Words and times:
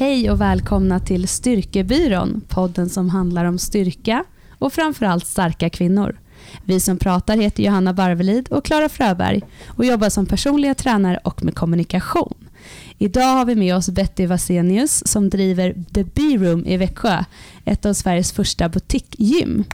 Hej 0.00 0.30
och 0.30 0.40
välkomna 0.40 1.00
till 1.00 1.28
Styrkebyrån, 1.28 2.40
podden 2.48 2.88
som 2.88 3.10
handlar 3.10 3.44
om 3.44 3.58
styrka 3.58 4.24
och 4.58 4.72
framförallt 4.72 5.26
starka 5.26 5.70
kvinnor. 5.70 6.18
Vi 6.64 6.80
som 6.80 6.98
pratar 6.98 7.36
heter 7.36 7.62
Johanna 7.62 7.92
Barvelid 7.92 8.48
och 8.48 8.64
Klara 8.64 8.88
Fröberg 8.88 9.42
och 9.66 9.84
jobbar 9.84 10.08
som 10.08 10.26
personliga 10.26 10.74
tränare 10.74 11.18
och 11.24 11.44
med 11.44 11.54
kommunikation. 11.54 12.34
Idag 12.98 13.34
har 13.34 13.44
vi 13.44 13.54
med 13.54 13.76
oss 13.76 13.88
Betty 13.88 14.26
Vasenius 14.26 15.02
som 15.06 15.30
driver 15.30 15.84
The 15.94 16.04
B-room 16.04 16.66
i 16.66 16.76
Växjö, 16.76 17.24
ett 17.64 17.86
av 17.86 17.92
Sveriges 17.92 18.32
första 18.32 18.68
butikgym. 18.68 19.64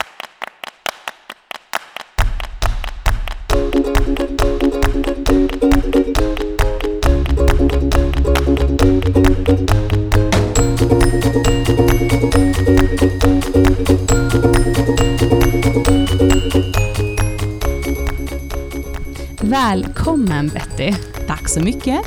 Välkommen 19.56 20.48
Betty. 20.48 20.95
Tack 21.27 21.48
så 21.48 21.60
mycket. 21.60 22.01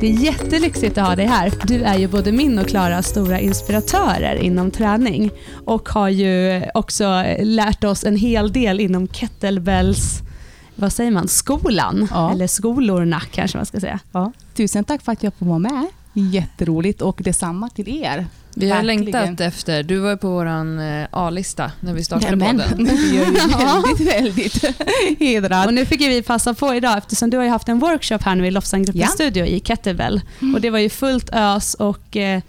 Det 0.00 0.06
är 0.06 0.12
jättelyxigt 0.12 0.98
att 0.98 1.06
ha 1.06 1.16
dig 1.16 1.26
här. 1.26 1.52
Du 1.66 1.82
är 1.82 1.98
ju 1.98 2.08
både 2.08 2.32
min 2.32 2.58
och 2.58 2.66
Klaras 2.66 3.06
stora 3.06 3.40
inspiratörer 3.40 4.36
inom 4.36 4.70
träning 4.70 5.30
och 5.64 5.88
har 5.88 6.08
ju 6.08 6.62
också 6.74 7.24
lärt 7.38 7.84
oss 7.84 8.04
en 8.04 8.16
hel 8.16 8.52
del 8.52 8.80
inom 8.80 9.08
kettlebells 9.08 10.20
vad 10.74 10.92
säger 10.92 11.10
man, 11.10 11.28
skolan, 11.28 12.08
ja. 12.10 12.32
eller 12.32 12.46
skolorna 12.46 13.20
kanske 13.20 13.58
man 13.58 13.66
ska 13.66 13.80
säga. 13.80 13.98
Ja. 14.12 14.32
Tusen 14.54 14.84
tack 14.84 15.02
för 15.02 15.12
att 15.12 15.22
jag 15.22 15.34
får 15.34 15.46
vara 15.46 15.58
med. 15.58 15.86
Jätteroligt 16.12 17.02
och 17.02 17.20
detsamma 17.24 17.70
till 17.70 17.88
er. 17.88 18.26
Vi 18.56 18.70
har 18.70 18.82
Verkligen. 18.82 19.04
längtat 19.04 19.40
efter, 19.40 19.82
du 19.82 19.98
var 19.98 20.16
på 20.16 20.30
vår 20.30 20.46
eh, 20.46 21.06
A-lista 21.10 21.72
när 21.80 21.92
vi 21.94 22.04
startade 22.04 22.36
Nämen. 22.36 22.68
podden. 22.68 22.86
Är 22.88 23.82
väldigt, 23.82 24.14
väldigt 24.14 24.64
hedrad. 25.18 25.66
Och 25.66 25.74
nu 25.74 25.86
fick 25.86 26.00
vi 26.00 26.22
passa 26.22 26.54
på 26.54 26.74
idag 26.74 26.98
eftersom 26.98 27.30
du 27.30 27.36
har 27.36 27.46
haft 27.46 27.68
en 27.68 27.78
workshop 27.78 28.18
här 28.20 28.34
nu 28.34 28.46
i 28.46 28.50
Lofsangruppens 28.50 29.04
ja. 29.04 29.08
studio 29.08 29.46
i 29.46 29.60
Kettlebell. 29.60 30.20
Mm. 30.42 30.54
Och 30.54 30.60
det 30.60 30.70
var 30.70 30.78
ju 30.78 30.88
fullt 30.88 31.30
ös 31.32 31.74
och 31.74 32.16
eh, 32.16 32.40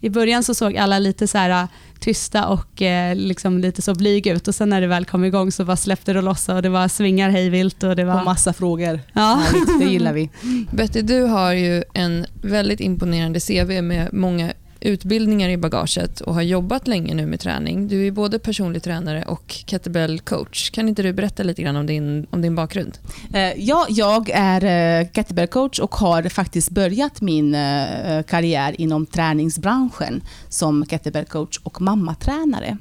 i 0.00 0.10
början 0.10 0.42
så 0.42 0.54
såg 0.54 0.76
alla 0.76 0.98
lite 0.98 1.28
så 1.28 1.38
här 1.38 1.50
eh, 1.50 1.68
tysta 2.00 2.48
och 2.48 2.82
eh, 2.82 3.16
liksom 3.16 3.58
lite 3.58 3.82
så 3.82 3.94
blyg 3.94 4.26
ut 4.26 4.48
och 4.48 4.54
sen 4.54 4.68
när 4.68 4.80
det 4.80 4.86
väl 4.86 5.04
kom 5.04 5.24
igång 5.24 5.52
så 5.52 5.64
bara 5.64 5.76
släppte 5.76 6.12
det 6.12 6.20
loss 6.20 6.48
och 6.48 6.62
det 6.62 6.68
var 6.68 6.88
svingar 6.88 7.30
hejvilt. 7.30 7.82
Och, 7.82 7.96
det 7.96 8.04
var... 8.04 8.18
och 8.18 8.24
massa 8.24 8.52
frågor. 8.52 9.00
Ja. 9.12 9.42
det 9.78 9.84
gillar 9.84 10.12
vi. 10.12 10.30
Betty, 10.70 11.02
du 11.02 11.22
har 11.22 11.52
ju 11.52 11.84
en 11.94 12.26
väldigt 12.42 12.80
imponerande 12.80 13.40
CV 13.40 13.82
med 13.82 14.08
många 14.12 14.52
utbildningar 14.82 15.48
i 15.48 15.56
bagaget 15.56 16.20
och 16.20 16.34
har 16.34 16.42
jobbat 16.42 16.88
länge 16.88 17.14
nu 17.14 17.26
med 17.26 17.40
träning. 17.40 17.88
Du 17.88 18.06
är 18.06 18.10
både 18.10 18.38
personlig 18.38 18.82
tränare 18.82 19.22
och 19.22 19.52
kettlebell 19.66 20.20
coach. 20.20 20.70
Kan 20.70 20.88
inte 20.88 21.02
du 21.02 21.12
berätta 21.12 21.42
lite 21.42 21.62
grann 21.62 21.76
om 21.76 21.86
din, 21.86 22.26
om 22.30 22.42
din 22.42 22.54
bakgrund? 22.54 22.98
Eh, 23.34 23.52
ja, 23.56 23.86
jag 23.88 24.30
är 24.34 24.64
eh, 25.00 25.08
kettlebell 25.12 25.48
coach 25.48 25.78
och 25.78 25.94
har 25.94 26.22
faktiskt 26.28 26.70
börjat 26.70 27.20
min 27.20 27.54
eh, 27.54 28.22
karriär 28.22 28.80
inom 28.80 29.06
träningsbranschen 29.06 30.22
som 30.48 30.86
kettlebell 30.86 31.24
coach 31.24 31.58
och 31.62 31.80
mammatränare. 31.80 32.76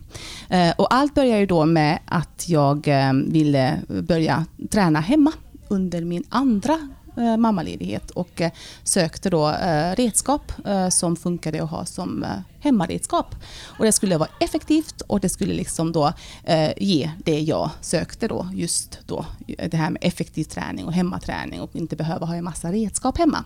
Och 0.77 0.93
allt 0.93 1.13
började 1.13 1.45
då 1.45 1.65
med 1.65 1.99
att 2.05 2.45
jag 2.47 2.87
ville 3.27 3.79
börja 3.87 4.45
träna 4.71 4.99
hemma 4.99 5.31
under 5.67 6.01
min 6.01 6.23
andra 6.29 6.77
Eh, 7.21 7.37
mammaledighet 7.37 8.11
och 8.11 8.41
eh, 8.41 8.51
sökte 8.83 9.29
då 9.29 9.49
eh, 9.49 9.95
redskap 9.95 10.51
som 10.89 11.15
funkade 11.15 11.63
att 11.63 11.69
ha 11.69 11.85
som 11.85 12.25
hemmaredskap. 12.59 13.35
Och 13.63 13.85
det 13.85 13.91
skulle 13.91 14.17
vara 14.17 14.29
effektivt 14.39 15.01
och 15.01 15.19
det 15.19 15.29
skulle 15.29 15.53
liksom 15.53 15.91
då 15.91 16.13
ge 16.77 17.11
det 17.25 17.39
jag 17.39 17.69
sökte 17.81 18.27
då, 18.27 18.49
just 18.53 18.99
då, 19.05 19.25
det 19.45 19.77
här 19.77 19.89
med 19.89 19.97
effektiv 20.01 20.43
träning 20.43 20.85
och 20.85 20.93
hemmaträning 20.93 21.61
och 21.61 21.75
inte 21.75 21.95
behöva 21.95 22.25
ha 22.25 22.35
en 22.35 22.43
massa 22.43 22.71
redskap 22.71 23.17
hemma. 23.17 23.43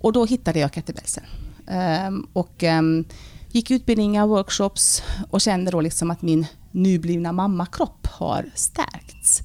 Och 0.00 0.12
då 0.12 0.24
hittade 0.24 0.58
jag 0.58 0.72
kettlebellsen. 0.72 1.24
Ehm, 1.66 2.26
och 2.32 2.62
ehm, 2.62 3.04
gick 3.48 3.70
utbildningar, 3.70 4.26
workshops 4.26 5.02
och 5.30 5.40
kände 5.40 5.70
då 5.70 5.80
liksom 5.80 6.10
att 6.10 6.22
min 6.22 6.46
nyblivna 6.72 7.32
mammakropp 7.32 8.06
har 8.06 8.50
stärkts. 8.54 9.42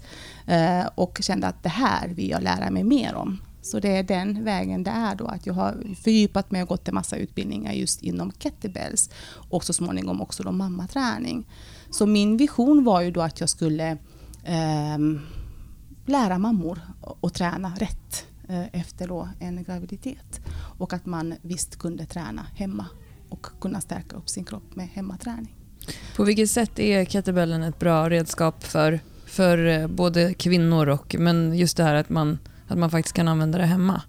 Eh, 0.48 0.86
och 0.96 1.20
kände 1.22 1.48
att 1.48 1.64
det 1.64 1.70
här 1.70 2.08
vill 2.08 2.30
jag 2.30 2.44
lära 2.44 2.70
mig 2.70 2.84
mer 2.84 3.16
om. 3.16 3.42
Så 3.62 3.80
det 3.80 3.98
är 3.98 4.04
den 4.04 4.44
vägen 4.44 4.84
det 4.84 4.92
är 4.92 5.16
då, 5.16 5.26
att 5.26 5.46
jag 5.46 5.54
har 5.54 5.96
fördjupat 6.04 6.52
mig 6.52 6.62
och 6.62 6.70
gått 6.70 6.88
en 6.88 6.96
massa 6.96 7.16
utbildningar 7.16 7.74
just 7.74 8.02
inom 8.02 8.32
kettlebells 8.32 9.10
och 9.50 9.64
så 9.64 9.74
småningom 9.74 10.22
också 10.22 10.44
då 10.44 10.52
mammaträning. 10.52 11.48
Så 11.90 12.06
min 12.06 12.38
vision 12.38 12.84
var 12.84 13.02
ju 13.02 13.12
då 13.12 13.22
att 13.22 13.40
jag 13.40 13.50
skulle 13.50 13.98
eh, 14.44 14.98
lära 16.06 16.38
mammor 16.38 16.80
att 17.22 17.34
träna 17.34 17.74
rätt 17.78 18.26
eh, 18.50 18.66
efter 18.82 19.08
då 19.08 19.30
en 19.40 19.64
graviditet. 19.64 20.42
Och 20.78 20.94
att 20.94 21.06
man 21.06 21.34
visst 21.42 21.80
kunde 21.80 22.06
träna 22.06 22.46
hemma 22.56 22.86
och 23.30 23.48
kunna 23.62 23.82
stärka 23.82 24.16
upp 24.16 24.30
sin 24.30 24.44
kropp 24.44 24.76
med 24.76 24.88
hemmaträning. 24.88 25.56
På 26.16 26.24
vilket 26.24 26.52
sätt 26.52 26.80
är 26.80 27.06
kettlebellen 27.06 27.64
ett 27.64 27.80
bra 27.80 28.10
redskap 28.10 28.64
för 28.64 29.00
för 29.34 29.66
eh, 29.66 29.88
både 29.88 30.34
kvinnor 30.34 30.90
och 30.90 31.16
men 31.20 31.56
just 31.58 31.78
det 31.78 31.84
här 31.84 31.96
att 31.96 32.10
man, 32.10 32.40
att 32.68 32.78
man 32.78 32.92
faktiskt 32.92 33.16
kan 33.16 33.28
använda 33.28 33.58
det 33.58 33.66
hemma. 33.66 34.02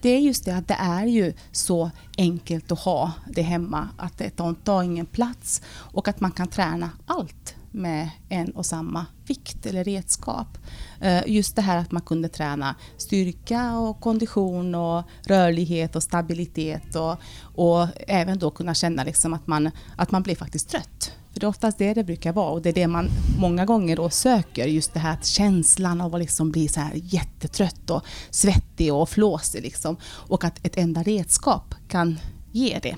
Det 0.00 0.08
är 0.08 0.18
just 0.18 0.44
det 0.44 0.56
att 0.56 0.68
det 0.68 0.76
är 0.80 1.06
ju 1.06 1.32
så 1.52 1.90
enkelt 2.18 2.72
att 2.72 2.78
ha 2.78 3.12
det 3.26 3.42
hemma. 3.42 3.88
Att 3.96 4.18
det 4.18 4.30
tar 4.64 4.82
ingen 4.82 5.06
plats 5.06 5.62
och 5.68 6.08
att 6.08 6.20
man 6.20 6.30
kan 6.30 6.48
träna 6.48 6.90
allt 7.06 7.54
med 7.70 8.10
en 8.28 8.50
och 8.50 8.66
samma 8.66 9.06
vikt 9.26 9.66
eller 9.66 9.84
redskap. 9.84 10.58
Eh, 11.00 11.22
just 11.26 11.56
det 11.56 11.62
här 11.62 11.76
att 11.76 11.92
man 11.92 12.02
kunde 12.02 12.28
träna 12.28 12.74
styrka 12.96 13.78
och 13.78 14.00
kondition 14.00 14.74
och 14.74 15.04
rörlighet 15.26 15.96
och 15.96 16.02
stabilitet 16.02 16.96
och, 16.96 17.16
och 17.40 17.86
även 18.06 18.38
då 18.38 18.50
kunna 18.50 18.74
känna 18.74 19.04
liksom 19.04 19.34
att, 19.34 19.46
man, 19.46 19.70
att 19.96 20.10
man 20.10 20.22
blir 20.22 20.36
faktiskt 20.36 20.68
trött. 20.68 21.12
För 21.38 21.40
det 21.40 21.46
är 21.46 21.48
oftast 21.48 21.78
det 21.78 21.94
det 21.94 22.04
brukar 22.04 22.32
vara 22.32 22.50
och 22.50 22.62
det 22.62 22.68
är 22.68 22.72
det 22.72 22.86
man 22.86 23.08
många 23.38 23.64
gånger 23.64 23.96
då 23.96 24.10
söker. 24.10 24.66
Just 24.66 24.94
det 24.94 25.00
här 25.00 25.18
känslan 25.22 26.00
av 26.00 26.14
att 26.14 26.20
liksom 26.20 26.50
bli 26.50 26.68
så 26.68 26.80
här 26.80 26.92
jättetrött 26.94 27.90
och 27.90 28.02
svettig 28.30 28.94
och 28.94 29.08
flåsig. 29.08 29.62
Liksom. 29.62 29.96
Och 30.04 30.44
att 30.44 30.66
ett 30.66 30.76
enda 30.76 31.02
redskap 31.02 31.74
kan 31.88 32.18
ge 32.52 32.78
det. 32.82 32.96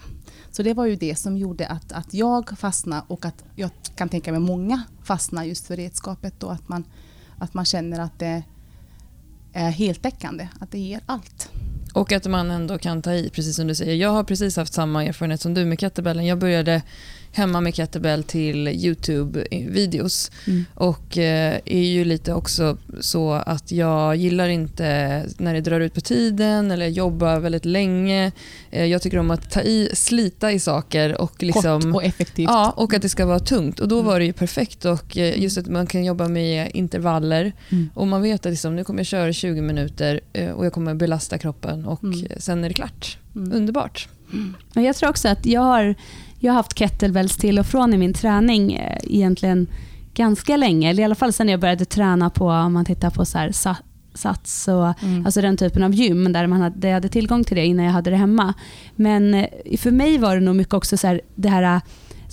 Så 0.50 0.62
det 0.62 0.74
var 0.74 0.86
ju 0.86 0.96
det 0.96 1.16
som 1.16 1.36
gjorde 1.36 1.66
att, 1.66 1.92
att 1.92 2.14
jag 2.14 2.58
fastnade 2.58 3.02
och 3.08 3.24
att 3.24 3.44
jag 3.56 3.70
kan 3.96 4.08
tänka 4.08 4.32
mig 4.32 4.40
många 4.40 4.82
fastnar 5.04 5.44
just 5.44 5.66
för 5.66 5.76
redskapet. 5.76 6.34
Då, 6.38 6.48
att, 6.48 6.68
man, 6.68 6.84
att 7.38 7.54
man 7.54 7.64
känner 7.64 8.00
att 8.00 8.18
det 8.18 8.42
är 9.52 9.70
heltäckande, 9.70 10.48
att 10.60 10.70
det 10.70 10.78
ger 10.78 11.00
allt. 11.06 11.50
Och 11.94 12.12
att 12.12 12.26
man 12.26 12.50
ändå 12.50 12.78
kan 12.78 13.02
ta 13.02 13.12
i, 13.12 13.30
precis 13.30 13.56
som 13.56 13.66
du 13.66 13.74
säger. 13.74 13.94
Jag 13.94 14.10
har 14.10 14.24
precis 14.24 14.56
haft 14.56 14.72
samma 14.72 15.04
erfarenhet 15.04 15.40
som 15.40 15.54
du 15.54 15.64
med 15.64 15.80
kettlebellen. 15.80 16.26
Jag 16.26 16.38
började 16.38 16.82
hemma 17.32 17.60
med 17.60 17.74
kettlebell 17.74 18.22
till 18.24 18.68
YouTube-videos. 18.68 20.30
Mm. 20.46 20.64
Och 20.74 21.18
eh, 21.18 21.60
är 21.64 21.82
ju 21.82 22.04
lite 22.04 22.34
också 22.34 22.76
så 23.00 23.32
att 23.32 23.72
jag 23.72 24.16
gillar 24.16 24.48
inte 24.48 25.26
när 25.38 25.54
det 25.54 25.60
drar 25.60 25.80
ut 25.80 25.94
på 25.94 26.00
tiden 26.00 26.70
eller 26.70 26.86
jobbar 26.86 27.38
väldigt 27.38 27.64
länge. 27.64 28.32
Eh, 28.70 28.84
jag 28.84 29.02
tycker 29.02 29.18
om 29.18 29.30
att 29.30 29.50
ta 29.50 29.60
i, 29.60 29.90
slita 29.94 30.52
i 30.52 30.60
saker 30.60 31.20
och 31.20 31.42
liksom... 31.42 31.82
Kort 31.82 31.94
och 31.94 32.04
effektivt. 32.04 32.48
Ja, 32.48 32.70
och 32.76 32.94
att 32.94 33.02
det 33.02 33.08
ska 33.08 33.26
vara 33.26 33.38
tungt. 33.38 33.80
Och 33.80 33.88
då 33.88 33.96
mm. 33.96 34.06
var 34.06 34.18
det 34.18 34.24
ju 34.24 34.32
perfekt. 34.32 34.84
Och 34.84 35.16
eh, 35.16 35.42
just 35.42 35.58
att 35.58 35.66
man 35.66 35.86
kan 35.86 36.04
jobba 36.04 36.28
med 36.28 36.70
intervaller 36.74 37.52
mm. 37.68 37.90
och 37.94 38.06
man 38.06 38.22
vet 38.22 38.46
att 38.46 38.52
liksom, 38.52 38.76
nu 38.76 38.84
kommer 38.84 39.00
jag 39.00 39.06
köra 39.06 39.32
20 39.32 39.60
minuter 39.60 40.20
eh, 40.32 40.50
och 40.50 40.66
jag 40.66 40.72
kommer 40.72 40.94
belasta 40.94 41.38
kroppen 41.38 41.84
och 41.84 42.04
mm. 42.04 42.28
sen 42.36 42.64
är 42.64 42.68
det 42.68 42.74
klart. 42.74 43.18
Mm. 43.36 43.52
Underbart. 43.52 44.08
Jag 44.74 44.96
tror 44.96 45.10
också 45.10 45.28
att 45.28 45.46
jag 45.46 45.60
har 45.60 45.94
jag 46.40 46.52
har 46.52 46.56
haft 46.56 46.78
kettlebells 46.78 47.36
till 47.36 47.58
och 47.58 47.66
från 47.66 47.94
i 47.94 47.98
min 47.98 48.14
träning 48.14 48.72
eh, 48.72 48.98
egentligen 49.02 49.66
ganska 50.14 50.56
länge. 50.56 50.90
Eller 50.90 51.02
i 51.02 51.04
alla 51.04 51.14
fall 51.14 51.32
sen 51.32 51.48
jag 51.48 51.60
började 51.60 51.84
träna 51.84 52.30
på, 52.30 52.48
om 52.48 52.72
man 52.72 52.84
tittar 52.84 53.10
på 53.10 53.24
så 53.24 53.38
här, 53.38 53.52
Sats 54.14 54.68
och 54.68 55.02
mm. 55.02 55.26
alltså 55.26 55.40
den 55.40 55.56
typen 55.56 55.82
av 55.82 55.94
gym 55.94 56.32
där, 56.32 56.46
man 56.46 56.60
hade, 56.60 56.78
där 56.78 56.88
jag 56.88 56.94
hade 56.94 57.08
tillgång 57.08 57.44
till 57.44 57.56
det 57.56 57.66
innan 57.66 57.84
jag 57.84 57.92
hade 57.92 58.10
det 58.10 58.16
hemma. 58.16 58.54
Men 58.96 59.34
eh, 59.34 59.76
för 59.78 59.90
mig 59.90 60.18
var 60.18 60.34
det 60.34 60.40
nog 60.40 60.56
mycket 60.56 60.74
också 60.74 60.96
så 60.96 61.06
här, 61.06 61.20
det 61.34 61.48
här 61.48 61.80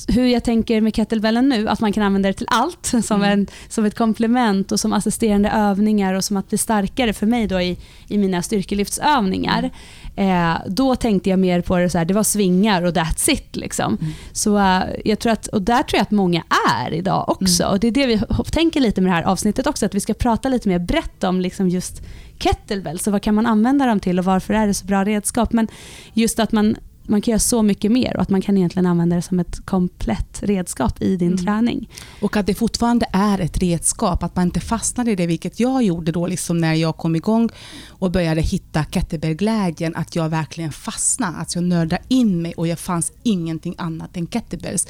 hur 0.08 0.26
jag 0.26 0.44
tänker 0.44 0.82
med 0.82 0.96
kettlebellen 0.96 1.50
nu, 1.50 1.70
att 1.70 1.80
man 1.80 1.94
kan 1.94 2.04
använda 2.04 2.30
det 2.30 2.34
till 2.34 2.48
allt 2.50 2.86
som, 3.04 3.22
mm. 3.22 3.40
en, 3.40 3.48
som 3.70 3.86
ett 3.86 3.96
komplement 3.96 4.72
och 4.72 4.80
som 4.80 4.94
assisterande 4.94 5.50
övningar 5.50 6.14
och 6.14 6.24
som 6.24 6.38
att 6.38 6.50
bli 6.50 6.58
starkare 6.58 7.14
för 7.14 7.26
mig 7.26 7.48
då 7.48 7.62
i, 7.62 7.78
i 8.08 8.18
mina 8.18 8.42
styrkelyftsövningar. 8.42 9.60
Mm. 9.60 10.54
Eh, 10.54 10.62
då 10.68 10.96
tänkte 10.96 11.30
jag 11.30 11.40
mer 11.40 11.62
på 11.62 11.78
det 11.78 11.90
så 11.90 11.98
här, 11.98 12.06
det 12.06 12.14
var 12.14 12.24
svingar 12.24 12.82
och 12.84 12.94
that's 12.94 13.30
it. 13.30 13.56
Liksom. 13.56 13.98
Mm. 14.02 14.14
Så, 14.32 14.58
uh, 14.58 14.84
jag 15.06 15.20
tror 15.20 15.32
att, 15.32 15.48
och 15.48 15.62
där 15.62 15.84
tror 15.84 15.98
jag 15.98 16.02
att 16.02 16.12
många 16.12 16.44
är 16.80 16.94
idag 16.94 17.30
också. 17.30 17.64
Mm. 17.64 17.74
Och 17.74 17.80
Det 17.80 17.88
är 17.88 17.92
det 17.92 18.06
vi 18.06 18.22
tänker 18.52 18.80
lite 18.80 19.02
med 19.02 19.12
det 19.12 19.16
här 19.16 19.24
avsnittet 19.24 19.68
också, 19.68 19.86
att 19.86 19.96
vi 19.96 20.00
ska 20.00 20.14
prata 20.14 20.50
lite 20.50 20.70
mer 20.70 20.80
brett 20.80 21.24
om 21.24 21.42
liksom 21.42 21.70
just 21.70 22.02
kettlebells 22.40 23.08
och 23.08 23.14
vad 23.14 23.22
kan 23.22 23.36
man 23.36 23.46
använda 23.46 23.86
dem 23.86 24.00
till 24.00 24.20
och 24.20 24.26
varför 24.26 24.54
är 24.54 24.68
det 24.68 24.74
så 24.74 24.86
bra 24.86 25.04
redskap. 25.04 25.54
Men 25.54 25.68
just 26.14 26.40
att 26.40 26.52
man 26.52 26.76
man 27.07 27.21
kan 27.21 27.31
göra 27.31 27.39
så 27.39 27.63
mycket 27.63 27.92
mer 27.92 28.15
och 28.15 28.21
att 28.21 28.30
man 28.30 28.42
kan 28.42 28.57
egentligen 28.57 28.86
använda 28.86 29.15
det 29.15 29.21
som 29.21 29.39
ett 29.39 29.65
komplett 29.65 30.44
redskap 30.44 31.01
i 31.01 31.15
din 31.15 31.27
Mm. 31.31 31.45
träning. 31.45 31.89
Och 32.21 32.38
att 32.38 32.45
det 32.45 32.54
fortfarande 32.54 33.06
är 33.13 33.39
ett 33.39 33.57
redskap, 33.57 34.24
att 34.24 34.36
man 34.36 34.45
inte 34.45 34.59
fastnar 34.59 35.09
i 35.09 35.15
det, 35.15 35.27
vilket 35.27 35.59
jag 35.59 35.83
gjorde 35.83 36.12
då 36.12 36.27
liksom 36.27 36.57
när 36.57 36.74
jag 36.74 36.98
kom 36.98 37.15
igång 37.15 37.50
och 37.88 38.12
började 38.12 38.42
hitta 38.42 38.83
kettlebellglädjen, 38.83 39.95
att 39.95 40.15
jag 40.15 40.30
verkligen 40.30 40.71
fastnade, 40.71 41.38
att 41.38 41.56
jag 41.56 41.63
nördade 41.63 42.01
in 42.07 42.42
mig 42.42 42.54
och 42.54 42.68
jag 42.68 42.80
fanns 42.80 43.12
ingenting 43.24 43.75
annat 43.77 44.18
än 44.18 44.27
kettlebells. 44.27 44.88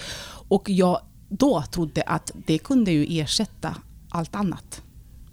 Och 0.50 0.70
jag 0.70 1.00
då 1.30 1.64
trodde 1.72 2.02
att 2.02 2.32
det 2.46 2.58
kunde 2.58 2.92
ju 2.92 3.20
ersätta 3.22 3.76
allt 4.10 4.36
annat. 4.36 4.82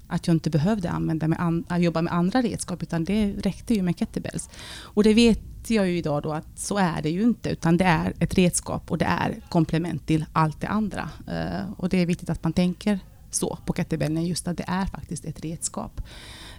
Att 0.06 0.27
jag 0.27 0.35
inte 0.35 0.51
behövde 0.51 0.91
använda 0.91 1.29
med 1.29 1.41
an, 1.41 1.65
jobba 1.79 2.03
med 2.03 2.12
andra 2.12 2.43
redskap, 2.43 2.83
utan 2.83 3.05
det 3.05 3.33
räckte 3.33 3.75
ju 3.75 3.83
med 3.83 3.99
kettlebells. 3.99 4.51
Och 4.81 5.05
det 5.05 5.15
vet 5.15 5.71
jag 5.71 5.89
ju 5.89 5.99
idag 5.99 6.23
då 6.23 6.33
att 6.33 6.59
så 6.59 6.79
är 6.79 7.03
det 7.03 7.11
ju 7.11 7.23
inte, 7.23 7.51
utan 7.51 7.77
det 7.77 7.85
är 7.85 8.12
ett 8.19 8.35
redskap 8.35 8.91
och 8.91 8.99
det 8.99 9.05
är 9.05 9.41
komplement 9.49 10.06
till 10.06 10.25
allt 10.33 10.61
det 10.61 10.69
andra. 10.69 11.11
Uh, 11.29 11.73
och 11.77 11.89
det 11.89 12.03
är 12.03 12.06
viktigt 12.06 12.31
att 12.31 12.45
man 12.45 12.53
tänker 12.53 12.99
så 13.31 13.59
på 13.67 13.73
kettlebellen, 13.73 14.27
just 14.27 14.49
att 14.49 14.56
det 14.56 14.65
är 14.67 14.87
faktiskt 14.87 15.25
ett 15.25 15.41
redskap 15.41 16.01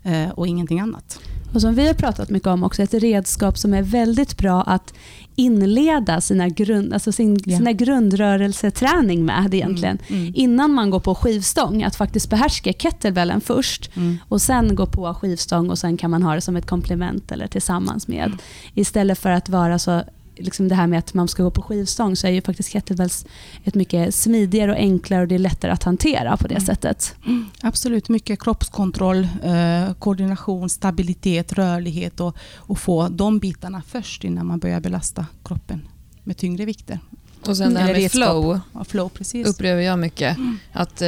uh, 0.05 0.29
och 0.29 0.47
ingenting 0.47 0.79
annat. 0.79 1.19
Och 1.55 1.61
som 1.61 1.75
vi 1.75 1.87
har 1.87 1.93
pratat 1.93 2.29
mycket 2.29 2.47
om 2.47 2.63
också, 2.63 2.83
ett 2.83 2.93
redskap 2.93 3.57
som 3.57 3.73
är 3.73 3.81
väldigt 3.81 4.37
bra 4.37 4.61
att 4.61 4.93
inleda 5.35 6.21
sina, 6.21 6.49
grund, 6.49 6.93
alltså 6.93 7.11
sin, 7.11 7.39
Ja. 7.45 7.57
sina 7.57 7.71
grundrörelseträning 7.71 9.25
med 9.25 9.53
egentligen. 9.53 9.97
Mm. 10.07 10.31
Innan 10.35 10.71
man 10.73 10.89
går 10.89 10.99
på 10.99 11.15
skivstång, 11.15 11.83
att 11.83 11.95
faktiskt 11.95 12.29
behärska 12.29 12.73
kettlebellen 12.73 13.41
först 13.41 13.89
Mm. 13.95 14.17
och 14.29 14.41
sen 14.41 14.75
gå 14.75 14.85
på 14.85 15.13
skivstång 15.13 15.69
och 15.69 15.77
sen 15.79 15.97
kan 15.97 16.11
man 16.11 16.23
ha 16.23 16.35
det 16.35 16.41
som 16.41 16.55
ett 16.55 16.67
komplement 16.67 17.31
eller 17.31 17.47
tillsammans 17.47 18.07
med. 18.07 18.25
Mm. 18.25 18.37
Istället 18.73 19.19
för 19.19 19.29
att 19.29 19.49
vara 19.49 19.79
så 19.79 20.03
liksom 20.37 20.67
det 20.67 20.75
här 20.75 20.87
med 20.87 20.99
att 20.99 21.13
man 21.13 21.27
ska 21.27 21.43
gå 21.43 21.51
på 21.51 21.61
skivstång 21.61 22.15
så 22.15 22.27
är 22.27 22.31
ju 22.31 22.41
faktiskt 22.41 22.69
kettlebells 22.71 23.25
ett 23.63 23.75
mycket 23.75 24.15
smidigare 24.15 24.71
och 24.71 24.77
enklare 24.77 25.21
och 25.21 25.27
det 25.27 25.35
är 25.35 25.39
lättare 25.39 25.71
att 25.71 25.83
hantera 25.83 26.37
på 26.37 26.47
det 26.47 26.55
Mm. 26.55 26.65
sättet. 26.65 27.15
Absolut, 27.61 28.09
mycket 28.09 28.43
kroppskontroll, 28.43 29.27
eh, 29.43 29.93
koordination, 29.99 30.69
stabilitet, 30.69 31.53
rörlighet 31.53 32.19
och, 32.19 32.37
och 32.55 32.79
få 32.79 33.07
de 33.09 33.39
bitarna 33.39 33.81
först 33.87 34.23
innan 34.23 34.45
man 34.47 34.59
börjar 34.59 34.79
belasta 34.79 35.25
kroppen 35.43 35.87
med 36.23 36.37
tyngre 36.37 36.65
vikter. 36.65 36.99
Och 37.47 37.57
sen 37.57 37.73
det 37.73 37.79
här 37.79 37.93
med 37.93 38.11
flow 38.11 38.59
Ja, 38.73 38.83
flow, 38.83 39.09
precis. 39.09 39.47
upplever 39.47 39.81
jag 39.81 39.99
mycket. 39.99 40.37
Att, 40.73 41.01
eh, 41.01 41.07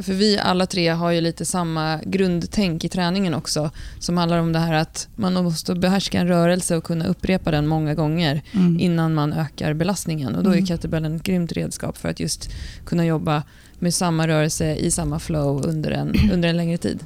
för 0.00 0.12
vi 0.12 0.38
alla 0.38 0.66
tre 0.66 0.88
har 0.88 1.10
ju 1.10 1.20
lite 1.20 1.44
samma 1.44 1.98
grundtänk 2.04 2.84
i 2.84 2.88
träningen 2.88 3.34
också. 3.34 3.70
Som 3.98 4.18
handlar 4.18 4.38
om 4.38 4.52
det 4.52 4.58
här 4.58 4.74
att 4.74 5.08
man 5.16 5.34
måste 5.44 5.74
behärska 5.74 6.20
en 6.20 6.28
rörelse 6.28 6.76
och 6.76 6.84
kunna 6.84 7.06
upprepa 7.06 7.50
den 7.50 7.66
många 7.66 7.94
gånger 7.94 8.42
Mm. 8.52 8.80
innan 8.80 9.14
man 9.14 9.32
ökar 9.32 9.74
belastningen. 9.74 10.34
Och 10.34 10.44
Då 10.44 10.50
är 10.50 10.54
Mm. 10.54 10.66
kettlebellen 10.66 11.16
ett 11.16 11.22
grymt 11.22 11.52
redskap 11.52 11.98
för 11.98 12.08
att 12.08 12.20
just 12.20 12.50
kunna 12.86 13.06
jobba 13.06 13.42
med 13.78 13.94
samma 13.94 14.28
rörelse 14.28 14.74
i 14.74 14.90
samma 14.90 15.18
flow 15.18 15.66
under 15.66 15.90
en, 15.90 16.14
under 16.32 16.48
en 16.48 16.56
längre 16.56 16.78
tid. 16.78 16.98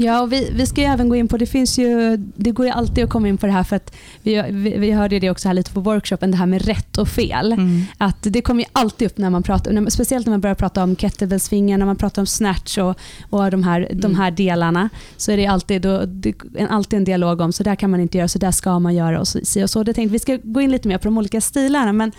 Ja, 0.00 0.20
och 0.22 0.32
vi, 0.32 0.50
vi 0.52 0.66
ska 0.66 0.80
ju 0.80 0.86
även 0.86 1.08
gå 1.08 1.16
in 1.16 1.28
på, 1.28 1.36
det 1.36 1.46
finns 1.46 1.78
ju, 1.78 2.16
det 2.16 2.50
går 2.50 2.66
ju 2.66 2.72
alltid 2.72 3.04
att 3.04 3.10
komma 3.10 3.28
in 3.28 3.38
på 3.38 3.46
det 3.46 3.52
här 3.52 3.64
för 3.64 3.76
att 3.76 3.94
vi, 4.22 4.42
vi, 4.50 4.76
vi 4.78 4.92
hörde 4.92 5.18
det 5.18 5.30
också 5.30 5.48
här 5.48 5.54
lite 5.54 5.72
på 5.72 5.80
workshopen, 5.80 6.30
det 6.30 6.36
här 6.36 6.46
med 6.46 6.62
rätt 6.62 6.98
och 6.98 7.08
fel. 7.08 7.52
Mm. 7.52 7.82
Att 7.98 8.16
det 8.20 8.40
kommer 8.40 8.62
ju 8.62 8.68
alltid 8.72 9.06
upp 9.06 9.18
när 9.18 9.30
man 9.30 9.42
pratar, 9.42 9.72
när, 9.72 9.90
speciellt 9.90 10.26
när 10.26 10.30
man 10.30 10.40
börjar 10.40 10.54
prata 10.54 10.82
om 10.82 10.96
kettlebellsvingar, 10.96 11.78
när 11.78 11.86
man 11.86 11.96
pratar 11.96 12.22
om 12.22 12.26
snatch 12.26 12.78
och, 12.78 12.98
och 13.30 13.50
de, 13.50 13.62
här, 13.62 13.88
de 13.92 14.06
Mm. 14.08 14.16
här 14.20 14.30
delarna. 14.30 14.88
Så 15.16 15.32
är 15.32 15.36
det 15.36 15.46
alltid, 15.46 15.82
då, 15.82 16.02
det, 16.06 16.34
en, 16.56 16.68
alltid 16.68 16.96
en 16.96 17.04
dialog 17.04 17.40
om 17.40 17.52
så 17.52 17.62
där 17.62 17.74
kan 17.74 17.90
man 17.90 18.00
inte 18.00 18.18
göra, 18.18 18.28
så 18.28 18.38
där 18.38 18.50
ska 18.50 18.78
man 18.78 18.94
göra 18.94 19.20
och 19.20 19.28
så, 19.28 19.38
si 19.42 19.64
och 19.64 19.70
så. 19.70 19.82
Det 19.82 19.94
tänkte, 19.94 20.12
vi 20.12 20.18
ska 20.18 20.38
gå 20.42 20.60
in 20.60 20.70
lite 20.70 20.88
mer 20.88 20.98
på 20.98 21.04
de 21.04 21.18
olika 21.18 21.40
stilarna 21.40 21.92
men 21.92 22.12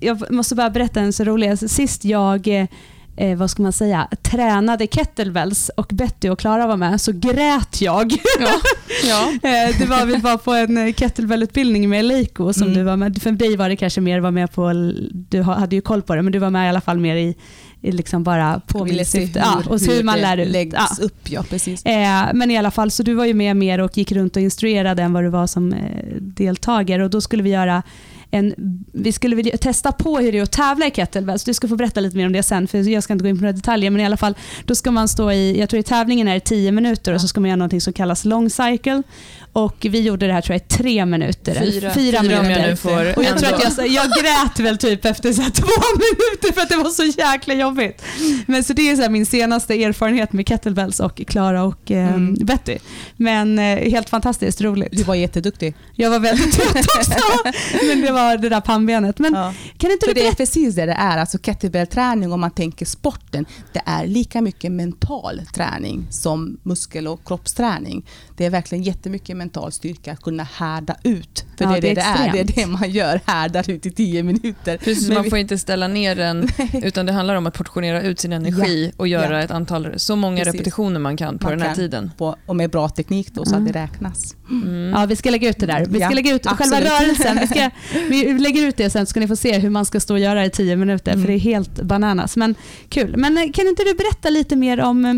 jag 0.00 0.32
måste 0.32 0.54
bara 0.54 0.70
berätta 0.70 1.00
en 1.00 1.12
så 1.12 1.24
rolig, 1.24 1.48
alltså, 1.48 1.68
sist 1.68 2.04
jag 2.04 2.68
eh, 3.18 3.36
vad 3.36 3.50
ska 3.50 3.62
man 3.62 3.72
säga, 3.72 4.08
tränade 4.22 4.86
kettlebells 4.86 5.70
och 5.76 5.86
Betty 5.92 6.28
och 6.28 6.38
Klara 6.38 6.66
var 6.66 6.76
med 6.76 7.00
så 7.00 7.12
grät 7.12 7.80
jag. 7.80 8.12
Ja. 8.40 8.50
ja. 9.08 9.32
Eh, 9.48 9.78
det 9.78 9.86
var, 9.86 10.06
vi 10.06 10.16
var 10.16 10.36
på 10.36 10.52
en 10.52 10.78
eh, 10.88 10.92
kettlebellutbildning 10.94 11.88
med 11.88 12.04
Leiko 12.04 12.52
som 12.52 12.62
Mm. 12.62 12.74
du 12.78 12.82
var 12.84 12.96
med. 12.96 13.22
För 13.22 13.30
dig 13.32 13.56
var 13.56 13.68
det 13.68 13.76
kanske 13.76 14.00
mer 14.00 14.20
var 14.20 14.30
med 14.30 14.52
på, 14.52 14.72
du 15.12 15.42
ha- 15.42 15.54
hade 15.58 15.76
ju 15.76 15.82
koll 15.82 16.02
på 16.02 16.14
det, 16.14 16.22
men 16.22 16.32
du 16.32 16.38
var 16.38 16.50
med 16.50 16.66
i 16.66 16.68
alla 16.68 16.80
fall 16.80 16.98
mer 16.98 17.16
i, 17.16 17.36
i 17.80 17.92
liksom 17.92 18.22
bara 18.24 18.60
påminnelsesyfte. 18.66 19.38
Ja, 19.38 19.62
och 19.70 19.80
så 19.80 19.90
hur 19.92 20.02
man 20.02 20.18
lär 20.18 20.36
ut. 20.38 20.48
läggs 20.48 20.74
Ja. 20.74 21.04
upp. 21.04 21.30
Ja, 21.30 21.42
precis. 21.50 21.84
Eh, 21.84 22.24
men 22.34 22.50
i 22.50 22.58
alla 22.58 22.70
fall, 22.70 22.90
så 22.90 23.02
du 23.02 23.14
var 23.14 23.24
ju 23.24 23.34
med 23.34 23.56
mer 23.56 23.78
och 23.80 23.98
gick 23.98 24.12
runt 24.12 24.36
och 24.36 24.42
instruerade 24.42 25.02
än 25.02 25.12
vad 25.12 25.22
du 25.24 25.28
var 25.28 25.46
som 25.46 25.72
eh, 25.72 25.78
deltagare 26.20 27.04
och 27.04 27.10
då 27.10 27.20
skulle 27.20 27.42
vi 27.42 27.50
göra 27.50 27.82
en, 28.30 28.54
vi 28.92 29.12
skulle 29.12 29.36
vilja 29.36 29.56
testa 29.56 29.92
på 29.92 30.18
hur 30.18 30.32
det 30.32 30.38
är 30.38 30.42
att 30.42 30.52
tävla 30.52 30.86
i 30.86 30.90
kettlebells. 30.90 31.44
Du 31.44 31.54
ska 31.54 31.68
få 31.68 31.76
berätta 31.76 32.00
lite 32.00 32.16
mer 32.16 32.26
om 32.26 32.32
det 32.32 32.42
sen, 32.42 32.68
för 32.68 32.88
jag 32.88 33.02
ska 33.02 33.12
inte 33.12 33.22
gå 33.22 33.28
in 33.28 33.36
på 33.36 33.42
några 33.42 33.52
detaljer. 33.52 33.90
Men 33.90 34.00
i 34.00 34.04
alla 34.04 34.16
fall, 34.16 34.34
då 34.64 34.74
ska 34.74 34.90
man 34.90 35.08
stå 35.08 35.32
i, 35.32 35.60
jag 35.60 35.68
tror 35.68 35.80
i 35.80 35.82
tävlingen 35.82 36.28
är 36.28 36.34
det 36.34 36.40
10 36.40 36.72
minuter 36.72 37.14
och 37.14 37.20
så 37.20 37.28
ska 37.28 37.40
man 37.40 37.50
göra 37.50 37.56
något 37.56 37.82
som 37.82 37.92
kallas 37.92 38.24
long 38.24 38.50
cycle. 38.50 39.02
Och 39.64 39.76
vi 39.90 40.00
gjorde 40.00 40.26
det 40.26 40.32
här 40.32 40.40
tror 40.40 40.54
jag 40.54 40.62
i 40.62 40.68
tre 40.68 41.06
minuter. 41.06 41.54
Fyra, 41.54 41.90
fyra 41.90 41.94
fyra 41.94 42.32
jag 42.32 42.42
minuter. 42.42 42.68
nu 42.70 42.76
får 42.76 43.16
Och 43.18 43.24
jag 43.24 43.38
tror 43.38 43.54
att 43.54 43.78
jag, 43.78 43.88
jag 43.88 44.06
grät 44.10 44.58
väl 44.60 44.78
typ 44.78 45.04
efter 45.04 45.32
så 45.32 45.42
två 45.42 45.66
minuter 45.98 46.52
för 46.54 46.60
att 46.60 46.68
det 46.68 46.76
var 46.76 46.90
så 46.90 47.04
jäkla 47.04 47.54
jobbigt. 47.54 48.02
Men 48.46 48.64
så 48.64 48.72
det 48.72 48.90
är 48.90 48.96
så 48.96 49.10
min 49.10 49.26
senaste 49.26 49.84
erfarenhet 49.84 50.32
med 50.32 50.48
kettlebells 50.48 51.00
och 51.00 51.16
Klara 51.26 51.64
och 51.64 51.90
eh, 51.90 52.08
Mm. 52.08 52.34
Betty. 52.34 52.78
Men 53.16 53.58
eh, 53.58 53.90
helt 53.90 54.10
fantastiskt 54.10 54.60
roligt. 54.60 54.88
Du 54.92 55.02
var 55.02 55.14
jätteduktig. 55.14 55.74
Jag 55.94 56.10
var 56.10 56.18
väldigt 56.18 56.52
trött 56.52 56.76
också. 56.98 57.18
Men 57.86 58.00
det 58.00 58.12
var 58.12 58.36
det 58.36 58.48
där 58.48 58.60
pannbenet. 58.60 59.18
Men 59.18 59.34
Ja. 59.34 59.54
kan 59.78 59.90
inte 59.90 60.06
För 60.06 60.14
du 60.14 60.20
det 60.20 60.26
är 60.26 60.32
precis 60.34 60.74
det 60.74 60.86
det 60.86 60.92
är. 60.92 61.18
Alltså 61.18 61.38
kettlebellträning, 61.38 62.32
om 62.32 62.40
man 62.40 62.50
tänker 62.50 62.86
sporten, 62.86 63.46
det 63.72 63.82
är 63.86 64.06
lika 64.06 64.42
mycket 64.42 64.72
mental 64.72 65.40
träning 65.54 66.06
som 66.10 66.58
muskel 66.62 67.08
och 67.08 67.26
kroppsträning. 67.26 68.06
Det 68.36 68.44
är 68.44 68.50
verkligen 68.50 68.84
jättemycket 68.84 69.36
mental 69.36 69.47
styrka 69.70 70.12
att 70.12 70.20
kunna 70.22 70.42
härda 70.42 70.96
ut. 71.02 71.44
För 71.58 71.64
Ja, 71.64 71.70
det 71.70 71.76
är 71.76 71.80
det 71.80 71.94
det 71.94 72.00
är 72.00 72.18
det 72.18 72.24
är. 72.28 72.32
Det 72.32 72.38
är 72.38 72.44
extremt. 72.44 72.70
det 72.72 72.78
man 72.80 72.90
gör, 72.90 73.20
härdar 73.26 73.70
ut 73.70 73.86
i 73.86 73.90
tio 73.90 74.22
minuter. 74.22 74.76
Precis, 74.78 75.06
Men 75.08 75.14
man 75.14 75.24
vi- 75.24 75.30
får 75.30 75.38
inte 75.38 75.58
ställa 75.58 75.88
ner 75.88 76.14
den 76.16 76.48
utan 76.82 77.06
det 77.06 77.12
handlar 77.12 77.34
om 77.34 77.46
att 77.46 77.54
portionera 77.54 78.02
ut 78.02 78.20
sin 78.20 78.32
energi 78.32 78.92
och 78.96 79.08
göra 79.08 79.38
Ja. 79.38 79.44
ett 79.44 79.50
antal, 79.50 79.92
så 79.96 80.16
många 80.16 80.36
Precis. 80.36 80.52
repetitioner 80.54 81.00
man 81.00 81.16
kan 81.16 81.38
på 81.38 81.44
Man 81.44 81.50
den 81.52 81.60
här 81.60 81.68
kan. 81.68 81.74
tiden. 81.76 82.10
På, 82.18 82.36
och 82.46 82.56
med 82.56 82.70
bra 82.70 82.88
teknik 82.88 83.28
då, 83.34 83.44
så 83.44 83.54
Mm. 83.54 83.66
att 83.66 83.72
det 83.72 83.78
räknas. 83.82 84.36
Mm. 84.50 84.90
Ja, 84.96 85.06
vi 85.06 85.16
ska 85.16 85.30
lägga 85.30 85.48
ut 85.50 85.58
det 85.60 85.66
där. 85.66 85.80
Vi 85.80 85.94
ska 85.94 85.98
Ja, 85.98 86.10
lägga 86.10 86.34
ut 86.34 86.46
själva 86.46 86.76
absolut. 86.76 87.00
rörelsen. 87.00 87.38
Vi, 87.40 87.46
ska, 87.46 87.70
vi 88.08 88.38
lägger 88.38 88.66
ut 88.66 88.76
det 88.76 88.90
sen 88.90 89.06
så 89.06 89.10
ska 89.10 89.20
ni 89.20 89.28
få 89.28 89.36
se 89.36 89.58
hur 89.58 89.70
man 89.70 89.84
ska 89.84 90.00
stå 90.00 90.14
och 90.14 90.20
göra 90.20 90.44
i 90.44 90.50
tio 90.50 90.76
minuter. 90.76 91.12
Mm. 91.12 91.22
För 91.24 91.28
det 91.32 91.34
är 91.38 91.40
helt 91.40 91.82
bananas. 91.82 92.36
Men 92.36 92.54
kul. 92.88 93.16
Men 93.16 93.38
eh, 93.38 93.50
kan 93.52 93.66
inte 93.66 93.84
du 93.84 93.94
berätta 93.94 94.30
lite 94.30 94.56
mer 94.56 94.80
om 94.80 95.04
eh, 95.04 95.14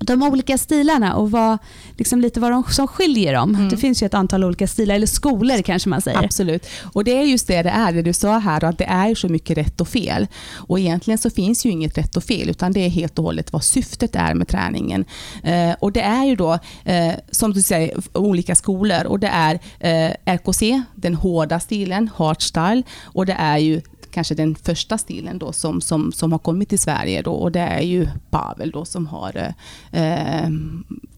de 0.00 0.22
olika 0.22 0.58
stilarna 0.58 1.14
och 1.14 1.30
vad, 1.30 1.58
liksom 1.96 2.20
lite 2.20 2.40
vad 2.40 2.50
de 2.50 2.64
som 2.64 2.88
skiljer 2.88 3.34
dem? 3.34 3.54
Mm. 3.54 3.68
Det 3.68 3.76
finns 3.76 4.02
ju 4.02 4.06
ett 4.06 4.14
antal 4.14 4.44
olika 4.44 4.66
stilar, 4.66 4.94
eller 4.94 5.06
skolor 5.06 5.62
kanske 5.62 5.88
man 5.88 6.00
säger. 6.00 6.24
Absolut. 6.24 6.66
Och 6.92 7.04
det 7.04 7.18
är 7.18 7.22
just 7.22 7.46
det 7.46 7.62
det 7.62 7.70
är, 7.70 7.92
det 7.92 8.02
du 8.02 8.12
sa 8.12 8.38
här, 8.38 8.64
att 8.64 8.78
det 8.78 8.84
är 8.84 9.14
så 9.14 9.28
mycket 9.28 9.58
rätt 9.58 9.80
och 9.80 9.88
fel. 9.88 10.26
Och 10.54 10.78
egentligen 10.78 11.18
så 11.18 11.30
finns 11.30 11.66
ju 11.66 11.70
inget 11.70 11.98
rätt 11.98 12.16
och 12.16 12.24
fel, 12.24 12.50
utan 12.50 12.72
det 12.72 12.80
är 12.80 12.88
helt 12.88 13.18
och 13.18 13.24
hållet 13.24 13.52
vad 13.52 13.64
syftet 13.64 14.16
är 14.16 14.34
med 14.34 14.48
träningen. 14.48 15.04
Eh, 15.42 15.72
och 15.80 15.92
det 15.92 16.00
är 16.02 16.24
ju 16.24 16.36
då, 16.36 16.58
eh, 16.84 17.14
som 17.30 17.52
du 17.52 17.62
säger, 17.62 17.96
olika 18.12 18.54
skolor. 18.54 19.06
Och 19.06 19.20
det 19.20 19.28
är 19.28 19.54
eh, 19.78 20.34
RKC, 20.34 20.82
den 20.94 21.14
hårda 21.14 21.60
stilen, 21.60 22.10
hardstyle. 22.16 22.82
Och 23.02 23.26
det 23.26 23.36
är 23.38 23.58
ju 23.58 23.80
kanske 24.10 24.34
den 24.34 24.54
första 24.54 24.98
stilen 24.98 25.38
då 25.38 25.52
som, 25.52 25.80
som, 25.80 26.12
som 26.12 26.32
har 26.32 26.38
kommit 26.38 26.68
till 26.68 26.78
Sverige 26.78 27.22
då, 27.22 27.32
och 27.32 27.52
det 27.52 27.60
är 27.60 27.82
ju 27.82 28.08
Pavel 28.30 28.70
då 28.70 28.84
som 28.84 29.06
har 29.06 29.54
eh, 29.92 30.48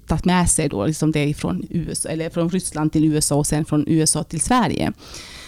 tagit 0.06 0.24
med 0.24 0.50
sig 0.50 0.68
då 0.68 0.86
liksom 0.86 1.12
det 1.12 1.34
från, 1.34 1.66
USA, 1.70 2.08
eller 2.08 2.30
från 2.30 2.50
Ryssland 2.50 2.92
till 2.92 3.04
USA 3.04 3.34
och 3.34 3.46
sen 3.46 3.64
från 3.64 3.84
USA 3.88 4.22
till 4.22 4.40
Sverige. 4.40 4.92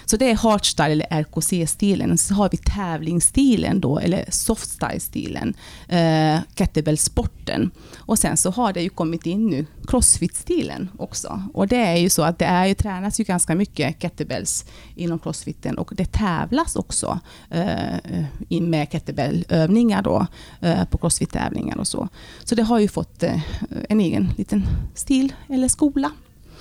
Så 0.05 0.17
det 0.17 0.31
är 0.31 0.35
hardstyle 0.35 0.93
eller 0.93 1.07
RKC-stilen. 1.11 2.19
Sen 2.19 2.19
Så 2.19 2.35
har 2.35 2.49
vi 2.51 2.57
tävlingsstilen 2.57 3.81
då, 3.81 3.99
eller 3.99 4.25
softstyle-stilen, 4.31 5.55
eh, 5.89 6.39
kettlebellsporten. 6.55 7.71
Och 7.97 8.19
sen 8.19 8.37
så 8.37 8.51
har 8.51 8.73
det 8.73 8.83
ju 8.83 8.89
kommit 8.89 9.27
in 9.27 9.47
nu 9.47 9.67
crossfit-stilen 9.87 10.89
också. 10.99 11.43
Och 11.55 11.69
det 11.69 11.77
är 11.77 11.97
ju 11.97 12.11
så 12.11 12.23
att 12.23 12.39
det 12.39 12.45
är 12.45 12.67
ju, 12.67 12.75
tränas 12.75 13.21
ju 13.21 13.25
ganska 13.25 13.55
mycket 13.55 14.01
kettlebells 14.01 14.65
inom 14.95 15.19
crossfiten 15.19 15.79
och 15.79 15.93
det 15.97 16.13
tävlas 16.13 16.77
också 16.77 17.21
eh, 17.51 17.95
eh 17.95 18.25
in 18.49 18.71
med 18.71 18.91
kettlebellövningar 18.91 20.03
då 20.03 20.27
eh, 20.61 20.85
på 20.85 20.99
crossfit-tävlingar 20.99 21.77
och 21.77 21.89
så. 21.89 22.09
Så 22.45 22.55
det 22.55 22.63
har 22.63 22.79
ju 22.79 22.89
fått 22.89 23.23
eh, 23.23 23.41
en 23.89 24.01
egen 24.01 24.33
liten 24.37 24.67
stil 24.95 25.33
eller 25.49 25.69
skola. 25.69 26.11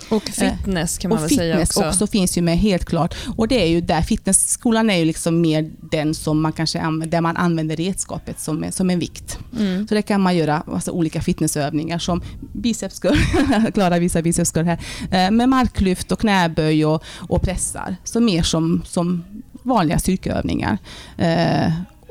Och 0.10 0.24
fitness 0.24 0.98
kan 0.98 1.10
man 1.10 1.22
väl 1.22 1.30
säga 1.30 1.62
också. 1.62 1.88
också 1.88 2.08
finns 2.08 2.38
ju 2.38 2.42
med 2.42 2.58
helt 2.58 2.86
klart. 2.86 3.16
Och 3.38 3.48
det 3.48 3.64
är 3.64 3.68
ju 3.68 3.82
där, 3.82 4.02
fitnessskolan 4.02 4.90
är 4.90 4.98
ju 4.98 5.06
liksom 5.06 5.42
mer 5.42 5.72
den 5.92 6.14
som 6.14 6.42
man 6.42 6.52
kanske 6.52 6.82
använder, 6.82 7.18
där 7.18 7.22
man 7.22 7.38
använder 7.38 7.76
redskapet 7.76 8.40
som, 8.40 8.66
som 8.72 8.90
en 8.90 9.00
vikt. 9.00 9.40
Mm. 9.60 9.88
Så 9.88 9.96
det 9.96 10.02
kan 10.02 10.22
man 10.22 10.36
göra 10.36 10.64
alltså, 10.68 10.92
olika 10.92 11.22
fitnessövningar 11.22 12.00
som 12.00 12.22
bicepscurl, 12.54 13.18
Klara 13.74 14.00
visar 14.00 14.22
bicepscurl 14.22 14.66
här, 14.66 14.80
eh, 15.12 15.32
med 15.32 15.50
marklyft 15.50 16.12
och 16.12 16.20
knäböj 16.20 16.86
och, 16.86 17.04
och 17.18 17.42
pressar. 17.42 17.96
Så 18.04 18.20
mer 18.20 18.44
som, 18.44 18.82
som 18.86 19.24
vanliga 19.64 20.00
styrkeövningar. 20.00 20.78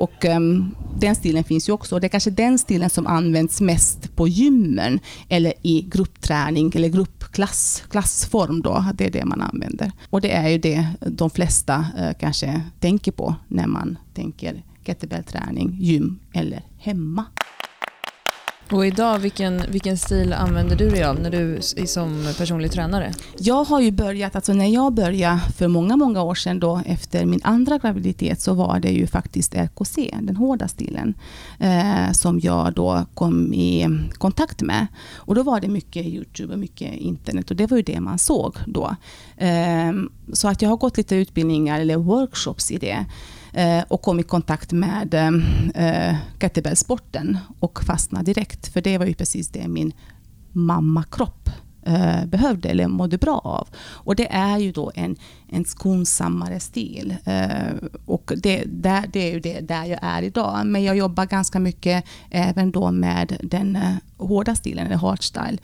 Och 0.03 0.25
um, 0.25 0.75
den 0.99 1.15
stilen 1.15 1.45
finns 1.45 1.69
ju 1.69 1.73
också. 1.73 1.99
Det 1.99 2.07
är 2.07 2.09
kanske 2.09 2.31
den 2.31 2.59
stilen 2.59 2.91
som 2.91 3.07
används 3.07 3.61
mest 3.61 4.17
på 4.17 4.29
gymmen 4.29 5.01
eller 5.29 5.53
i 5.63 5.83
gruppträning 5.83 6.73
eller 6.75 6.89
gruppklass, 6.89 7.85
klassform. 7.91 8.63
Då. 8.63 8.85
Det 8.95 9.07
är 9.07 9.11
det 9.11 9.25
man 9.25 9.41
använder. 9.41 9.93
Och 10.11 10.21
det 10.21 10.33
är 10.33 10.49
ju 10.49 10.59
det 10.59 10.87
de 11.01 11.31
flesta 11.31 11.87
uh, 12.01 12.13
kanske 12.21 12.63
tänker 12.81 13.13
på 13.13 13.35
när 13.49 13.67
man 13.67 13.99
tänker 14.15 14.63
kettlebellträning, 14.85 15.77
gym 15.81 16.19
eller 16.33 16.63
hemma. 16.79 17.25
Och 18.71 18.87
idag, 18.87 19.19
vilken, 19.19 19.63
vilken 19.69 19.99
stil 19.99 20.33
använder 20.33 20.77
du 20.77 20.91
dig 20.91 21.05
av 21.05 21.21
när 21.21 21.31
du 21.31 21.57
är 21.57 21.87
som 21.87 22.27
personlig 22.39 22.73
tränare? 22.73 23.13
Jag 23.39 23.65
har 23.65 23.81
ju 23.81 23.91
börjat, 23.91 24.37
alltså 24.37 24.53
när 24.53 24.67
jag 24.67 24.93
började 24.93 25.41
för 25.57 25.69
många, 25.69 25.97
många 25.97 26.23
år 26.23 26.35
sedan 26.35 26.61
då 26.61 26.81
efter 26.87 27.25
min 27.25 27.41
andra 27.45 27.79
graviditet 27.79 28.41
så 28.41 28.55
var 28.55 28.81
det 28.81 28.91
ju 28.91 29.07
faktiskt 29.07 29.55
RKC, 29.55 30.15
den 30.21 30.37
hårda 30.37 30.69
stilen, 30.69 31.15
eh, 31.59 32.13
som 32.13 32.41
jag 32.41 32.73
då 32.73 33.07
kom 33.15 33.55
i 33.55 33.89
kontakt 34.13 34.63
med. 34.63 34.87
Och 35.17 35.35
då 35.35 35.43
var 35.43 35.61
det 35.61 35.69
mycket 35.69 36.07
Youtube 36.07 36.53
och 36.53 36.59
mycket 36.59 36.95
internet 36.95 37.51
och 37.51 37.57
det 37.57 37.67
var 37.67 37.77
ju 37.77 37.83
det 37.83 38.01
man 38.01 38.19
såg 38.19 38.57
då. 38.67 38.97
Eh, 39.37 39.93
så 40.33 40.49
att 40.49 40.63
jag 40.63 40.69
har 40.69 40.77
gått 40.77 40.97
lite 40.97 41.17
utbildningar 41.17 41.81
eller 41.81 41.97
workshops 41.97 42.71
i 42.71 42.79
det 42.79 43.07
Eh, 43.53 43.85
och 43.89 44.03
kom 44.03 44.21
i 44.21 44.23
kontakt 44.23 44.73
med 44.73 45.15
eh, 45.75 46.17
kettlebellsporten 46.39 47.39
och 47.59 47.85
fastnade 47.85 48.25
direkt. 48.25 48.69
För 48.73 48.81
det 48.81 48.99
var 48.99 49.07
ju 49.07 49.15
precis 49.15 49.49
det 49.49 49.69
min 49.69 49.93
mammakropp 50.53 51.49
eh, 51.83 52.25
behövde 52.27 52.69
eller 52.69 52.89
mådde 52.89 53.19
bra 53.19 53.39
av. 53.39 53.69
Och 53.79 54.17
det 54.17 54.33
är 54.33 54.59
ju 54.59 54.73
då 54.73 54.93
en, 54.95 55.17
en 55.49 55.65
skonsammare 55.65 56.61
stil. 56.61 57.17
Och 58.05 58.33
det, 58.37 58.65
där, 58.67 59.05
det 59.13 59.21
är 59.21 59.33
ju 59.33 59.41
det 59.41 59.61
där 59.61 59.85
jag 59.85 59.99
är 60.03 60.23
idag. 60.23 60.67
Men 60.67 60.85
jag 60.85 60.97
jobbar 60.97 61.27
ganska 61.27 61.61
mycket 61.61 62.05
även 62.31 62.71
då 62.71 62.91
med 62.91 63.37
den 63.43 63.79
hårda 64.17 64.55
stilen, 64.55 64.87
eller 64.87 64.97
hardstyle. 64.97 65.59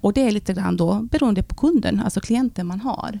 Och 0.00 0.12
det 0.12 0.20
är 0.20 0.30
lite 0.30 0.52
grann 0.52 0.76
då 0.76 1.00
beroende 1.02 1.42
på 1.42 1.54
kunden, 1.54 2.00
alltså 2.00 2.20
klienten 2.20 2.66
man 2.66 2.80
har. 2.80 3.20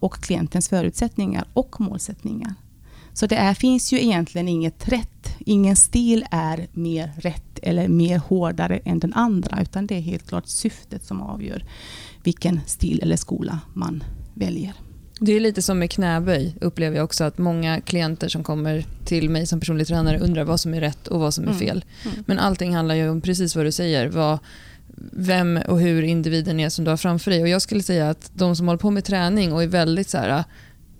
Och 0.00 0.14
klientens 0.14 0.68
förutsättningar 0.68 1.44
och 1.52 1.80
målsättningar. 1.80 2.54
Så 3.16 3.26
det 3.26 3.36
är, 3.36 3.54
finns 3.54 3.92
ju 3.92 4.02
egentligen 4.02 4.48
inget 4.48 4.88
rätt. 4.88 5.36
Ingen 5.38 5.76
stil 5.76 6.24
är 6.30 6.66
mer 6.72 7.12
rätt 7.18 7.58
eller 7.62 7.88
mer 7.88 8.18
hårdare 8.18 8.80
än 8.84 8.98
den 8.98 9.14
andra. 9.14 9.62
Utan 9.62 9.86
det 9.86 9.94
är 9.96 10.00
helt 10.00 10.28
klart 10.28 10.46
syftet 10.46 11.04
som 11.04 11.22
avgör 11.22 11.64
vilken 12.22 12.60
stil 12.66 13.00
eller 13.02 13.16
skola 13.16 13.58
man 13.74 14.04
väljer. 14.34 14.72
Det 15.20 15.32
är 15.32 15.40
lite 15.40 15.62
som 15.62 15.78
med 15.78 15.90
knäböj 15.90 16.54
upplever 16.60 16.96
jag 16.96 17.04
också 17.04 17.24
att 17.24 17.38
många 17.38 17.80
klienter 17.80 18.28
som 18.28 18.44
kommer 18.44 18.84
till 19.04 19.30
mig 19.30 19.46
som 19.46 19.60
personlig 19.60 19.86
tränare 19.86 20.18
undrar 20.18 20.44
vad 20.44 20.60
som 20.60 20.74
är 20.74 20.80
rätt 20.80 21.06
och 21.06 21.20
vad 21.20 21.34
som 21.34 21.44
är 21.44 21.48
Mm. 21.48 21.58
fel. 21.60 21.84
Mm. 22.04 22.24
Men 22.26 22.38
allting 22.38 22.74
handlar 22.76 22.94
ju 22.94 23.08
om 23.08 23.20
precis 23.20 23.56
vad 23.56 23.64
du 23.64 23.72
säger. 23.72 24.08
Vad, 24.08 24.38
vem 25.12 25.60
och 25.68 25.80
hur 25.80 26.02
individen 26.02 26.60
är 26.60 26.68
som 26.68 26.84
du 26.84 26.90
har 26.90 26.96
framför 26.96 27.30
dig. 27.30 27.42
Och 27.42 27.48
Jag 27.48 27.62
skulle 27.62 27.82
säga 27.82 28.10
att 28.10 28.30
de 28.34 28.56
som 28.56 28.66
håller 28.66 28.78
på 28.78 28.90
med 28.90 29.04
träning 29.04 29.52
och 29.52 29.62
är 29.62 29.66
väldigt 29.66 30.08
så 30.08 30.18
här, 30.18 30.44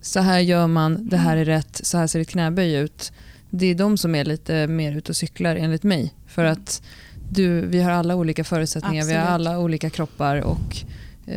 så 0.07 0.21
här 0.21 0.41
gör 0.41 0.67
man, 0.67 1.09
det 1.09 1.17
här 1.17 1.37
är 1.37 1.45
rätt, 1.45 1.81
så 1.83 1.99
här 1.99 2.07
ser 2.07 2.21
ett 2.21 2.29
knäböj 2.29 2.75
ut. 2.75 3.13
Det 3.51 3.67
är 3.67 3.75
de 3.75 3.99
som 3.99 4.15
är 4.15 4.25
lite 4.25 4.67
mer 4.67 4.97
ute 4.97 5.13
och 5.13 5.17
cyklar 5.17 5.57
enligt 5.57 5.83
mig. 5.83 6.15
För 6.27 6.45
att 6.45 6.83
du, 7.31 7.67
vi 7.67 7.83
har 7.83 7.91
alla 7.91 8.17
olika 8.17 8.45
förutsättningar, 8.45 9.05
vi 9.05 9.13
har 9.13 9.21
Absolut. 9.21 9.49
alla 9.49 9.59
olika 9.59 9.91
kroppar 9.91 10.41
och 10.41 10.77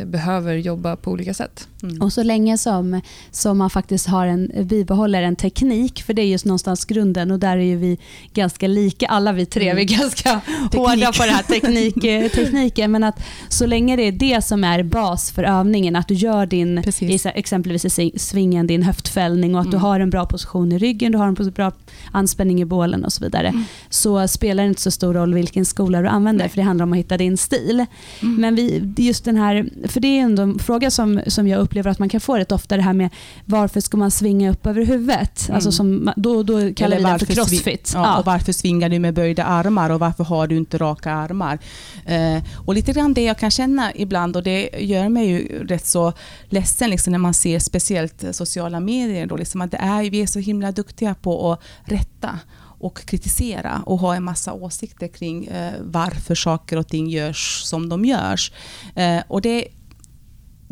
behöver 0.06 0.54
jobba 0.56 0.96
på 0.96 1.10
olika 1.10 1.34
sätt. 1.34 1.68
Mm. 1.82 2.02
Och 2.02 2.12
så 2.12 2.22
länge 2.22 2.58
som, 2.58 3.00
som 3.30 3.58
man 3.58 3.70
faktiskt 3.70 4.06
har 4.06 4.26
en, 4.26 4.50
bibehåller 4.64 5.22
en 5.22 5.36
teknik, 5.36 6.02
för 6.02 6.14
det 6.14 6.22
är 6.22 6.26
just 6.26 6.44
någonstans 6.44 6.84
grunden 6.84 7.30
och 7.30 7.38
där 7.38 7.56
är 7.56 7.60
ju 7.62 7.76
vi 7.76 7.98
ganska 8.34 8.66
lika, 8.68 9.06
alla 9.06 9.32
vi 9.32 9.46
tre, 9.46 9.64
Mm. 9.70 9.76
vi 9.76 9.82
är 9.94 9.98
ganska 9.98 10.40
hårda 10.72 11.12
på 11.12 11.22
den 11.24 11.34
här 11.34 11.42
teknik, 11.42 12.04
eh, 12.04 12.28
tekniken. 12.30 12.90
Men 12.92 13.04
att 13.04 13.22
så 13.48 13.66
länge 13.66 13.96
det 13.96 14.02
är 14.02 14.12
det 14.12 14.44
som 14.44 14.64
är 14.64 14.82
bas 14.82 15.30
för 15.30 15.42
övningen, 15.44 15.96
att 15.96 16.08
du 16.08 16.14
gör 16.14 16.46
din, 16.46 16.82
Precis. 16.84 17.26
exempelvis 17.26 17.98
i 17.98 18.12
svingen, 18.18 18.66
din 18.66 18.82
höftfällning 18.82 19.54
och 19.54 19.60
att 19.60 19.70
du 19.70 19.76
Mm. 19.76 19.80
har 19.82 20.00
en 20.00 20.10
bra 20.10 20.26
position 20.26 20.72
i 20.72 20.78
ryggen, 20.78 21.12
du 21.12 21.18
har 21.18 21.26
en 21.26 21.52
bra 21.54 21.72
anspänning 22.12 22.60
i 22.60 22.64
bålen 22.64 23.04
och 23.04 23.12
så 23.12 23.24
vidare, 23.24 23.48
Mm. 23.48 23.64
så 23.90 24.28
spelar 24.28 24.62
det 24.64 24.68
inte 24.68 24.80
så 24.82 24.90
stor 24.90 25.14
roll 25.14 25.34
vilken 25.34 25.64
skola 25.64 26.00
du 26.02 26.08
använder, 26.08 26.44
Nej. 26.44 26.48
för 26.50 26.56
det 26.56 26.62
handlar 26.62 26.82
om 26.84 26.92
att 26.92 26.98
hitta 26.98 27.16
din 27.16 27.36
stil. 27.36 27.86
Mm. 28.22 28.34
Men 28.40 28.54
vi, 28.54 28.92
just 28.96 29.24
den 29.24 29.36
här, 29.36 29.68
för 29.88 30.00
det 30.00 30.08
är 30.08 30.20
ändå 30.22 30.42
en 30.42 30.58
fråga 30.58 30.90
som, 30.90 31.20
som 31.26 31.48
jag 31.48 31.60
upplever 31.60 31.90
att 31.90 31.98
man 31.98 32.08
kan 32.08 32.20
få 32.20 32.36
rätt 32.36 32.52
ofta, 32.52 32.76
det 32.76 32.82
här 32.82 32.92
med 32.92 33.10
varför 33.44 33.80
ska 33.80 33.96
man 33.96 34.10
svinga 34.10 34.50
upp 34.50 34.66
över 34.66 34.84
huvudet? 34.84 35.44
Mm. 35.48 35.54
Alltså 35.54 35.72
som, 35.72 36.12
då, 36.16 36.42
då 36.42 36.74
kallar 36.74 36.96
vi 36.96 37.02
det 37.02 37.18
för 37.18 37.34
crossfit. 37.34 37.64
sving- 37.86 37.90
Ja, 37.94 38.18
Och 38.18 38.26
varför 38.26 38.52
svingar 38.52 38.88
du 38.88 38.98
med 38.98 39.14
böjda 39.14 39.44
armar 39.44 39.90
och 39.90 40.00
varför 40.00 40.24
har 40.24 40.46
du 40.46 40.56
inte 40.56 40.78
raka 40.78 41.12
armar? 41.12 41.58
Eh, 42.06 42.42
och 42.66 42.74
lite 42.74 42.92
grann 42.92 43.14
det 43.14 43.24
jag 43.24 43.38
kan 43.38 43.50
känna 43.50 43.94
ibland 43.94 44.36
och 44.36 44.42
det 44.42 44.70
gör 44.78 45.08
mig 45.08 45.26
ju 45.28 45.66
rätt 45.66 45.86
så 45.86 46.12
ledsen 46.48 46.90
liksom, 46.90 47.10
när 47.12 47.18
man 47.18 47.34
ser 47.34 47.58
speciellt 47.58 48.24
sociala 48.32 48.80
medier. 48.80 49.26
Då, 49.26 49.36
liksom, 49.36 49.60
att 49.60 49.70
det 49.70 49.76
är, 49.76 50.10
vi 50.10 50.22
är 50.22 50.26
så 50.26 50.38
himla 50.38 50.72
duktiga 50.72 51.14
på 51.14 51.52
att 51.52 51.60
rätta 51.84 52.38
och 52.80 52.98
kritisera 52.98 53.82
och 53.86 53.98
ha 53.98 54.14
en 54.14 54.24
massa 54.24 54.52
åsikter 54.52 55.08
kring 55.08 55.46
eh, 55.46 55.74
varför 55.80 56.34
saker 56.34 56.76
och 56.76 56.88
ting 56.88 57.08
görs 57.08 57.62
som 57.64 57.88
de 57.88 58.04
görs. 58.04 58.52
Eh, 58.94 59.22
och 59.28 59.40
det 59.40 59.68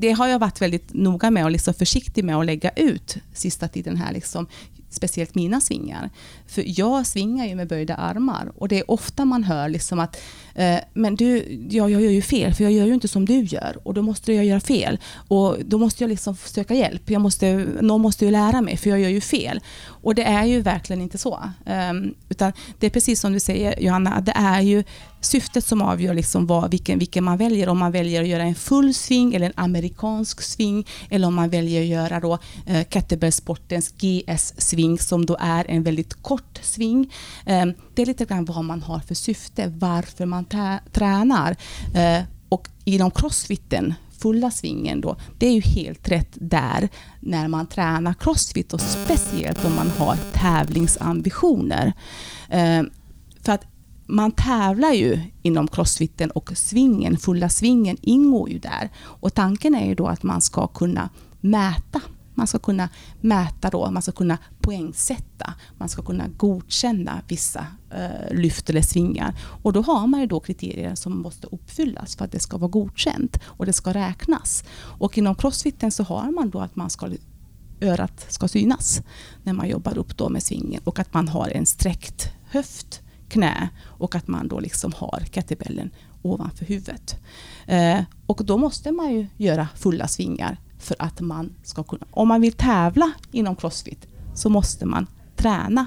det 0.01 0.13
har 0.13 0.27
jag 0.27 0.39
varit 0.39 0.63
väldigt 0.63 0.95
noga 0.95 1.31
med 1.31 1.45
och 1.45 1.51
liksom 1.51 1.75
försiktig 1.75 2.25
med 2.25 2.37
att 2.37 2.47
lägga 2.47 2.71
ut 2.71 3.17
sista 3.33 3.69
tiden 3.69 3.97
här. 3.97 4.13
Liksom, 4.13 4.47
speciellt 4.91 5.35
mina 5.35 5.61
svingar. 5.61 6.11
För 6.49 6.81
jag 6.81 7.07
svingar 7.07 7.47
ju 7.47 7.55
med 7.55 7.69
böjda 7.69 7.95
armar 7.95 8.53
och 8.55 8.69
det 8.69 8.79
är 8.79 8.91
ofta 8.91 9.25
man 9.25 9.45
hör 9.45 9.69
liksom 9.69 10.01
att 10.01 10.21
eh, 10.55 10.79
men 10.95 11.17
du, 11.17 11.37
ja, 11.71 11.89
jag 11.89 12.03
gör 12.03 12.11
ju 12.11 12.23
fel 12.23 12.55
för 12.55 12.65
jag 12.65 12.73
gör 12.73 12.87
ju 12.87 12.95
inte 12.95 13.09
som 13.09 13.25
du 13.25 13.45
gör 13.45 13.79
och 13.83 13.95
då 13.95 14.03
måste 14.03 14.33
jag 14.33 14.45
göra 14.45 14.61
fel. 14.61 14.99
Och 15.29 15.57
då 15.65 15.79
måste 15.79 16.03
jag 16.05 16.09
liksom 16.09 16.37
söka 16.37 16.75
hjälp. 16.75 17.11
Jag 17.11 17.23
måste, 17.23 17.67
någon 17.81 18.01
måste 18.01 18.25
ju 18.25 18.31
lära 18.31 18.61
mig 18.61 18.77
för 18.77 18.91
jag 18.91 19.01
gör 19.01 19.09
ju 19.09 19.21
fel. 19.21 19.61
Och 19.87 20.15
det 20.15 20.25
är 20.25 20.45
ju 20.45 20.61
verkligen 20.61 21.03
inte 21.03 21.19
så. 21.19 21.51
Um, 21.91 22.15
utan 22.29 22.53
det 22.79 22.87
är 22.87 22.91
precis 22.91 23.21
som 23.21 23.33
du 23.33 23.41
säger 23.41 23.81
Johanna, 23.81 24.21
det 24.21 24.33
är 24.37 24.61
ju 24.61 24.85
syftet 25.21 25.65
som 25.65 25.83
avgör 25.83 26.15
liksom 26.15 26.47
vad, 26.47 26.71
vilken, 26.71 26.99
vilken 26.99 27.25
man 27.25 27.39
väljer. 27.39 27.69
Om 27.69 27.79
man 27.79 27.93
väljer 27.93 28.23
att 28.23 28.29
göra 28.29 28.43
en 28.43 28.55
full 28.55 28.95
sving 28.95 29.35
eller 29.35 29.47
en 29.47 29.53
amerikansk 29.57 30.43
sving 30.43 30.87
eller 31.11 31.27
om 31.27 31.35
man 31.35 31.51
väljer 31.51 31.81
att 31.81 31.87
göra 31.87 32.21
då 32.21 32.39
eh, 32.67 32.87
kettlebellsportens 32.89 33.95
GS-sving 33.99 34.99
som 34.99 35.27
då 35.27 35.37
är 35.41 35.71
en 35.71 35.83
väldigt 35.83 36.23
kort 36.23 36.38
sving. 36.63 37.13
Eh, 37.47 37.67
det 37.95 38.03
är 38.03 38.07
lite 38.07 38.25
grann 38.25 38.45
vad 38.45 38.65
man 38.65 38.83
har 38.83 39.01
för 39.01 39.15
syfte, 39.15 39.73
varför 39.79 40.27
man 40.27 40.45
tä- 40.45 40.81
tränar. 40.93 41.57
Eh, 41.95 42.23
och 42.49 42.69
inom 42.85 43.11
crossfiten 43.11 43.95
fulla 44.19 44.51
svingen 44.51 45.01
då, 45.01 45.17
det 45.39 45.47
är 45.47 45.53
ju 45.53 45.61
helt 45.61 46.09
rätt 46.09 46.33
där 46.35 46.89
när 47.21 47.49
man 47.49 47.67
tränar 47.67 48.15
crossfit 48.15 48.73
och 48.73 48.81
speciellt 48.81 49.65
om 49.65 49.75
man 49.75 49.91
har 49.91 50.17
tävlingsambitioner. 50.33 51.93
Eh, 52.49 52.83
för 53.43 53.53
att 53.53 53.65
man 54.07 54.33
tävlar 54.33 54.93
ju 54.93 55.21
inom 55.43 55.69
crossfiten 55.69 56.31
och 56.31 56.53
svingen, 56.57 57.17
fulla 57.17 57.49
svingen 57.49 57.97
ingår 58.03 58.51
ju 58.51 58.59
där. 58.59 58.91
Och 58.99 59.35
tanken 59.35 59.75
är 59.75 59.87
ju 59.87 59.95
då 59.95 60.07
att 60.07 60.23
man 60.23 60.41
ska 60.41 60.67
kunna 60.67 61.09
mäta. 61.41 62.01
Man 62.39 62.47
ska 62.47 62.59
kunna 62.59 62.89
mäta 63.21 63.71
då, 63.71 63.91
man 63.91 64.03
ska 64.03 64.13
kunna 64.13 64.39
poängsätta, 64.61 65.55
man 65.79 65.89
ska 65.89 66.03
kunna 66.03 66.29
godkänna 66.29 67.23
vissa 67.29 67.67
eh, 67.91 68.37
lyft 68.37 68.71
eller 68.71 68.83
svingar. 68.83 69.35
Och 69.63 69.73
då 69.73 69.83
har 69.83 70.07
man 70.07 70.21
ju 70.21 70.27
då 70.27 70.41
kriterier 70.41 70.95
som 70.95 71.23
måste 71.23 71.47
uppfyllas 71.47 72.17
för 72.17 72.25
att 72.25 72.33
det 72.33 72.41
ska 72.41 72.57
vara 72.57 72.71
godkänt 72.71 73.41
och 73.45 73.67
det 73.67 73.73
ska 73.73 73.95
räknas. 73.95 74.65
Och 74.99 75.19
inom 75.19 75.35
crossfiten 75.35 75.93
så 75.93 76.03
har 76.03 76.31
man 76.31 76.51
då 76.51 76.61
att 76.61 76.77
man 76.77 76.91
ska 76.91 77.11
örat 77.81 78.27
ska 78.29 78.49
synas 78.49 79.03
när 79.43 79.53
man 79.53 79.69
jobbar 79.69 79.99
upp 79.99 80.17
då 80.17 80.29
med 80.29 80.43
svingen 80.43 80.81
och 80.85 80.99
att 80.99 81.15
man 81.15 81.29
har 81.29 81.49
en 81.49 81.67
sträckt 81.67 82.33
höft, 82.51 83.03
knä 83.29 83.69
och 83.85 84.15
att 84.15 84.29
man 84.29 84.49
då 84.49 84.61
liksom 84.61 84.93
har 84.97 85.21
kettlebellen 85.33 85.91
ovanför 86.23 86.65
huvudet. 86.65 87.17
Eh, 87.67 88.01
och 88.27 88.45
då 88.45 88.59
måste 88.59 88.93
man 88.93 89.13
ju 89.13 89.27
göra 89.37 89.69
fulla 89.75 90.09
svingar 90.09 90.59
för 90.79 90.97
att 90.99 91.21
man 91.21 91.55
ska 91.63 91.83
kunna... 91.83 92.07
Om 92.11 92.29
man 92.29 92.41
vill 92.41 92.53
tävla 92.53 93.13
inom 93.33 93.57
crossfit 93.57 94.07
så 94.35 94.49
måste 94.49 94.87
man 94.87 95.07
träna 95.37 95.87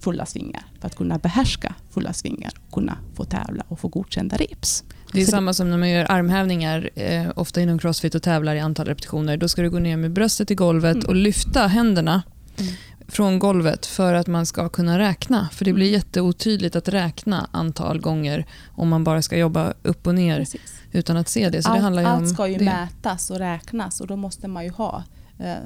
fulla 0.00 0.26
svingar 0.26 0.64
för 0.80 0.86
att 0.86 0.96
kunna 0.96 1.18
behärska 1.18 1.74
fulla 1.90 2.12
svingar 2.12 2.52
och 2.66 2.74
kunna 2.74 2.98
få 3.14 3.24
tävla 3.24 3.64
och 3.68 3.80
få 3.80 3.88
godkända 3.88 4.36
reps. 4.36 4.84
Det 5.12 5.22
är 5.22 5.26
samma 5.26 5.52
som 5.54 5.70
när 5.70 5.78
man 5.78 5.90
gör 5.90 6.06
armhävningar, 6.12 6.90
eh, 6.94 7.30
ofta 7.36 7.60
inom 7.60 7.78
crossfit 7.78 8.14
och 8.14 8.22
tävlar 8.22 8.54
i 8.54 8.60
antal 8.60 8.86
repetitioner. 8.86 9.36
Då 9.36 9.48
ska 9.48 9.62
du 9.62 9.70
gå 9.70 9.78
ner 9.78 9.96
med 9.96 10.12
bröstet 10.12 10.50
i 10.50 10.54
golvet 10.54 10.94
Mm. 10.94 11.06
och 11.08 11.14
lyfta 11.16 11.66
händerna 11.66 12.22
Mm. 12.58 12.72
Från 13.12 13.38
golvet 13.38 13.86
för 13.86 14.14
att 14.14 14.26
man 14.26 14.46
ska 14.46 14.68
kunna 14.68 14.98
räkna. 14.98 15.48
För 15.52 15.64
det 15.64 15.72
blir 15.72 15.86
Mm. 15.86 15.94
jätteotydligt 15.98 16.76
att 16.76 16.88
räkna 16.88 17.48
antal 17.52 18.00
gånger 18.00 18.46
om 18.70 18.88
man 18.88 19.04
bara 19.04 19.22
ska 19.22 19.36
jobba 19.36 19.72
upp 19.82 20.06
och 20.06 20.14
ner 20.14 20.38
Precis. 20.38 20.60
utan 20.92 21.16
att 21.16 21.28
se 21.28 21.48
det. 21.48 21.62
Så 21.62 21.68
det 21.68 21.72
allt, 21.74 21.82
handlar 21.82 22.02
ju 22.02 22.08
om 22.08 22.14
allt 22.14 22.28
ska 22.34 22.46
ju 22.48 22.56
det. 22.58 22.64
mätas 22.64 23.30
och 23.30 23.38
räknas 23.38 24.00
och 24.00 24.06
då 24.06 24.16
måste 24.16 24.48
man 24.48 24.64
ju 24.64 24.70
ha 24.70 25.04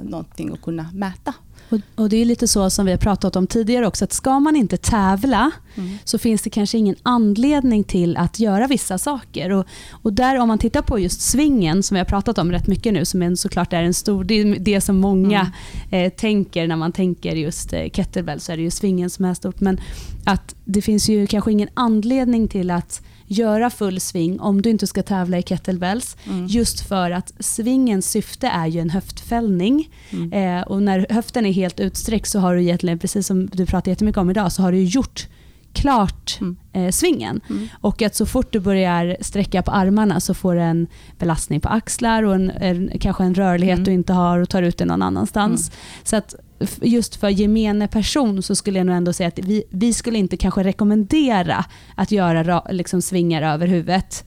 någonting 0.02 0.52
att 0.52 0.62
kunna 0.62 0.86
mäta. 0.92 1.34
Och, 1.68 1.80
och 1.94 2.08
Det 2.08 2.16
är 2.16 2.24
lite 2.24 2.48
så 2.48 2.70
som 2.70 2.86
vi 2.86 2.92
har 2.92 2.98
pratat 2.98 3.36
om 3.36 3.46
tidigare 3.46 3.86
också, 3.86 4.04
att 4.04 4.12
ska 4.12 4.40
man 4.40 4.56
inte 4.56 4.76
tävla 4.76 5.52
Mm. 5.76 5.98
så 6.04 6.18
finns 6.18 6.42
det 6.42 6.50
kanske 6.50 6.78
ingen 6.78 6.96
anledning 7.02 7.84
till 7.84 8.16
att 8.16 8.40
göra 8.40 8.66
vissa 8.66 8.98
saker. 8.98 9.52
Och, 9.52 9.66
och 9.90 10.12
där 10.12 10.38
Om 10.38 10.48
man 10.48 10.58
tittar 10.58 10.82
på 10.82 10.98
just 10.98 11.20
svingen, 11.20 11.82
som 11.82 11.94
vi 11.94 11.98
har 11.98 12.04
pratat 12.04 12.38
om 12.38 12.52
rätt 12.52 12.66
mycket 12.66 12.92
nu, 12.92 13.04
som 13.04 13.22
en, 13.22 13.36
såklart 13.36 13.72
är 13.72 13.82
en 13.82 13.94
stor, 13.94 14.24
det, 14.24 14.34
är 14.34 14.58
det 14.58 14.80
som 14.80 14.96
många 14.96 15.52
eh, 15.90 16.12
tänker 16.12 16.66
när 16.66 16.76
man 16.76 16.92
tänker 16.92 17.36
just 17.36 17.72
eh, 17.72 17.88
kettlebell, 17.92 18.40
så 18.40 18.52
är 18.52 18.56
det 18.56 18.62
ju 18.62 18.70
svingen 18.70 19.10
som 19.10 19.24
är 19.24 19.34
stort. 19.34 19.60
Men 19.60 19.80
att 20.24 20.54
det 20.64 20.82
finns 20.82 21.08
ju 21.08 21.26
kanske 21.26 21.52
ingen 21.52 21.68
anledning 21.74 22.48
till 22.48 22.70
att 22.70 23.02
göra 23.26 23.70
full 23.70 24.00
sving 24.00 24.40
om 24.40 24.62
du 24.62 24.70
inte 24.70 24.86
ska 24.86 25.02
tävla 25.02 25.38
i 25.38 25.42
kettlebells. 25.42 26.16
Mm. 26.26 26.46
Just 26.46 26.88
för 26.88 27.10
att 27.10 27.32
svingens 27.40 28.10
syfte 28.10 28.46
är 28.46 28.66
ju 28.66 28.80
en 28.80 28.90
höftfällning. 28.90 29.90
Mm. 30.10 30.32
Eh, 30.32 30.62
och 30.66 30.82
när 30.82 31.06
höften 31.10 31.46
är 31.46 31.52
helt 31.52 31.80
utsträckt 31.80 32.28
så 32.28 32.38
har 32.38 32.54
du 32.54 32.62
egentligen, 32.62 32.98
precis 32.98 33.26
som 33.26 33.46
du 33.46 33.66
pratar 33.66 33.90
jättemycket 33.90 34.18
om 34.18 34.30
idag, 34.30 34.52
så 34.52 34.62
har 34.62 34.72
du 34.72 34.82
gjort 34.82 35.28
klart 35.76 36.38
Mm. 36.40 36.56
eh, 36.72 36.90
svingen. 36.90 37.40
Mm. 37.50 37.68
Och 37.80 38.02
att 38.02 38.14
så 38.14 38.26
fort 38.26 38.52
du 38.52 38.60
börjar 38.60 39.16
sträcka 39.20 39.62
på 39.62 39.70
armarna 39.70 40.20
så 40.20 40.34
får 40.34 40.54
du 40.54 40.60
en 40.60 40.86
belastning 41.18 41.60
på 41.60 41.68
axlar 41.68 42.22
och 42.22 42.34
en, 42.34 42.50
en, 42.50 42.90
kanske 43.00 43.24
en 43.24 43.34
rörlighet 43.34 43.74
Mm. 43.78 43.84
du 43.84 43.92
inte 43.92 44.12
har 44.12 44.38
och 44.38 44.48
tar 44.48 44.62
ut 44.62 44.78
det 44.78 44.84
någon 44.84 45.02
annanstans. 45.02 45.72
Så 46.02 46.16
att 46.16 46.34
just 46.82 47.16
för 47.16 47.28
gemene 47.28 47.88
person 47.88 48.42
så 48.42 48.54
skulle 48.56 48.78
jag 48.78 48.86
nog 48.86 48.96
ändå 48.96 49.12
säga 49.12 49.28
att 49.28 49.38
vi, 49.38 49.64
vi 49.70 49.92
skulle 49.92 50.18
inte 50.18 50.36
kanske 50.36 50.62
rekommendera 50.64 51.64
att 51.94 52.10
göra 52.12 52.44
ra, 52.44 52.66
liksom 52.70 53.02
svingar 53.02 53.42
över 53.42 53.66
huvudet. 53.66 54.24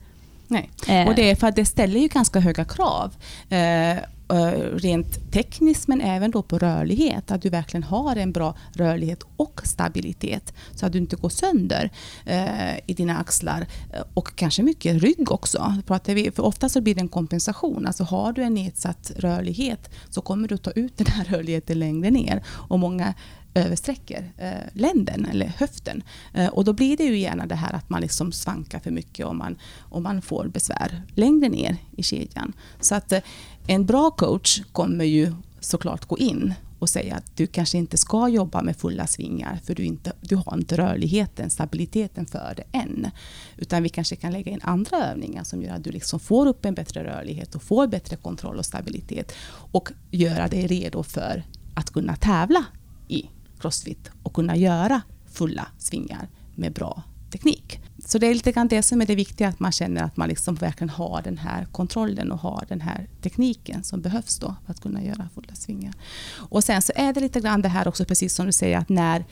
Nej. 0.48 0.70
Eh, 0.88 1.08
Och 1.08 1.14
det 1.14 1.30
är 1.30 1.34
för 1.34 1.46
att 1.46 1.56
det 1.56 1.64
ställer 1.64 2.00
ju 2.00 2.08
ganska 2.08 2.40
höga 2.40 2.64
krav. 2.64 3.14
Eh, 3.48 3.98
Eh, 4.30 4.76
rent 4.76 5.32
tekniskt 5.32 5.88
men 5.88 6.00
även 6.00 6.30
då 6.30 6.42
på 6.42 6.58
rörlighet. 6.58 7.30
Att 7.30 7.42
du 7.42 7.48
verkligen 7.48 7.84
har 7.84 8.16
en 8.16 8.32
bra 8.32 8.54
rörlighet 8.72 9.22
och 9.36 9.60
stabilitet. 9.64 10.54
Så 10.74 10.86
att 10.86 10.92
du 10.92 10.98
inte 10.98 11.16
går 11.16 11.28
sönder 11.28 11.90
eh, 12.24 12.76
i 12.86 12.94
dina 12.94 13.18
axlar. 13.18 13.66
Eh, 13.92 14.02
och 14.14 14.36
kanske 14.36 14.62
mycket 14.62 15.02
rygg 15.02 15.32
också. 15.32 15.74
Pratar 15.86 16.14
vi, 16.14 16.30
för 16.30 16.42
ofta 16.42 16.68
så 16.68 16.80
blir 16.80 16.94
det 16.94 17.00
en 17.00 17.08
kompensation. 17.08 17.86
Alltså 17.86 18.04
har 18.04 18.32
du 18.32 18.42
en 18.42 18.54
nedsatt 18.54 19.12
rörlighet 19.16 19.90
så 20.10 20.20
kommer 20.20 20.48
du 20.48 20.56
ta 20.56 20.70
ut 20.70 20.96
den 20.96 21.06
här 21.06 21.24
rörligheten 21.28 21.78
längre 21.78 22.10
ner. 22.10 22.42
Och 22.46 22.78
många 22.78 23.14
översträcker 23.54 24.32
eh, 24.36 24.50
länden 24.72 25.26
eller 25.26 25.46
höften. 25.46 26.02
Eh, 26.34 26.46
och 26.46 26.64
då 26.64 26.72
blir 26.72 26.96
det 26.96 27.04
ju 27.04 27.18
gärna 27.18 27.46
det 27.46 27.54
här 27.54 27.72
att 27.72 27.90
man 27.90 28.00
liksom 28.00 28.32
svankar 28.32 28.78
för 28.78 28.90
mycket 28.90 29.26
och 29.26 29.36
man, 29.36 29.58
och 29.78 30.02
man 30.02 30.22
får 30.22 30.48
besvär 30.48 31.02
längre 31.14 31.48
ner 31.48 31.76
i 31.96 32.02
kedjan. 32.02 32.52
Så 32.80 32.94
att 32.94 33.12
eh, 33.12 33.20
en 33.66 33.86
bra 33.86 34.10
coach 34.10 34.62
kommer 34.72 35.04
ju 35.04 35.34
såklart 35.60 36.04
gå 36.04 36.18
in 36.18 36.54
och 36.78 36.88
säga 36.88 37.14
att 37.14 37.36
du 37.36 37.46
kanske 37.46 37.78
inte 37.78 37.96
ska 37.96 38.28
jobba 38.28 38.62
med 38.62 38.76
fulla 38.76 39.06
svingar 39.06 39.58
för 39.64 39.74
du, 39.74 39.84
inte, 39.84 40.12
du 40.20 40.36
har 40.36 40.54
inte 40.56 40.76
rörligheten, 40.76 41.50
stabiliteten 41.50 42.26
för 42.26 42.54
det 42.56 42.78
än. 42.78 43.10
Utan 43.56 43.82
vi 43.82 43.88
kanske 43.88 44.16
kan 44.16 44.32
lägga 44.32 44.52
in 44.52 44.60
andra 44.62 44.96
övningar 44.96 45.44
som 45.44 45.62
gör 45.62 45.74
att 45.74 45.84
du 45.84 45.90
liksom 45.90 46.20
får 46.20 46.46
upp 46.46 46.64
en 46.64 46.74
bättre 46.74 47.04
rörlighet 47.04 47.54
och 47.54 47.62
får 47.62 47.86
bättre 47.86 48.16
kontroll 48.16 48.58
och 48.58 48.66
stabilitet 48.66 49.32
och 49.72 49.92
göra 50.10 50.48
dig 50.48 50.66
redo 50.66 51.02
för 51.02 51.42
att 51.74 51.90
kunna 51.90 52.16
tävla 52.16 52.64
i 53.08 53.28
crossfit 53.60 54.10
och 54.22 54.32
kunna 54.34 54.56
göra 54.56 55.02
fulla 55.32 55.66
svingar 55.78 56.28
med 56.54 56.72
bra 56.72 57.02
teknik. 57.30 57.80
Så 58.06 58.18
det 58.18 58.26
är 58.26 58.34
lite 58.34 58.52
grann 58.52 58.68
det 58.68 58.82
som 58.82 59.00
är 59.00 59.06
det 59.06 59.14
viktiga, 59.14 59.48
att 59.48 59.60
man 59.60 59.72
känner 59.72 60.02
att 60.02 60.16
man 60.16 60.28
liksom 60.28 60.54
verkligen 60.54 60.90
har 60.90 61.22
den 61.22 61.38
här 61.38 61.64
kontrollen 61.64 62.32
och 62.32 62.38
har 62.38 62.64
den 62.68 62.80
här 62.80 63.08
tekniken 63.22 63.84
som 63.84 64.00
behövs 64.00 64.38
då 64.38 64.54
för 64.64 64.72
att 64.72 64.80
kunna 64.80 65.02
göra 65.02 65.28
fulla 65.34 65.54
svingar. 65.54 65.94
Och 66.32 66.64
sen 66.64 66.82
så 66.82 66.92
är 66.96 67.12
det 67.12 67.20
lite 67.20 67.40
grann 67.40 67.62
det 67.62 67.68
här 67.68 67.88
också, 67.88 68.04
precis 68.04 68.34
som 68.34 68.46
du 68.46 68.52
säger, 68.52 68.78
att 68.78 68.88
när 68.88 69.24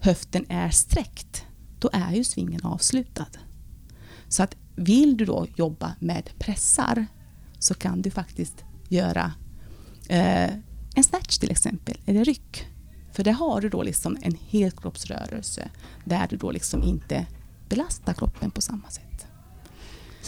höften 0.00 0.44
är 0.48 0.70
sträckt, 0.70 1.44
då 1.78 1.90
är 1.92 2.12
ju 2.12 2.24
svingen 2.24 2.64
avslutad. 2.64 3.26
Så 4.28 4.42
att 4.42 4.56
vill 4.76 5.16
du 5.16 5.24
då 5.24 5.46
jobba 5.56 5.92
med 5.98 6.30
pressar 6.38 7.06
så 7.58 7.74
kan 7.74 8.02
du 8.02 8.10
faktiskt 8.10 8.64
göra 8.88 9.32
eh, 10.08 10.50
en 10.94 11.04
snatch 11.04 11.38
till 11.38 11.50
exempel, 11.50 11.96
eller 12.06 12.24
ryck. 12.24 12.66
För 13.16 13.24
där 13.24 13.32
har 13.32 13.60
du 13.60 13.68
då 13.68 13.82
liksom 13.82 14.18
en 14.22 14.36
helkroppsrörelse 14.48 15.68
där 16.04 16.26
du 16.30 16.36
då 16.36 16.50
liksom 16.50 16.82
inte 16.82 17.26
belastar 17.68 18.12
kroppen 18.12 18.50
på 18.50 18.60
samma 18.60 18.90
sätt. 18.90 19.05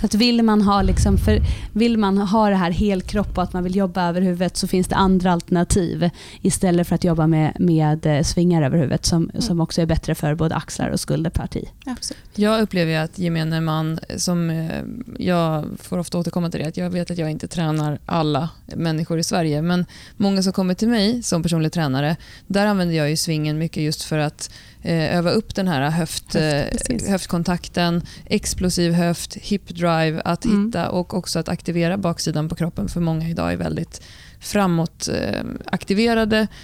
Så 0.00 0.06
att 0.06 0.14
vill 0.14 0.42
man 0.42 0.62
ha 0.62 0.82
liksom 0.82 1.18
för, 1.18 1.40
vill 1.72 1.98
man 1.98 2.18
ha 2.18 2.48
det 2.48 2.56
här 2.56 2.70
helkropp 2.70 3.38
och 3.38 3.42
att 3.42 3.52
man 3.52 3.64
vill 3.64 3.76
jobba 3.76 4.08
över 4.08 4.20
huvudet 4.20 4.56
så 4.56 4.68
finns 4.68 4.88
det 4.88 4.96
andra 4.96 5.32
alternativ 5.32 6.10
istället 6.42 6.88
för 6.88 6.94
att 6.94 7.04
jobba 7.04 7.26
med, 7.26 7.56
med 7.60 8.06
eh, 8.06 8.22
svingar 8.22 8.62
över 8.62 8.78
huvudet 8.78 9.06
som, 9.06 9.30
som 9.38 9.60
också 9.60 9.82
är 9.82 9.86
bättre 9.86 10.14
för 10.14 10.34
både 10.34 10.54
axlar 10.54 10.88
och 10.88 11.00
skulderparti. 11.00 11.68
Absolut. 11.86 12.22
Jag 12.34 12.60
upplever 12.60 12.98
att 12.98 13.18
gemene 13.18 13.60
man, 13.60 13.98
som 14.16 14.50
eh, 14.50 14.82
jag 15.18 15.64
får 15.78 15.98
ofta 15.98 16.18
återkomma 16.18 16.50
till 16.50 16.60
det, 16.60 16.66
att 16.66 16.76
jag 16.76 16.90
vet 16.90 17.10
att 17.10 17.18
jag 17.18 17.30
inte 17.30 17.48
tränar 17.48 17.98
alla 18.06 18.48
människor 18.66 19.18
i 19.18 19.24
Sverige, 19.24 19.62
men 19.62 19.86
många 20.16 20.42
som 20.42 20.52
kommer 20.52 20.74
till 20.74 20.88
mig 20.88 21.22
som 21.22 21.42
personlig 21.42 21.72
tränare, 21.72 22.16
där 22.46 22.66
använder 22.66 22.94
jag 22.94 23.10
ju 23.10 23.16
svingen 23.16 23.58
mycket 23.58 23.82
just 23.82 24.02
för 24.02 24.18
att 24.18 24.50
öva 24.84 25.30
upp 25.30 25.54
den 25.54 25.68
här 25.68 25.90
höft, 25.90 26.34
Höft, 26.34 26.90
eh, 26.90 27.10
höftkontakten, 27.10 28.02
explosiv 28.26 28.92
höft, 28.92 29.34
hip 29.36 29.68
drive, 29.68 30.20
att 30.24 30.44
Mm. 30.44 30.66
hitta 30.66 30.90
och 30.90 31.14
också 31.14 31.38
att 31.38 31.48
aktivera 31.48 31.96
baksidan 31.96 32.48
på 32.48 32.54
kroppen, 32.54 32.88
för 32.88 33.00
många 33.00 33.28
idag 33.28 33.52
är 33.52 33.56
väldigt 33.56 34.02
framåt 34.40 35.08
eh, 35.08 35.40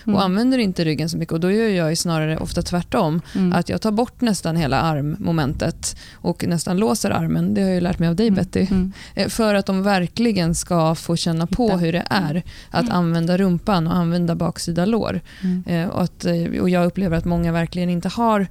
Mm. 0.04 0.14
och 0.16 0.22
använder 0.22 0.58
inte 0.58 0.84
ryggen 0.84 1.08
så 1.10 1.16
mycket. 1.18 1.32
Och 1.32 1.40
Då 1.40 1.50
gör 1.50 1.68
jag 1.68 1.90
ju 1.90 1.96
snarare 1.96 2.36
ofta 2.38 2.62
tvärtom. 2.62 3.20
Mm. 3.34 3.52
Att 3.52 3.68
jag 3.68 3.80
tar 3.80 3.90
bort 3.92 4.20
nästan 4.20 4.56
hela 4.56 4.80
armmomentet 4.80 5.96
och 6.14 6.44
nästan 6.46 6.76
låser 6.78 7.10
armen. 7.10 7.54
Det 7.54 7.60
har 7.60 7.68
jag 7.68 7.74
ju 7.74 7.80
lärt 7.80 7.98
mig 7.98 8.08
av 8.08 8.16
dig 8.16 8.26
Mm. 8.28 8.36
Betty. 8.36 8.66
Mm. 8.70 8.92
Eh, 9.14 9.28
För 9.28 9.54
att 9.54 9.66
de 9.66 9.82
verkligen 9.82 10.54
ska 10.54 10.94
få 10.94 11.16
känna 11.16 11.46
på 11.46 11.64
Hitta. 11.66 11.76
hur 11.76 11.92
det 11.92 12.04
är 12.10 12.42
att 12.70 12.82
Mm. 12.82 12.94
använda 12.96 13.36
rumpan 13.36 13.86
och 13.86 13.94
använda 13.96 14.34
baksida 14.34 14.84
lår. 14.84 15.20
Eh, 15.66 15.88
Och, 15.88 16.02
att, 16.02 16.24
och 16.60 16.70
jag 16.70 16.86
upplever 16.86 17.16
att 17.16 17.24
många 17.24 17.52
verkligen 17.52 17.90
inte 17.90 18.08
har 18.08 18.46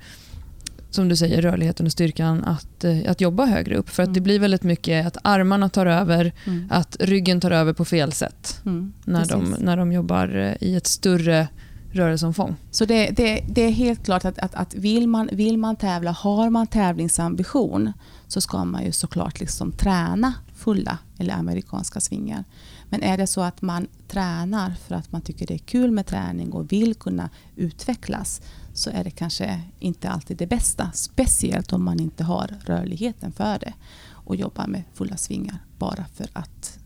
som 0.96 1.10
du 1.10 1.16
säger, 1.16 1.42
rörligheten 1.42 1.86
och 1.86 1.92
styrkan 1.92 2.44
att, 2.44 2.84
eh, 2.84 2.98
att 3.08 3.22
jobba 3.22 3.46
högre 3.46 3.76
upp. 3.76 3.90
För 3.90 4.04
att 4.04 4.14
det 4.14 4.20
Mm. 4.20 4.24
blir 4.24 4.40
väldigt 4.40 4.64
mycket 4.64 5.08
att 5.08 5.18
armarna 5.22 5.70
tar 5.70 5.86
över, 5.86 6.34
Mm. 6.46 6.68
att 6.72 6.98
ryggen 7.00 7.42
tar 7.42 7.52
över 7.52 7.74
på 7.74 7.86
fel 7.86 8.12
sätt 8.12 8.62
Mm. 8.66 8.94
när, 9.06 9.26
de, 9.26 9.56
när 9.60 9.78
de 9.78 9.92
jobbar 9.92 10.36
eh, 10.36 10.68
i 10.70 10.76
ett 10.76 10.88
större 10.88 11.48
rörelseomfång. 11.92 12.56
Så 12.72 12.86
det, 12.86 13.10
det, 13.10 13.44
det 13.50 13.62
är 13.62 13.72
helt 13.72 14.06
klart 14.06 14.26
att, 14.26 14.40
att, 14.40 14.56
att 14.56 14.74
vill, 14.76 15.08
man, 15.08 15.30
vill 15.32 15.58
man 15.58 15.76
tävla, 15.76 16.12
har 16.12 16.50
man 16.50 16.68
tävlingsambition 16.68 17.94
så 18.28 18.42
ska 18.42 18.66
man 18.66 18.86
ju 18.86 18.92
såklart 18.92 19.40
liksom 19.40 19.72
träna 19.72 20.34
fulla 20.56 20.98
eller 21.18 21.34
amerikanska 21.34 22.00
svingar. 22.00 22.44
Men 22.90 23.04
är 23.04 23.18
det 23.18 23.28
så 23.28 23.42
att 23.42 23.62
man 23.62 23.88
tränar 24.08 24.74
för 24.88 24.96
att 24.96 25.12
man 25.12 25.22
tycker 25.22 25.48
det 25.48 25.54
är 25.54 25.58
kul 25.58 25.92
med 25.92 26.06
träning 26.06 26.52
och 26.52 26.72
vill 26.72 26.96
kunna 26.96 27.30
utvecklas 27.56 28.42
så 28.74 28.90
är 28.90 29.04
det 29.04 29.12
kanske 29.12 29.62
inte 29.80 30.10
alltid 30.10 30.38
det 30.38 30.48
bästa. 30.48 30.92
Speciellt 30.94 31.74
om 31.74 31.84
man 31.84 32.00
inte 32.00 32.24
har 32.24 32.56
rörligheten 32.66 33.32
för 33.32 33.60
det 33.60 33.74
och 34.10 34.36
jobbar 34.36 34.68
med 34.68 34.84
fulla 34.94 35.18
svingar 35.18 35.58
bara 35.78 36.06
för 36.14 36.28
att 36.34 36.80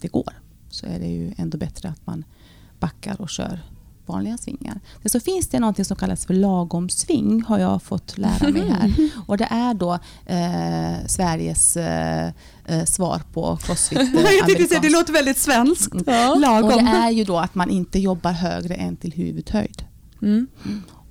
det 0.00 0.08
går. 0.08 0.32
Så 0.70 0.86
är 0.86 0.98
det 0.98 1.06
ju 1.06 1.34
ändå 1.36 1.58
bättre 1.58 1.88
att 1.88 2.06
man 2.06 2.24
backar 2.80 3.20
och 3.20 3.30
kör 3.30 3.60
vanliga 4.06 4.38
svingar. 4.38 4.80
Det 5.02 5.08
så 5.08 5.20
finns 5.20 5.48
det 5.48 5.58
något 5.58 5.86
som 5.86 5.96
kallas 5.96 6.26
för 6.26 6.34
lagom 6.34 6.88
sving 6.88 7.42
har 7.42 7.58
jag 7.58 7.82
fått 7.82 8.18
lära 8.18 8.48
mig 8.48 8.68
här. 8.68 8.92
Och 9.26 9.36
det 9.38 9.48
är 9.50 9.74
då 9.74 9.98
eh, 10.26 11.06
Sveriges 11.06 11.76
eh, 11.76 12.32
eh, 12.64 12.84
svar 12.84 13.22
på 13.32 13.56
crossfit. 13.56 13.98
eh, 13.98 14.04
amerikansk. 14.44 14.90
låter 14.90 15.12
väldigt 15.12 15.38
svenskt. 15.38 15.94
Och 15.94 16.40
Lagom. 16.40 16.84
det 16.84 16.90
är 16.90 17.10
ju 17.10 17.24
då 17.24 17.38
att 17.38 17.54
man 17.54 17.70
inte 17.70 17.98
jobbar 17.98 18.32
högre 18.32 18.74
än 18.74 18.96
till 18.96 19.12
huvudhöjd. 19.12 19.84
Mm. 20.22 20.46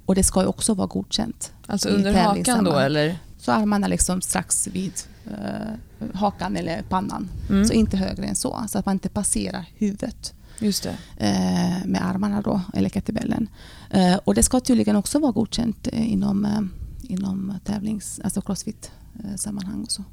Och 0.08 0.16
det 0.16 0.24
ska 0.24 0.42
ju 0.42 0.48
också 0.48 0.74
vara 0.74 0.88
godkänt. 0.88 1.52
Alltså 1.66 1.90
under 1.90 2.14
hakan 2.14 2.64
då 2.64 2.78
eller? 2.78 3.20
Så 3.38 3.52
armarna 3.52 3.88
liksom 3.88 4.22
strax 4.22 4.68
vid 4.68 4.94
eh, 5.26 6.12
hakan 6.14 6.58
eller 6.58 6.82
pannan. 6.82 7.30
Mm. 7.50 7.66
Så 7.68 7.74
inte 7.74 7.98
högre 7.98 8.26
än 8.26 8.36
så. 8.36 8.64
Så 8.68 8.80
att 8.80 8.86
man 8.86 8.96
inte 8.96 9.10
passerar 9.10 9.66
huvudet. 9.76 10.34
Just 10.60 10.84
det. 10.84 10.98
Eh, 11.18 11.86
med 11.86 12.06
armarna 12.06 12.42
då, 12.42 12.62
eller 12.74 12.90
kettlebellen. 12.90 13.50
Eh, 13.90 14.16
och 14.24 14.36
det 14.36 14.44
ska 14.44 14.60
tydligen 14.60 14.96
också 14.96 15.20
vara 15.20 15.32
godkänt 15.32 15.88
eh, 15.94 16.12
inom, 16.12 16.70
inom 17.02 17.54
tävlings, 17.66 18.20
alltså 18.24 18.42
crossfit-sammanhang. 18.42 19.84
och 19.84 19.92
så. 19.92 20.04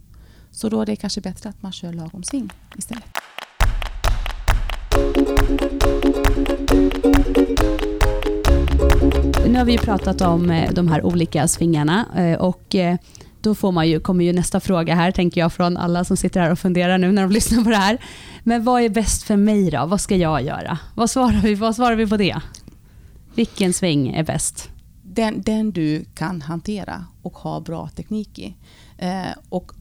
så 0.50 0.68
då 0.68 0.80
är 0.80 0.86
det 0.86 0.96
kanske 0.96 1.20
bättre 1.20 1.48
att 1.48 1.62
man 1.62 1.72
kör 1.72 1.92
lagom 1.92 2.22
sving 2.22 2.50
istället. 2.76 3.04
Nu 9.24 9.58
har 9.58 9.64
vi 9.64 9.72
ju 9.72 9.78
pratat 9.78 10.20
om 10.20 10.50
eh, 10.50 10.72
de 10.72 10.88
här 10.88 11.02
olika 11.06 11.48
svingarna 11.48 12.06
eh, 12.16 12.40
och 12.40 12.74
eh, 12.74 12.96
då 13.40 13.54
får 13.54 13.72
man 13.72 13.88
ju, 13.88 14.00
kommer 14.00 14.24
ju 14.24 14.32
nästa 14.32 14.60
fråga 14.60 14.94
här, 14.94 15.10
tänker 15.10 15.40
jag, 15.40 15.52
från 15.52 15.76
alla 15.76 16.04
som 16.04 16.16
sitter 16.16 16.40
här 16.40 16.50
och 16.50 16.58
funderar 16.58 16.98
nu 16.98 17.12
när 17.12 17.22
de 17.22 17.30
lyssnar 17.34 17.64
på 17.64 17.70
det 17.70 17.76
här. 17.76 17.98
Men 18.42 18.64
vad 18.64 18.82
är 18.82 18.88
bäst 18.88 19.22
för 19.22 19.36
mig 19.36 19.70
då? 19.70 19.86
Vad 19.86 20.00
ska 20.00 20.16
jag 20.16 20.42
göra? 20.42 20.78
Vad 20.94 21.10
svarar 21.10 21.40
vi, 21.42 21.54
vad 21.54 21.76
svarar 21.76 21.96
vi 21.96 22.06
på 22.06 22.16
det? 22.16 22.40
Vilken 23.34 23.72
sving 23.72 24.08
är 24.08 24.24
bäst? 24.24 24.70
Den, 25.02 25.42
den 25.42 25.70
du 25.70 26.04
kan 26.14 26.42
hantera 26.42 27.06
och 27.22 27.36
ha 27.36 27.60
bra 27.60 27.88
teknik 27.88 28.38
i. 28.38 28.56
Eh, 28.98 29.38
och 29.48 29.72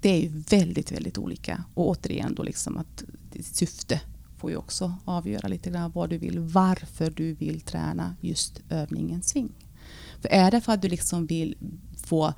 det 0.00 0.08
är 0.08 0.20
ju 0.20 0.42
väldigt, 0.50 0.92
väldigt 0.92 1.18
olika. 1.18 1.64
Och 1.74 1.88
återigen 1.88 2.34
då 2.34 2.42
liksom 2.42 2.78
att 2.78 3.04
syfte 3.42 4.00
får 4.40 4.50
ju 4.50 4.56
också 4.56 4.94
avgöra 5.04 5.48
lite 5.48 5.70
grann 5.70 5.90
vad 5.94 6.10
du 6.10 6.18
vill, 6.18 6.38
varför 6.38 7.10
du 7.10 7.34
vill 7.34 7.60
träna 7.60 8.16
just 8.20 8.60
övningen 8.70 9.22
sving. 9.22 9.52
För 10.20 10.28
är 10.28 10.50
det 10.50 10.60
för 10.60 10.72
att 10.72 10.82
du 10.82 10.88
liksom 10.88 11.26
vill 11.26 11.56
få 11.96 12.34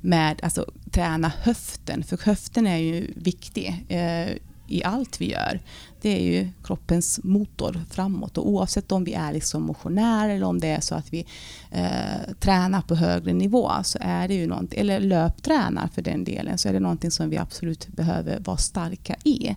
med, 0.00 0.40
alltså 0.42 0.70
träna 0.90 1.32
höften, 1.42 2.04
för 2.04 2.18
höften 2.24 2.66
är 2.66 2.76
ju 2.76 3.12
viktig 3.16 3.84
eh, 3.88 4.36
i 4.68 4.84
allt 4.84 5.20
vi 5.20 5.30
gör. 5.30 5.60
Det 6.00 6.08
är 6.08 6.22
ju 6.22 6.48
kroppens 6.64 7.20
motor 7.22 7.84
framåt 7.90 8.38
och 8.38 8.48
oavsett 8.48 8.92
om 8.92 9.04
vi 9.04 9.12
är 9.12 9.32
liksom 9.32 9.62
motionärer 9.62 10.34
eller 10.34 10.46
om 10.46 10.60
det 10.60 10.68
är 10.68 10.80
så 10.80 10.94
att 10.94 11.12
vi 11.12 11.26
eh, 11.70 12.34
tränar 12.40 12.82
på 12.82 12.94
högre 12.94 13.32
nivå 13.32 13.70
så 13.84 13.98
är 14.00 14.28
det 14.28 14.34
ju 14.34 14.46
någonting, 14.46 14.80
eller 14.80 15.00
löptränar 15.00 15.88
för 15.88 16.02
den 16.02 16.24
delen, 16.24 16.58
så 16.58 16.68
är 16.68 16.72
det 16.72 16.80
någonting 16.80 17.10
som 17.10 17.30
vi 17.30 17.38
absolut 17.38 17.88
behöver 17.88 18.40
vara 18.40 18.56
starka 18.56 19.16
i. 19.24 19.56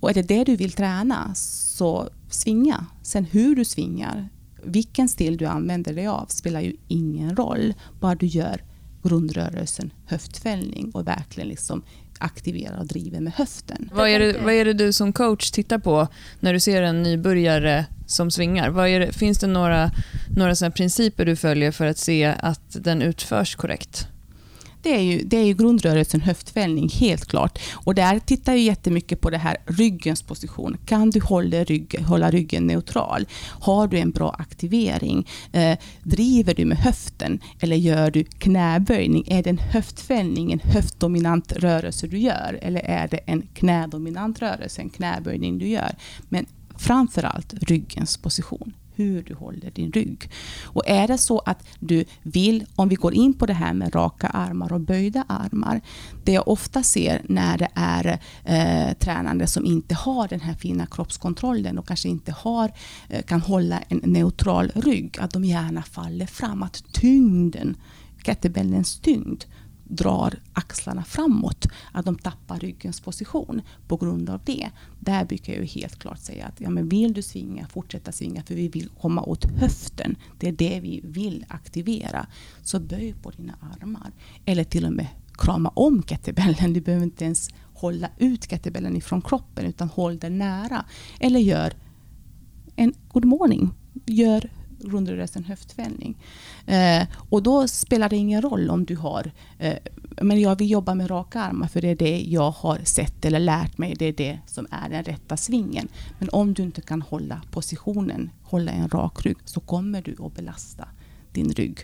Och 0.00 0.10
är 0.10 0.14
det 0.14 0.22
det 0.22 0.44
du 0.44 0.56
vill 0.56 0.72
träna, 0.72 1.34
så 1.34 2.08
svinga. 2.30 2.86
Sen 3.02 3.24
hur 3.24 3.56
du 3.56 3.64
svingar, 3.64 4.28
vilken 4.64 5.08
stil 5.08 5.36
du 5.36 5.46
använder 5.46 5.94
dig 5.94 6.06
av 6.06 6.26
spelar 6.28 6.60
ju 6.60 6.76
ingen 6.88 7.36
roll. 7.36 7.74
Bara 8.00 8.14
du 8.14 8.26
gör 8.26 8.64
grundrörelsen 9.02 9.90
höftfällning 10.06 10.90
och 10.90 11.06
verkligen 11.06 11.48
liksom 11.48 11.82
aktiverar 12.18 12.78
och 12.78 12.86
driver 12.86 13.20
med 13.20 13.32
höften. 13.32 13.90
Vad 13.94 14.08
är, 14.08 14.20
det, 14.20 14.40
vad 14.44 14.52
är 14.52 14.64
det 14.64 14.72
du 14.72 14.92
som 14.92 15.12
coach 15.12 15.50
tittar 15.50 15.78
på 15.78 16.08
när 16.40 16.52
du 16.52 16.60
ser 16.60 16.82
en 16.82 17.02
nybörjare 17.02 17.86
som 18.06 18.30
svingar? 18.30 18.70
Vad 18.70 18.88
är 18.88 19.00
det, 19.00 19.12
finns 19.12 19.38
det 19.38 19.46
några, 19.46 19.90
några 20.36 20.70
principer 20.70 21.24
du 21.24 21.36
följer 21.36 21.72
för 21.72 21.86
att 21.86 21.98
se 21.98 22.24
att 22.38 22.76
den 22.84 23.02
utförs 23.02 23.56
korrekt? 23.56 24.08
Det 24.84 24.94
är 24.94 25.00
ju, 25.00 25.22
det 25.24 25.36
är 25.36 25.44
ju 25.44 25.54
grundrörelsen 25.54 26.20
höftfällning, 26.20 26.88
helt 26.88 27.26
klart. 27.26 27.58
Och 27.72 27.94
där 27.94 28.18
tittar 28.18 28.52
jag 28.52 28.62
jättemycket 28.62 29.20
på 29.20 29.30
det 29.30 29.38
här 29.38 29.56
ryggens 29.66 30.22
position. 30.22 30.76
Kan 30.86 31.10
du 31.10 31.20
hålla, 31.20 31.64
rygg, 31.64 32.00
hålla 32.00 32.30
ryggen 32.30 32.66
neutral? 32.66 33.26
Har 33.60 33.88
du 33.88 33.98
en 33.98 34.10
bra 34.10 34.36
aktivering? 34.38 35.28
Eh, 35.52 35.78
driver 36.02 36.54
du 36.54 36.64
med 36.64 36.78
höften 36.78 37.40
eller 37.60 37.76
gör 37.76 38.10
du 38.10 38.24
knäböjning? 38.24 39.24
Är 39.26 39.42
det 39.42 39.50
en 39.50 39.58
höftfällning, 39.58 40.52
en 40.52 40.60
höftdominant 40.60 41.52
rörelse 41.52 42.06
du 42.06 42.18
gör? 42.18 42.58
Eller 42.62 42.80
är 42.80 43.08
det 43.08 43.20
en 43.26 43.42
knädominant 43.54 44.42
rörelse, 44.42 44.82
en 44.82 44.90
knäböjning 44.90 45.58
du 45.58 45.68
gör? 45.68 45.94
Men 46.28 46.46
framför 46.76 47.22
allt 47.22 47.54
ryggens 47.54 48.16
position 48.16 48.72
hur 48.94 49.22
du 49.22 49.34
håller 49.34 49.70
din 49.70 49.92
rygg. 49.92 50.30
Och 50.64 50.82
är 50.86 51.08
det 51.08 51.18
så 51.18 51.38
att 51.38 51.66
du 51.80 52.04
vill, 52.22 52.66
om 52.76 52.88
vi 52.88 52.94
går 52.94 53.14
in 53.14 53.34
på 53.34 53.46
det 53.46 53.52
här 53.52 53.74
med 53.74 53.94
raka 53.94 54.26
armar 54.26 54.72
och 54.72 54.80
böjda 54.80 55.24
armar. 55.28 55.80
Det 56.24 56.32
jag 56.32 56.48
ofta 56.48 56.82
ser 56.82 57.22
när 57.24 57.58
det 57.58 57.68
är 57.74 58.18
eh, 58.44 58.94
tränande 58.94 59.46
som 59.46 59.66
inte 59.66 59.94
har 59.94 60.28
den 60.28 60.40
här 60.40 60.54
fina 60.54 60.86
kroppskontrollen 60.86 61.78
och 61.78 61.88
kanske 61.88 62.08
inte 62.08 62.32
har, 62.32 62.72
eh, 63.08 63.22
kan 63.22 63.40
hålla 63.40 63.78
en 63.88 64.00
neutral 64.04 64.72
rygg, 64.74 65.18
att 65.20 65.30
de 65.30 65.44
gärna 65.44 65.82
faller 65.82 66.26
fram. 66.26 66.62
Att 66.62 66.84
tyngden, 66.92 67.76
kettlebellens 68.24 68.98
tyngd, 69.00 69.44
drar 69.84 70.34
axlarna 70.52 71.04
framåt, 71.04 71.66
att 71.92 72.04
de 72.04 72.18
tappar 72.18 72.58
ryggens 72.58 73.00
position 73.00 73.62
på 73.88 73.96
grund 73.96 74.30
av 74.30 74.40
det. 74.44 74.70
Där 75.00 75.24
brukar 75.24 75.52
jag 75.52 75.64
helt 75.64 75.98
klart 75.98 76.18
säga 76.18 76.46
att 76.46 76.60
ja, 76.60 76.70
men 76.70 76.88
vill 76.88 77.12
du 77.12 77.22
svinga, 77.22 77.66
fortsätta 77.66 78.12
svinga 78.12 78.42
för 78.42 78.54
vi 78.54 78.68
vill 78.68 78.88
komma 79.00 79.22
åt 79.22 79.44
höften. 79.44 80.16
Det 80.38 80.48
är 80.48 80.52
det 80.52 80.80
vi 80.80 81.00
vill 81.04 81.44
aktivera. 81.48 82.26
Så 82.62 82.80
böj 82.80 83.14
på 83.22 83.30
dina 83.30 83.54
armar. 83.80 84.12
Eller 84.44 84.64
till 84.64 84.86
och 84.86 84.92
med 84.92 85.08
krama 85.32 85.68
om 85.68 86.02
kettlebellen. 86.02 86.72
Du 86.72 86.80
behöver 86.80 87.04
inte 87.04 87.24
ens 87.24 87.50
hålla 87.74 88.08
ut 88.18 88.50
kettlebellen 88.50 88.96
ifrån 88.96 89.22
kroppen 89.22 89.66
utan 89.66 89.88
håll 89.88 90.18
den 90.18 90.38
nära. 90.38 90.84
Eller 91.20 91.40
gör 91.40 91.74
en 92.76 92.94
good 93.08 93.24
morning. 93.24 93.70
Gör 94.06 94.50
rundrörelsen 94.90 95.44
höftfällning. 95.44 96.16
Eh, 96.66 97.06
och 97.30 97.42
då 97.42 97.68
spelar 97.68 98.08
det 98.08 98.16
ingen 98.16 98.42
roll 98.42 98.70
om 98.70 98.84
du 98.84 98.96
har 98.96 99.32
eh, 99.58 99.78
men 100.22 100.40
jag 100.40 100.58
vill 100.58 100.70
jobba 100.70 100.94
med 100.94 101.10
raka 101.10 101.40
armar 101.40 101.68
för 101.68 101.80
det 101.80 101.88
är 101.88 101.96
det 101.96 102.20
jag 102.20 102.50
har 102.50 102.78
sett 102.84 103.24
eller 103.24 103.38
lärt 103.38 103.78
mig. 103.78 103.94
Det 103.98 104.04
är 104.04 104.12
det 104.12 104.38
som 104.46 104.66
är 104.70 104.88
den 104.88 105.04
rätta 105.04 105.36
svingen. 105.36 105.88
Men 106.18 106.28
om 106.32 106.54
du 106.54 106.62
inte 106.62 106.80
kan 106.80 107.02
hålla 107.02 107.40
positionen, 107.50 108.30
hålla 108.42 108.72
en 108.72 108.88
rak 108.88 109.26
rygg, 109.26 109.36
så 109.44 109.60
kommer 109.60 110.02
du 110.02 110.16
att 110.20 110.34
belasta 110.34 110.88
din 111.32 111.52
rygg. 111.52 111.78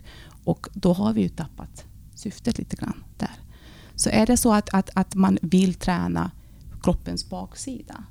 Och 0.45 0.69
då 0.73 0.93
har 0.93 1.13
vi 1.13 1.23
ju 1.23 1.29
tappat 1.29 1.85
syftet 2.15 2.59
lite 2.59 2.77
grann 2.77 3.05
där. 3.17 3.41
Så 3.95 4.11
är 4.11 4.27
det 4.27 4.37
så 4.37 4.53
att, 4.53 4.75
att, 4.75 4.91
att 4.95 5.15
man 5.15 5.39
vill 5.43 5.75
träna 5.75 6.31
kroppens 6.83 7.31
baksida 7.31 8.05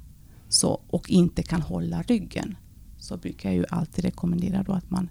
så, 0.49 0.81
och 0.89 1.09
inte 1.09 1.43
kan 1.43 1.61
hålla 1.61 2.01
ryggen 2.01 2.55
så 2.99 3.17
brukar 3.17 3.49
jag 3.49 3.57
ju 3.57 3.65
alltid 3.69 4.05
rekommendera 4.05 4.63
då 4.63 4.73
att 4.73 4.91
man 4.91 5.09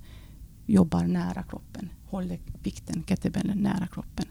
jobbar 0.67 1.05
nära 1.05 1.43
kroppen. 1.43 1.91
Håller 2.05 2.39
vikten, 2.63 3.03
kettlebellen, 3.03 3.59
nära 3.59 3.87
kroppen. 3.87 4.27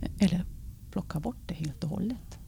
Eh, 0.00 0.10
eller 0.18 0.44
plockar 0.90 1.20
bort 1.20 1.36
det 1.46 1.54
helt 1.54 1.84
och 1.84 1.90
hållet. 1.90 2.38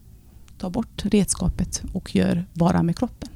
Ta 0.59 0.71
bort 0.71 1.05
redskapet 1.05 1.83
och 1.93 2.17
gör 2.17 2.47
bara 2.53 2.83
med 2.83 2.99
kroppen. 2.99 3.29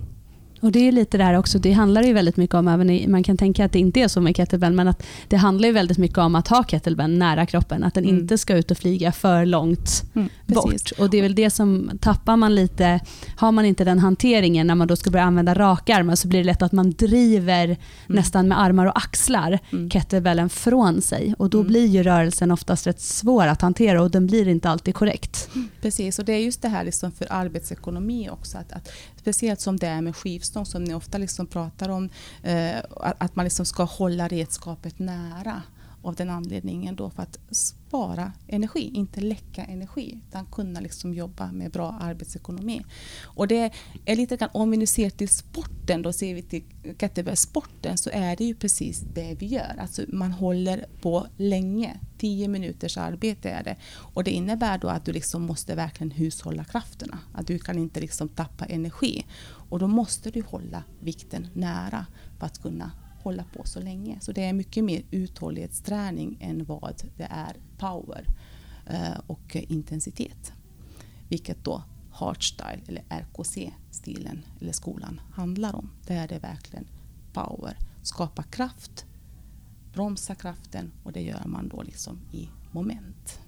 Och 0.61 0.73
Det 0.73 0.89
är 0.89 0.93
lite 0.93 1.19
där 1.19 1.35
också, 1.35 1.59
det 1.59 1.73
handlar 1.73 2.03
ju 2.03 2.13
väldigt 2.13 2.37
mycket 2.37 2.55
om, 2.55 2.69
även 2.69 2.91
i, 2.91 3.09
man 3.09 3.23
kan 3.23 3.37
tänka 3.37 3.65
att 3.65 3.73
det 3.73 3.79
inte 3.79 4.01
är 4.01 4.09
så 4.09 4.21
med 4.21 4.37
kettlebell, 4.37 4.73
men 4.73 4.89
att 4.89 5.03
det 5.29 5.37
handlar 5.37 5.69
ju 5.69 5.73
väldigt 5.73 5.99
mycket 5.99 6.19
om 6.19 6.35
att 6.35 6.49
ha 6.49 6.65
kettlebell 6.65 7.19
nära 7.19 7.47
kroppen. 7.47 7.85
Att 7.85 7.95
den 7.95 8.05
mm. 8.05 8.19
inte 8.19 8.39
ska 8.39 8.57
ut 8.57 8.71
och 8.71 8.79
flyga 8.79 9.13
för 9.13 9.47
långt 9.47 10.05
mm, 10.15 10.29
bort. 10.47 10.93
Och 10.99 11.11
Det 11.11 11.19
är 11.19 11.23
väl 11.23 11.35
det 11.35 11.51
som, 11.51 11.91
tappar 12.01 12.37
man 12.37 12.55
lite, 12.55 13.01
har 13.37 13.53
man 13.53 13.65
inte 13.65 13.85
den 13.85 13.99
hanteringen 13.99 14.67
när 14.67 14.75
man 14.75 14.89
då 14.89 14.97
ska 14.97 15.11
börja 15.11 15.25
använda 15.25 15.55
raka 15.55 15.97
armar 15.97 16.15
så 16.15 16.29
blir 16.29 16.41
det 16.41 16.47
lätt 16.47 16.63
att 16.63 16.73
man 16.73 16.91
driver 16.91 17.65
mm. 17.65 17.79
nästan 18.07 18.49
med 18.49 18.61
armar 18.61 18.87
och 18.87 18.99
axlar 18.99 19.59
mm. 19.73 19.91
kettlebellen 19.91 20.49
från 20.49 21.03
sig. 21.03 21.35
Och 21.39 21.51
Då 21.51 21.59
mm. 21.59 21.69
blir 21.69 21.87
ju 21.87 22.03
rörelsen 22.03 22.51
oftast 22.51 22.87
rätt 22.87 23.01
svår 23.01 23.47
att 23.47 23.63
hantera 23.63 24.03
och 24.03 24.11
den 24.11 24.27
blir 24.27 24.49
inte 24.49 24.71
alltid 24.71 24.95
korrekt. 24.95 25.51
Precis, 25.81 26.19
och 26.19 26.25
det 26.25 26.33
är 26.33 26.39
just 26.39 26.63
det 26.63 26.69
här 26.69 26.85
liksom 26.85 27.13
för 27.13 27.27
arbetsekonomi 27.31 28.29
också. 28.31 28.59
Att, 28.59 28.73
att 28.73 28.89
speciellt 29.17 29.61
som 29.61 29.77
det 29.77 29.87
är 29.87 30.01
med 30.01 30.17
motstånd 30.49 30.69
som 30.69 30.85
ni 30.85 30.95
ofta 30.95 31.19
liksom 31.19 31.47
pratar 31.47 31.89
om, 31.89 32.09
eh, 32.43 32.79
att 32.97 33.37
man 33.37 33.45
liksom 33.45 33.67
ska 33.67 33.85
hålla 33.85 34.29
redskapet 34.29 34.99
nära 34.99 35.63
av 36.03 36.15
den 36.15 36.31
anledningen 36.31 36.97
då 36.97 37.11
för 37.11 37.23
att 37.23 37.39
spara 37.51 38.33
energi, 38.47 38.91
inte 38.95 39.21
läcka 39.21 39.65
energi 39.65 40.21
utan 40.29 40.47
kunna 40.47 40.81
liksom 40.81 41.15
jobba 41.15 41.53
med 41.53 41.71
bra 41.71 41.99
arbetsekonomi. 42.01 42.85
Och 43.25 43.49
det 43.49 43.73
är 44.05 44.17
lite 44.17 44.37
grann, 44.37 44.51
om 44.53 44.71
vi 44.71 44.77
nu 44.77 44.87
ser 44.87 45.11
till 45.11 45.29
sporten, 45.29 46.03
då 46.03 46.13
ser 46.13 46.35
vi 46.35 46.43
till 46.43 46.63
kettlebellsporten 46.99 47.99
så 47.99 48.11
är 48.13 48.37
det 48.37 48.45
ju 48.45 48.55
precis 48.55 49.01
det 49.15 49.37
vi 49.39 49.47
gör. 49.47 49.77
Alltså 49.81 50.03
man 50.09 50.33
håller 50.33 50.87
på 51.01 51.27
länge, 51.37 52.01
tio 52.19 52.49
minuters 52.49 52.97
arbete 52.97 53.51
är 53.51 53.65
det. 53.65 53.77
Och 54.15 54.25
det 54.25 54.31
innebär 54.31 54.79
då 54.79 54.89
att 54.89 55.05
du 55.05 55.13
liksom 55.13 55.43
måste 55.43 55.75
verkligen 55.75 56.11
hushålla 56.11 56.65
krafterna. 56.65 57.19
Att 57.33 57.47
du 57.47 57.59
kan 57.59 57.79
inte 57.79 58.01
liksom 58.01 58.29
tappa 58.29 58.65
energi. 58.65 59.25
Och 59.69 59.79
då 59.79 59.87
måste 59.87 60.31
du 60.31 60.43
hålla 60.43 60.83
vikten 61.01 61.49
nära 61.55 62.07
för 62.39 62.47
att 62.47 62.63
kunna 62.63 62.93
hålla 63.23 63.45
på 63.45 63.63
så 63.65 63.81
länge. 63.81 64.21
Så 64.21 64.33
det 64.33 64.45
är 64.45 64.53
mycket 64.53 64.85
mer 64.85 65.03
uthållighetsträning 65.11 66.39
än 66.41 66.65
vad 66.65 67.03
det 67.17 67.29
är 67.31 67.57
power 67.79 68.25
eh, 68.87 69.19
och 69.27 69.57
intensitet. 69.57 70.53
Vilket 71.29 71.65
då 71.65 71.83
Hardstyle 72.11 72.83
eller 72.87 73.05
RKC-stilen 73.09 74.43
eller 74.61 74.73
skolan 74.73 75.21
handlar 75.33 75.77
om. 75.77 75.91
Där 76.07 76.25
är 76.25 76.29
det 76.29 76.39
verkligen 76.39 76.87
power. 77.33 77.77
Skapa 78.03 78.43
kraft, 78.43 79.07
bromsa 79.93 80.35
kraften 80.35 80.93
och 81.05 81.13
det 81.13 81.23
gör 81.23 81.45
man 81.47 81.69
då 81.69 81.83
liksom 81.83 82.21
i 82.33 82.49
moment. 82.73 83.41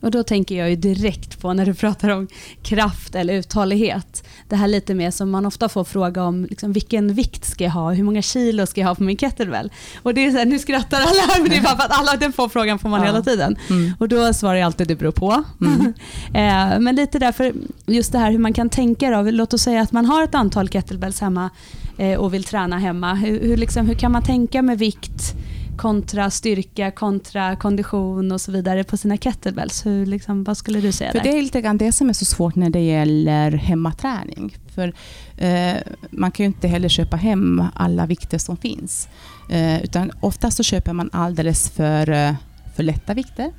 Och 0.00 0.10
Då 0.10 0.22
tänker 0.22 0.58
jag 0.58 0.70
ju 0.70 0.76
direkt 0.76 1.40
på 1.40 1.52
när 1.52 1.66
du 1.66 1.74
pratar 1.74 2.08
om 2.08 2.28
kraft 2.62 3.14
eller 3.14 3.34
uthållighet. 3.34 4.24
Det 4.48 4.56
här 4.56 4.68
lite 4.68 4.94
mer 4.94 5.10
som 5.10 5.30
man 5.30 5.46
ofta 5.46 5.68
får 5.68 5.84
fråga 5.84 6.24
om, 6.24 6.44
liksom, 6.44 6.72
vilken 6.72 7.14
vikt 7.14 7.44
ska 7.44 7.64
jag 7.64 7.70
ha? 7.70 7.92
Hur 7.92 8.04
många 8.04 8.22
kilo 8.22 8.66
ska 8.66 8.80
jag 8.80 8.88
ha 8.88 8.94
på 8.94 9.02
min 9.02 9.16
kettlebell? 9.16 9.72
Och 10.02 10.14
det 10.14 10.24
är 10.24 10.30
så 10.30 10.38
här, 10.38 10.46
nu 10.46 10.58
skrattar 10.58 11.00
alla 11.00 11.22
här, 11.28 11.40
men 11.40 11.50
det 11.50 11.56
är 11.56 11.62
bara 11.62 11.76
för 11.76 11.84
att 11.84 11.98
alla, 11.98 12.16
den 12.16 12.32
får 12.32 12.48
frågan 12.48 12.78
får 12.78 12.88
man 12.88 13.00
ja. 13.00 13.06
hela 13.06 13.22
tiden. 13.22 13.56
Mm. 13.70 13.92
Och 13.98 14.08
då 14.08 14.34
svarar 14.34 14.54
jag 14.54 14.66
alltid 14.66 14.88
det 14.88 14.96
beror 14.96 15.12
på. 15.12 15.44
Mm. 15.60 15.92
Eh, 16.34 16.78
men 16.80 16.96
lite 16.96 17.18
därför, 17.18 17.52
just 17.86 18.12
det 18.12 18.18
här 18.18 18.30
hur 18.30 18.38
man 18.38 18.52
kan 18.52 18.68
tänka 18.70 19.10
då. 19.10 19.30
Låt 19.30 19.54
oss 19.54 19.62
säga 19.62 19.80
att 19.80 19.92
man 19.92 20.06
har 20.06 20.24
ett 20.24 20.34
antal 20.34 20.68
kettlebells 20.68 21.20
hemma 21.20 21.50
eh, 21.98 22.18
och 22.18 22.34
vill 22.34 22.44
träna 22.44 22.78
hemma. 22.78 23.14
Hur, 23.14 23.40
hur, 23.40 23.56
liksom, 23.56 23.86
hur 23.86 23.94
kan 23.94 24.12
man 24.12 24.22
tänka 24.22 24.62
med 24.62 24.78
vikt? 24.78 25.34
Kontra 25.78 26.30
styrka, 26.30 26.90
kontra 26.90 27.56
kondition 27.56 28.32
och 28.32 28.40
så 28.40 28.52
vidare 28.52 28.84
på 28.84 28.96
sina 28.96 29.16
kettlebells? 29.16 29.86
Hur, 29.86 30.06
liksom, 30.06 30.44
vad 30.44 30.56
skulle 30.56 30.80
du 30.80 30.92
säga 30.92 31.12
För 31.12 31.18
där? 31.18 31.24
Det 31.24 31.38
är 31.38 31.42
lite 31.42 31.60
grann 31.60 31.78
det 31.78 31.92
som 31.92 32.08
är 32.08 32.12
så 32.12 32.24
svårt 32.24 32.54
när 32.54 32.70
det 32.70 32.80
gäller 32.80 33.50
hemmaträning. 33.50 34.56
För 34.74 34.92
eh, 35.36 35.76
man 36.10 36.30
kan 36.30 36.44
ju 36.44 36.46
inte 36.46 36.68
heller 36.68 36.88
köpa 36.88 37.16
hem 37.16 37.62
alla 37.74 38.06
vikter 38.06 38.38
som 38.38 38.56
finns. 38.56 39.08
Eh, 39.50 39.84
utan 39.84 40.12
oftast 40.20 40.56
så 40.56 40.62
köper 40.62 40.92
man 40.92 41.10
alldeles 41.12 41.70
för, 41.70 42.10
eh, 42.10 42.34
för 42.76 42.82
lätta 42.82 43.14
vikter. 43.14 43.52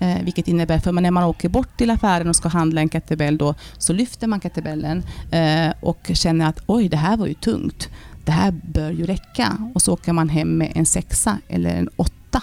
Eh, 0.00 0.22
vilket 0.22 0.48
innebär, 0.48 0.78
för 0.78 0.92
när 0.92 1.10
man 1.10 1.24
åker 1.24 1.48
bort 1.48 1.76
till 1.76 1.90
affären 1.90 2.28
och 2.28 2.36
ska 2.36 2.48
handla 2.48 2.80
en 2.80 2.88
kettlebell 2.88 3.38
då, 3.38 3.54
så 3.78 3.92
lyfter 3.92 4.26
man 4.26 4.40
kettlebellen 4.40 5.02
eh, 5.30 5.72
och 5.80 6.10
känner 6.14 6.46
att 6.46 6.62
oj, 6.66 6.88
det 6.88 6.96
här 6.96 7.16
var 7.16 7.26
ju 7.26 7.34
tungt 7.34 7.88
det 8.28 8.32
här 8.32 8.50
bör 8.50 8.90
ju 8.90 9.06
räcka. 9.06 9.70
Och 9.74 9.82
så 9.82 9.92
åker 9.92 10.12
man 10.12 10.28
hem 10.28 10.58
med 10.58 10.72
en 10.74 10.86
sexa 10.86 11.38
eller 11.48 11.70
en 11.70 11.88
åtta. 11.96 12.42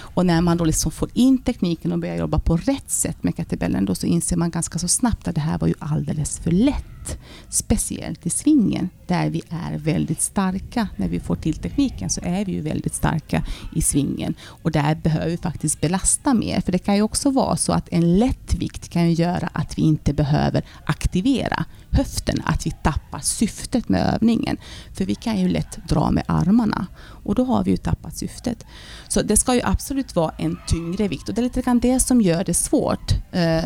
Och 0.00 0.26
när 0.26 0.40
man 0.40 0.56
då 0.56 0.64
liksom 0.64 0.92
får 0.92 1.08
in 1.14 1.38
tekniken 1.38 1.92
och 1.92 1.98
börjar 1.98 2.16
jobba 2.16 2.38
på 2.38 2.56
rätt 2.56 2.90
sätt 2.90 3.22
med 3.22 3.36
kettlebellen 3.36 3.84
då 3.84 3.94
så 3.94 4.06
inser 4.06 4.36
man 4.36 4.50
ganska 4.50 4.78
så 4.78 4.88
snabbt 4.88 5.28
att 5.28 5.34
det 5.34 5.40
här 5.40 5.58
var 5.58 5.68
ju 5.68 5.74
alldeles 5.78 6.38
för 6.38 6.50
lätt. 6.50 7.18
Speciellt 7.48 8.26
i 8.26 8.30
svingen 8.30 8.88
där 9.06 9.30
vi 9.30 9.42
är 9.48 9.78
väldigt 9.78 10.20
starka. 10.20 10.88
När 10.96 11.08
vi 11.08 11.20
får 11.20 11.36
till 11.36 11.56
tekniken 11.56 12.10
så 12.10 12.20
är 12.24 12.44
vi 12.44 12.52
ju 12.52 12.60
väldigt 12.60 12.94
starka 12.94 13.44
i 13.74 13.82
svingen. 13.82 14.34
Och 14.62 14.70
där 14.70 14.94
behöver 14.94 15.30
vi 15.30 15.36
faktiskt 15.36 15.80
belasta 15.80 16.34
mer. 16.34 16.60
För 16.60 16.72
det 16.72 16.78
kan 16.78 16.96
ju 16.96 17.02
också 17.02 17.30
vara 17.30 17.56
så 17.56 17.72
att 17.72 17.88
en 17.88 18.18
lätt 18.18 18.54
vikt 18.54 18.88
kan 18.88 19.12
göra 19.12 19.50
att 19.52 19.78
vi 19.78 19.82
inte 19.82 20.12
behöver 20.12 20.62
aktivera 20.84 21.64
höften, 21.92 22.42
att 22.44 22.66
vi 22.66 22.70
tappar 22.70 23.20
syftet 23.20 23.88
med 23.88 24.14
övningen. 24.14 24.56
För 24.94 25.04
vi 25.04 25.14
kan 25.14 25.40
ju 25.40 25.48
lätt 25.48 25.88
dra 25.88 26.10
med 26.10 26.24
armarna 26.28 26.86
och 27.24 27.34
då 27.34 27.44
har 27.44 27.64
vi 27.64 27.70
ju 27.70 27.76
tappat 27.76 28.16
syftet. 28.16 28.66
Så 29.08 29.22
det 29.22 29.36
ska 29.36 29.54
ju 29.54 29.60
absolut 29.64 30.16
vara 30.16 30.32
en 30.38 30.58
tyngre 30.66 31.08
vikt 31.08 31.28
och 31.28 31.34
det 31.34 31.40
är 31.40 31.42
lite 31.42 31.62
grann 31.62 31.80
det 31.80 32.00
som 32.00 32.20
gör 32.20 32.44
det 32.44 32.54
svårt 32.54 33.12
eh, 33.32 33.64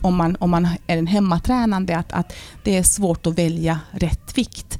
om 0.00 0.16
man, 0.16 0.36
om 0.40 0.50
man 0.50 0.68
är 0.86 0.98
en 0.98 1.06
hemmatränande, 1.06 1.96
att, 1.96 2.12
att 2.12 2.32
det 2.64 2.76
är 2.76 2.82
svårt 2.82 3.26
att 3.26 3.38
välja 3.38 3.80
rätt 3.90 4.38
vikt. 4.38 4.78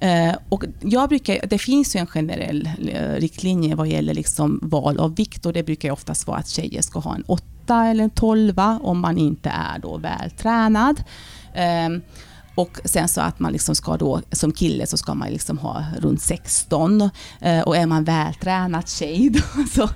Eh, 0.00 0.34
och 0.48 0.64
jag 0.80 1.08
brukar, 1.08 1.46
det 1.46 1.58
finns 1.58 1.96
ju 1.96 2.00
en 2.00 2.06
generell 2.06 2.68
eh, 2.88 3.14
riktlinje 3.14 3.74
vad 3.74 3.88
gäller 3.88 4.14
liksom 4.14 4.58
val 4.62 4.98
av 4.98 5.14
vikt 5.16 5.46
och 5.46 5.52
det 5.52 5.62
brukar 5.62 5.90
oftast 5.90 6.26
vara 6.26 6.38
att 6.38 6.48
tjejer 6.48 6.82
ska 6.82 6.98
ha 6.98 7.14
en 7.14 7.22
8 7.22 7.86
eller 7.86 8.04
en 8.04 8.10
12 8.10 8.58
om 8.80 9.00
man 9.00 9.18
inte 9.18 9.48
är 9.48 9.78
då 9.78 9.96
vältränad. 9.96 11.04
Um, 11.56 12.02
och 12.54 12.78
sen 12.84 13.08
så 13.08 13.20
att 13.20 13.40
man 13.40 13.52
liksom 13.52 13.74
ska 13.74 13.96
då, 13.96 14.20
som 14.32 14.52
kille 14.52 14.86
så 14.86 14.96
ska 14.96 15.14
man 15.14 15.28
liksom 15.28 15.58
ha 15.58 15.84
runt 15.98 16.20
16. 16.22 17.02
Uh, 17.02 17.10
eh, 17.40 17.62
och 17.62 17.76
är 17.76 17.86
man 17.86 18.04
vältränad 18.04 18.88
tjej 18.88 19.30
då, 19.30 19.64
så 19.74 19.88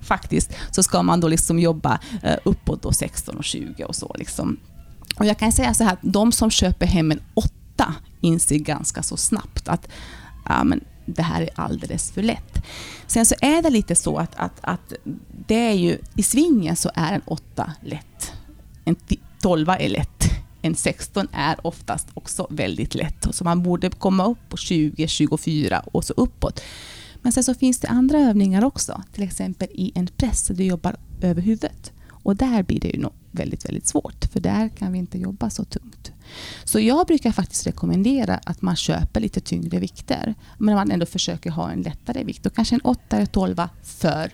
faktiskt, 0.00 0.52
så 0.70 0.82
ska 0.82 1.02
man 1.02 1.20
då 1.20 1.28
liksom 1.28 1.58
jobba 1.58 1.98
uh, 2.24 2.36
uppåt 2.44 2.82
då 2.82 2.92
16 2.92 3.36
och 3.36 3.44
20 3.44 3.84
och 3.84 3.96
så. 3.96 4.14
Liksom. 4.18 4.56
Och 5.18 5.26
jag 5.26 5.38
kan 5.38 5.52
säga 5.52 5.74
så 5.74 5.84
här, 5.84 5.96
de 6.02 6.32
som 6.32 6.50
köper 6.50 6.86
hem 6.86 7.12
en 7.12 7.22
åtta 7.34 7.94
inser 8.20 8.58
ganska 8.58 9.02
så 9.02 9.16
snabbt 9.16 9.68
att 9.68 9.88
ja, 10.48 10.64
men 10.64 10.80
det 11.06 11.22
här 11.22 11.42
är 11.42 11.50
alldeles 11.54 12.12
för 12.12 12.22
lätt. 12.22 12.62
Sen 13.06 13.26
så 13.26 13.34
är 13.40 13.62
det 13.62 13.70
lite 13.70 13.94
så 13.94 14.18
att, 14.18 14.34
att, 14.36 14.58
att 14.60 14.92
det 15.46 15.68
är 15.68 15.74
ju, 15.74 15.98
i 16.16 16.22
svingen 16.22 16.76
så 16.76 16.90
är 16.94 17.12
en 17.12 17.22
åtta 17.24 17.72
lätt. 17.80 18.32
En 18.84 18.96
12 19.40 19.68
är 19.68 19.88
lätt 19.88 20.13
en 20.64 20.74
16 20.74 21.28
är 21.32 21.66
oftast 21.66 22.08
också 22.14 22.46
väldigt 22.50 22.94
lätt. 22.94 23.26
Så 23.30 23.44
man 23.44 23.62
borde 23.62 23.90
komma 23.90 24.26
upp 24.26 24.48
på 24.48 24.56
20, 24.56 25.08
24 25.08 25.80
och 25.80 26.04
så 26.04 26.14
uppåt. 26.16 26.60
Men 27.22 27.32
sen 27.32 27.44
så 27.44 27.54
finns 27.54 27.78
det 27.78 27.88
andra 27.88 28.18
övningar 28.18 28.64
också. 28.64 29.02
Till 29.12 29.22
exempel 29.22 29.68
i 29.70 29.92
en 29.94 30.06
press 30.06 30.46
där 30.46 30.54
du 30.54 30.64
jobbar 30.64 30.96
över 31.22 31.42
huvudet. 31.42 31.92
Och 32.10 32.36
där 32.36 32.62
blir 32.62 32.80
det 32.80 32.88
ju 32.88 33.00
nog 33.00 33.12
väldigt, 33.30 33.64
väldigt 33.64 33.86
svårt. 33.86 34.24
För 34.32 34.40
där 34.40 34.68
kan 34.68 34.92
vi 34.92 34.98
inte 34.98 35.18
jobba 35.18 35.50
så 35.50 35.64
tungt. 35.64 36.12
Så 36.64 36.80
jag 36.80 37.06
brukar 37.06 37.32
faktiskt 37.32 37.66
rekommendera 37.66 38.40
att 38.44 38.62
man 38.62 38.76
köper 38.76 39.20
lite 39.20 39.40
tyngre 39.40 39.78
vikter. 39.78 40.34
Men 40.58 40.74
man 40.74 40.90
ändå 40.90 41.06
försöker 41.06 41.50
ha 41.50 41.70
en 41.70 41.82
lättare 41.82 42.24
vikt. 42.24 42.46
Och 42.46 42.54
kanske 42.54 42.74
en 42.74 42.80
8 42.80 43.16
eller 43.16 43.26
12 43.26 43.60
för 43.82 44.32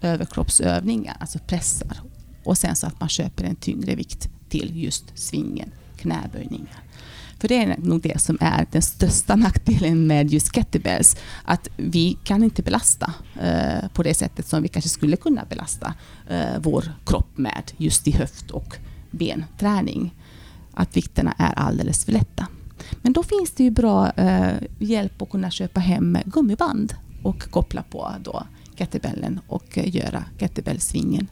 överkroppsövningar, 0.00 1.16
alltså 1.20 1.38
pressar. 1.38 2.00
Och 2.44 2.58
sen 2.58 2.76
så 2.76 2.86
att 2.86 3.00
man 3.00 3.08
köper 3.08 3.44
en 3.44 3.56
tyngre 3.56 3.94
vikt 3.94 4.30
till 4.48 4.82
just 4.82 5.18
svingen, 5.18 5.70
knäböjningar. 5.96 6.82
För 7.38 7.48
det 7.48 7.56
är 7.56 7.76
nog 7.78 8.02
det 8.02 8.20
som 8.20 8.38
är 8.40 8.66
den 8.72 8.82
största 8.82 9.36
nackdelen 9.36 10.06
med 10.06 10.32
just 10.32 10.54
kettlebells. 10.54 11.16
Att 11.44 11.68
vi 11.76 12.18
kan 12.24 12.42
inte 12.42 12.62
belasta 12.62 13.14
eh, 13.40 13.88
på 13.88 14.02
det 14.02 14.14
sättet 14.14 14.46
som 14.46 14.62
vi 14.62 14.68
kanske 14.68 14.88
skulle 14.88 15.16
kunna 15.16 15.44
belasta 15.44 15.94
eh, 16.28 16.58
vår 16.60 16.92
kropp 17.06 17.38
med 17.38 17.72
just 17.76 18.08
i 18.08 18.10
höft 18.10 18.50
och 18.50 18.76
benträning. 19.10 20.14
Att 20.74 20.96
vikterna 20.96 21.34
är 21.38 21.52
alldeles 21.52 22.04
för 22.04 22.12
lätta. 22.12 22.46
Men 23.02 23.12
då 23.12 23.22
finns 23.22 23.50
det 23.50 23.64
ju 23.64 23.70
bra 23.70 24.10
eh, 24.10 24.54
hjälp 24.78 25.22
att 25.22 25.30
kunna 25.30 25.50
köpa 25.50 25.80
hem 25.80 26.18
gummiband 26.24 26.94
och 27.22 27.50
koppla 27.50 27.82
på 27.82 28.12
då 28.22 28.46
kettlebellen 28.76 29.40
och 29.46 29.78
eh, 29.78 29.96
göra 29.96 30.24
kettlebellsvingen 30.38 31.28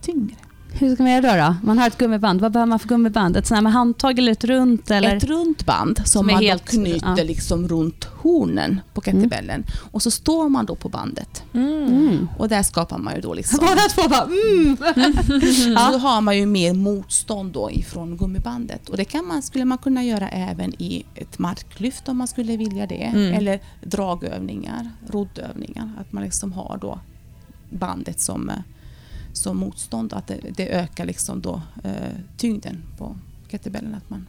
tyngre. 0.00 0.36
Hur 0.74 0.94
ska 0.94 1.02
man 1.02 1.12
göra 1.12 1.36
då, 1.36 1.42
då? 1.42 1.66
Man 1.66 1.78
har 1.78 1.86
ett 1.86 1.98
gummiband. 1.98 2.40
Vad 2.40 2.52
behöver 2.52 2.68
man 2.68 2.78
för 2.78 2.88
gummiband? 2.88 3.36
Ett 3.36 3.46
sånt 3.46 3.62
med 3.62 3.72
handtag 3.72 4.18
eller 4.18 4.32
ett 4.32 4.44
runt? 4.44 4.90
Eller? 4.90 5.16
Ett 5.16 5.24
runt 5.24 5.66
band 5.66 5.96
som, 5.96 6.06
som 6.06 6.26
man 6.26 6.42
helt, 6.42 6.68
knyter 6.68 7.14
ja. 7.16 7.24
liksom 7.24 7.68
runt 7.68 8.04
hornen 8.04 8.80
på 8.94 9.00
kettlebellen. 9.00 9.54
Mm. 9.54 9.66
Och 9.90 10.02
så 10.02 10.10
står 10.10 10.48
man 10.48 10.66
då 10.66 10.74
på 10.74 10.88
bandet. 10.88 11.42
Mm. 11.54 12.28
Och 12.38 12.48
där 12.48 12.62
skapar 12.62 12.98
man 12.98 13.14
ju 13.14 13.20
då 13.20 13.34
liksom... 13.34 13.58
Båda 13.66 13.80
två 13.80 14.08
bara 14.08 14.24
mm. 14.24 14.76
ja. 15.76 15.90
Då 15.92 15.98
har 15.98 16.20
man 16.20 16.38
ju 16.38 16.46
mer 16.46 16.74
motstånd 16.74 17.52
då 17.52 17.70
ifrån 17.70 18.16
gummibandet. 18.16 18.88
Och 18.88 18.96
det 18.96 19.04
kan 19.04 19.26
man, 19.26 19.42
skulle 19.42 19.64
man 19.64 19.78
kunna 19.78 20.04
göra 20.04 20.28
även 20.28 20.82
i 20.82 21.04
ett 21.14 21.38
marklyft 21.38 22.08
om 22.08 22.16
man 22.16 22.28
skulle 22.28 22.56
vilja 22.56 22.86
det. 22.86 23.02
Mm. 23.02 23.34
Eller 23.34 23.60
dragövningar, 23.82 24.90
roddövningar. 25.08 25.90
Att 26.00 26.12
man 26.12 26.22
liksom 26.24 26.52
har 26.52 26.78
då 26.80 27.00
bandet 27.70 28.20
som 28.20 28.48
eh, 28.48 28.56
som 29.32 29.56
motstånd. 29.56 30.12
Att 30.12 30.26
det, 30.26 30.40
det 30.56 30.68
ökar 30.68 31.04
liksom 31.04 31.40
då, 31.40 31.62
eh, 31.84 32.16
tyngden 32.36 32.82
på 32.98 33.16
kettlebellen, 33.48 33.94
att 33.94 34.10
man 34.10 34.26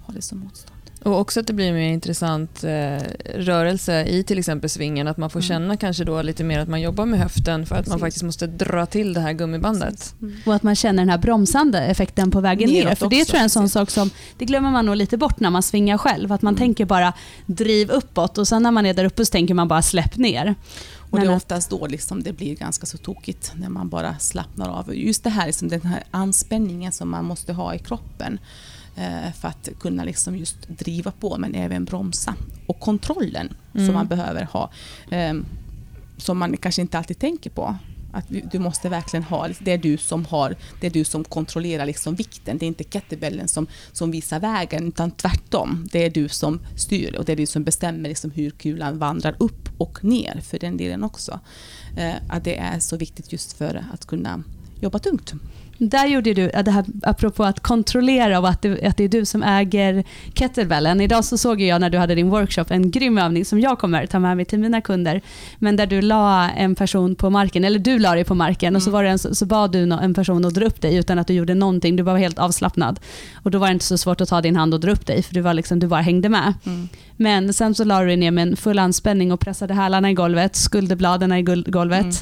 har 0.00 0.14
det 0.14 0.22
som 0.22 0.38
motstånd. 0.38 0.81
Och 1.04 1.20
också 1.20 1.40
att 1.40 1.46
det 1.46 1.52
blir 1.52 1.68
en 1.68 1.74
mer 1.74 1.92
intressant 1.92 2.64
eh, 2.64 2.98
rörelse 3.34 4.04
i 4.04 4.24
till 4.24 4.38
exempel 4.38 4.70
svingen. 4.70 5.08
Att 5.08 5.16
man 5.16 5.30
får 5.30 5.40
mm. 5.40 5.48
känna 5.48 5.76
kanske 5.76 6.04
då 6.04 6.22
lite 6.22 6.44
mer 6.44 6.58
att 6.58 6.68
man 6.68 6.80
jobbar 6.80 7.06
med 7.06 7.20
höften 7.20 7.66
för 7.66 7.74
att 7.74 7.80
Precis. 7.80 7.90
man 7.90 8.00
faktiskt 8.00 8.22
måste 8.22 8.46
dra 8.46 8.86
till 8.86 9.12
det 9.14 9.20
här 9.20 9.32
gummibandet. 9.32 10.14
Mm. 10.20 10.36
Och 10.46 10.54
att 10.54 10.62
man 10.62 10.76
känner 10.76 11.02
den 11.02 11.08
här 11.08 11.18
bromsande 11.18 11.80
effekten 11.80 12.30
på 12.30 12.40
vägen 12.40 12.70
Neråt 12.70 12.88
ner. 12.88 12.94
För 12.94 13.08
det 13.08 13.24
tror 13.24 13.36
jag 13.36 13.40
är 13.40 13.44
en 13.44 13.50
sån 13.50 13.68
sak 13.68 13.90
som, 13.90 14.10
det 14.38 14.44
glömmer 14.44 14.70
man 14.70 14.86
nog 14.86 14.96
lite 14.96 15.16
bort 15.16 15.40
när 15.40 15.50
man 15.50 15.62
svingar 15.62 15.98
själv. 15.98 16.32
Att 16.32 16.42
man 16.42 16.54
mm. 16.54 16.58
tänker 16.58 16.84
bara 16.84 17.12
driv 17.46 17.90
uppåt 17.90 18.38
och 18.38 18.48
sen 18.48 18.62
när 18.62 18.70
man 18.70 18.86
är 18.86 18.94
där 18.94 19.04
uppe 19.04 19.26
så 19.26 19.30
tänker 19.30 19.54
man 19.54 19.68
bara 19.68 19.82
släpp 19.82 20.16
ner. 20.16 20.54
Och 21.12 21.20
det 21.20 21.26
är 21.26 21.34
oftast 21.34 21.70
då 21.70 21.86
liksom 21.86 22.22
det 22.22 22.32
blir 22.32 22.56
ganska 22.56 22.86
så 22.86 22.98
tokigt 22.98 23.52
när 23.54 23.68
man 23.68 23.88
bara 23.88 24.18
slappnar 24.18 24.68
av. 24.68 24.94
Just 24.94 25.24
det 25.24 25.30
här, 25.30 25.46
liksom 25.46 25.68
den 25.68 25.82
här 25.82 26.04
anspänningen 26.10 26.92
som 26.92 27.10
man 27.10 27.24
måste 27.24 27.52
ha 27.52 27.74
i 27.74 27.78
kroppen 27.78 28.38
för 29.40 29.48
att 29.48 29.68
kunna 29.80 30.04
liksom 30.04 30.36
just 30.36 30.68
driva 30.68 31.10
på 31.10 31.38
men 31.38 31.54
även 31.54 31.84
bromsa. 31.84 32.34
Och 32.66 32.80
kontrollen 32.80 33.54
mm. 33.74 33.86
som 33.86 33.94
man 33.94 34.06
behöver 34.06 34.44
ha. 34.44 34.70
Eh, 35.10 35.34
som 36.16 36.38
man 36.38 36.56
kanske 36.56 36.82
inte 36.82 36.98
alltid 36.98 37.18
tänker 37.18 37.50
på. 37.50 37.76
Att 38.14 38.24
du 38.52 38.58
måste 38.58 38.88
verkligen 38.88 39.24
ha, 39.24 39.48
det 39.60 39.72
är 39.72 39.78
du 39.78 39.96
som 39.96 40.24
har, 40.24 40.56
det 40.80 40.86
är 40.86 40.90
du 40.90 41.04
som 41.04 41.24
kontrollerar 41.24 41.86
liksom 41.86 42.14
vikten. 42.14 42.58
Det 42.58 42.64
är 42.64 42.68
inte 42.68 42.84
kettlebellen 42.84 43.48
som, 43.48 43.66
som 43.92 44.10
visar 44.10 44.40
vägen, 44.40 44.88
utan 44.88 45.10
tvärtom. 45.10 45.88
Det 45.92 46.04
är 46.04 46.10
du 46.10 46.28
som 46.28 46.60
styr 46.76 47.16
och 47.16 47.24
det 47.24 47.32
är 47.32 47.36
du 47.36 47.46
som 47.46 47.64
bestämmer 47.64 48.08
liksom 48.08 48.30
hur 48.30 48.50
kulan 48.50 48.98
vandrar 48.98 49.36
upp 49.38 49.68
och 49.78 50.04
ner 50.04 50.40
för 50.40 50.58
den 50.58 50.76
delen 50.76 51.04
också. 51.04 51.40
Eh, 51.96 52.14
att 52.28 52.44
det 52.44 52.58
är 52.58 52.78
så 52.78 52.96
viktigt 52.96 53.32
just 53.32 53.52
för 53.52 53.84
att 53.92 54.06
kunna 54.06 54.42
jobba 54.80 54.98
tungt. 54.98 55.32
Där 55.88 56.06
gjorde 56.06 56.34
du, 56.34 56.48
det 56.48 56.70
här 56.70 56.84
apropå 57.02 57.44
att 57.44 57.60
kontrollera 57.60 58.38
och 58.38 58.48
att 58.48 58.62
det, 58.62 58.86
att 58.86 58.96
det 58.96 59.04
är 59.04 59.08
du 59.08 59.24
som 59.24 59.42
äger 59.42 60.04
kettlebellen. 60.34 61.00
Idag 61.00 61.24
så 61.24 61.38
såg 61.38 61.60
jag 61.60 61.80
när 61.80 61.90
du 61.90 61.98
hade 61.98 62.14
din 62.14 62.30
workshop 62.30 62.64
en 62.68 62.90
grym 62.90 63.18
övning 63.18 63.44
som 63.44 63.60
jag 63.60 63.78
kommer 63.78 64.06
ta 64.06 64.18
med 64.18 64.36
mig 64.36 64.44
till 64.44 64.58
mina 64.58 64.80
kunder. 64.80 65.20
Men 65.58 65.76
där 65.76 65.86
du 65.86 66.02
la 66.02 66.50
en 66.50 66.74
person 66.74 67.14
på 67.14 67.30
marken, 67.30 67.64
eller 67.64 67.78
du 67.78 67.98
la 67.98 68.14
dig 68.14 68.24
på 68.24 68.34
marken 68.34 68.68
mm. 68.68 68.76
och 68.76 68.82
så, 68.82 68.90
mm. 68.90 68.92
var 68.92 69.04
en, 69.04 69.18
så 69.18 69.46
bad 69.46 69.72
du 69.72 69.92
en 69.92 70.14
person 70.14 70.44
att 70.44 70.54
dra 70.54 70.66
upp 70.66 70.80
dig 70.80 70.96
utan 70.96 71.18
att 71.18 71.26
du 71.26 71.34
gjorde 71.34 71.54
någonting. 71.54 71.96
Du 71.96 72.02
var 72.02 72.18
helt 72.18 72.38
avslappnad. 72.38 73.00
Och 73.34 73.50
då 73.50 73.58
var 73.58 73.66
det 73.66 73.72
inte 73.72 73.84
så 73.84 73.98
svårt 73.98 74.20
att 74.20 74.28
ta 74.28 74.40
din 74.40 74.56
hand 74.56 74.74
och 74.74 74.80
dra 74.80 74.92
upp 74.92 75.06
dig 75.06 75.22
för 75.22 75.34
du, 75.34 75.40
var 75.40 75.54
liksom, 75.54 75.78
du 75.78 75.86
bara 75.86 76.00
hängde 76.00 76.28
med. 76.28 76.54
Mm. 76.66 76.88
Men 77.16 77.54
sen 77.54 77.74
så 77.74 77.84
la 77.84 78.00
du 78.00 78.06
dig 78.06 78.16
ner 78.16 78.30
med 78.30 78.48
en 78.48 78.56
full 78.56 78.78
anspänning 78.78 79.32
och 79.32 79.40
pressade 79.40 79.74
hälarna 79.74 80.10
i 80.10 80.14
golvet, 80.14 80.56
skulderbladen 80.56 81.32
i 81.32 81.42
golvet. 81.42 82.02
Mm 82.02 82.14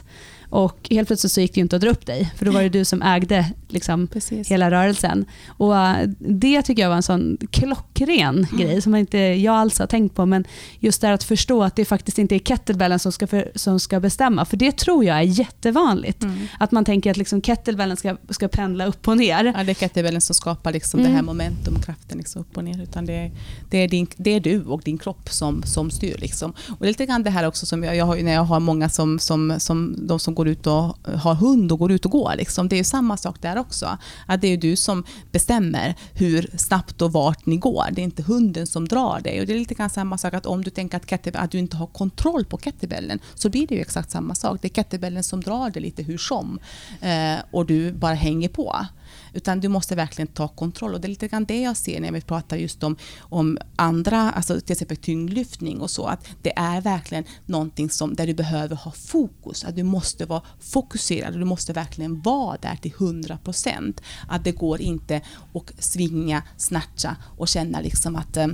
och 0.51 0.89
helt 0.91 1.09
plötsligt 1.09 1.33
så 1.33 1.41
gick 1.41 1.55
det 1.55 1.61
inte 1.61 1.77
att 1.77 1.83
dra 1.83 1.91
upp 1.91 2.07
dig, 2.07 2.33
för 2.37 2.45
då 2.45 2.53
var 2.53 2.63
det 2.63 2.69
du 2.69 2.85
som 2.85 3.03
ägde 3.03 3.53
liksom, 3.69 4.09
hela 4.47 4.71
rörelsen. 4.71 5.25
Och 5.49 5.77
äh, 5.77 6.09
Det 6.19 6.63
tycker 6.63 6.83
jag 6.83 6.89
var 6.89 6.97
en 6.97 7.03
sån 7.03 7.39
klockren 7.51 8.47
mm. 8.53 8.59
grej 8.59 8.83
som 8.83 8.95
inte 8.95 9.19
jag 9.19 9.55
alls 9.55 9.79
har 9.79 9.87
tänkt 9.87 10.15
på. 10.15 10.27
Men 10.27 10.45
just 10.79 11.01
det 11.01 11.13
att 11.13 11.25
förstå 11.25 11.63
att 11.63 11.77
det 11.77 11.85
faktiskt 11.85 12.19
inte 12.19 12.35
är 12.35 12.39
kettlebellen 12.39 12.99
som 12.99 13.13
ska, 13.13 13.27
för, 13.27 13.51
som 13.55 13.81
ska 13.81 14.01
bestämma. 14.01 14.45
För 14.45 14.57
det 14.57 14.77
tror 14.77 15.05
jag 15.05 15.17
är 15.17 15.23
jättevanligt. 15.23 16.23
Mm. 16.23 16.47
Att 16.59 16.73
man 16.73 16.85
tänker 16.85 17.11
att 17.11 17.17
liksom 17.17 17.43
kettlebellen 17.43 17.97
ska, 17.97 18.17
ska 18.31 18.49
pendla 18.49 18.87
upp 18.87 19.09
och 19.09 19.17
ner. 19.17 19.45
Ja, 19.45 19.65
det 19.65 19.73
är 19.73 19.75
kettlebellen 19.75 20.21
som 20.21 20.35
skapar 20.35 20.73
liksom 20.73 21.01
mm. 21.01 21.11
det 21.11 21.17
här 21.17 21.23
momentumkraften 21.23 22.19
liksom 22.19 22.41
upp 22.41 22.57
och 22.57 22.65
ner. 22.65 22.83
Utan 22.83 23.07
det, 23.07 23.31
det, 23.71 23.79
är 23.79 23.89
din, 23.89 24.07
det 24.17 24.31
är 24.31 24.41
du 24.41 24.63
och 24.63 24.83
din 24.85 24.99
kropp 24.99 25.29
som, 25.31 25.63
som 25.63 25.91
styr. 25.91 26.17
Liksom. 26.19 26.51
Och 26.51 26.77
det 26.79 26.87
är 26.87 26.89
lite 26.89 27.07
grann 27.07 27.23
det 27.23 27.31
här 27.31 27.47
också 27.47 27.67
som 27.67 27.85
jag, 27.85 27.97
jag 27.97 28.05
har, 28.05 28.17
när 28.17 28.33
jag 28.33 28.45
har 28.45 28.61
många 28.61 28.89
som, 28.89 29.19
som, 29.19 29.55
som 29.59 30.07
de 30.07 30.21
som 30.21 30.35
går 30.35 30.40
går 30.41 30.49
ut 30.49 30.67
och 30.67 31.09
eh, 31.09 31.17
har 31.17 31.35
hund 31.35 31.73
och 31.73 31.79
går 31.79 31.93
ut 31.93 32.05
och 32.05 32.11
går. 32.11 32.33
Liksom. 32.37 32.69
Det 32.69 32.79
är 32.79 32.85
samma 32.85 33.17
sak 33.17 33.37
där 33.41 33.59
också. 33.59 33.99
Att 34.27 34.41
det 34.41 34.49
är 34.49 34.57
du 34.57 34.77
som 34.77 35.05
bestämmer 35.33 35.95
hur 36.15 36.51
snabbt 36.57 37.03
och 37.03 37.13
vart 37.13 37.47
ni 37.47 37.57
går. 37.57 37.85
Det 37.93 38.01
är 38.01 38.05
inte 38.05 38.23
hunden 38.23 38.67
som 38.67 38.89
drar 38.89 39.21
dig. 39.21 39.41
Och 39.41 39.47
det 39.47 39.53
är 39.53 39.59
lite 39.59 39.75
grann 39.75 39.91
samma 39.91 40.19
sak 40.19 40.35
att 40.35 40.47
om 40.47 40.65
du 40.65 40.71
tänker 40.71 40.97
att, 40.97 41.37
att 41.37 41.51
du 41.51 41.59
inte 41.59 41.77
har 41.77 41.87
kontroll 41.87 42.45
på 42.45 42.59
kettlebellen 42.59 43.19
så 43.35 43.51
blir 43.51 43.67
det 43.67 43.75
ju 43.75 43.81
exakt 43.81 44.11
samma 44.11 44.35
sak. 44.35 44.59
Det 44.63 44.69
är 44.69 44.75
kettlebellen 44.75 45.23
som 45.23 45.41
drar 45.41 45.71
dig 45.71 45.83
lite 45.83 46.03
hur 46.03 46.19
som. 46.19 46.59
Eh, 47.01 47.37
och 47.51 47.67
du 47.67 47.93
bara 47.93 48.15
hänger 48.15 48.49
på. 48.49 48.87
Utan 49.33 49.61
du 49.61 49.69
måste 49.69 49.95
verkligen 49.95 50.27
ta 50.27 50.49
kontroll. 50.49 50.95
Och 50.95 51.01
det 51.01 51.07
är 51.07 51.09
lite 51.09 51.29
grann 51.29 51.45
det 51.45 51.63
jag 51.63 51.77
ser 51.77 52.01
när 52.01 52.13
vi 52.13 52.21
pratar 52.21 52.57
just 52.57 52.83
om, 52.83 52.97
om 53.21 53.59
andra, 53.77 54.31
alltså 54.31 54.61
till 54.61 54.73
exempel 54.73 54.97
tyngdlyftning 54.97 55.81
och 55.81 55.91
så. 55.91 56.07
Att 56.07 56.29
det 56.43 56.59
är 56.59 56.81
verkligen 56.81 57.25
någonting 57.47 57.91
som, 57.91 58.15
där 58.15 58.27
du 58.27 58.35
behöver 58.35 58.77
ha 58.77 58.91
fokus. 58.91 59.65
Att 59.65 59.77
du 59.77 59.83
måste 59.83 60.27
vara 60.27 60.43
fokuserad 60.61 61.33
och 61.33 61.39
du 61.39 61.45
måste 61.45 61.73
verkligen 61.73 62.21
vara 62.21 62.57
där 62.57 62.77
till 62.77 62.93
100 62.99 63.39
procent. 63.45 64.01
Att 64.29 64.45
det 64.45 64.53
går 64.53 64.81
inte 64.81 65.21
att 65.55 65.85
svinga, 65.85 66.43
snatcha 66.57 67.17
och 67.39 67.49
känna 67.49 67.81
liksom 67.81 68.17
att 68.17 68.37
eh, 68.37 68.47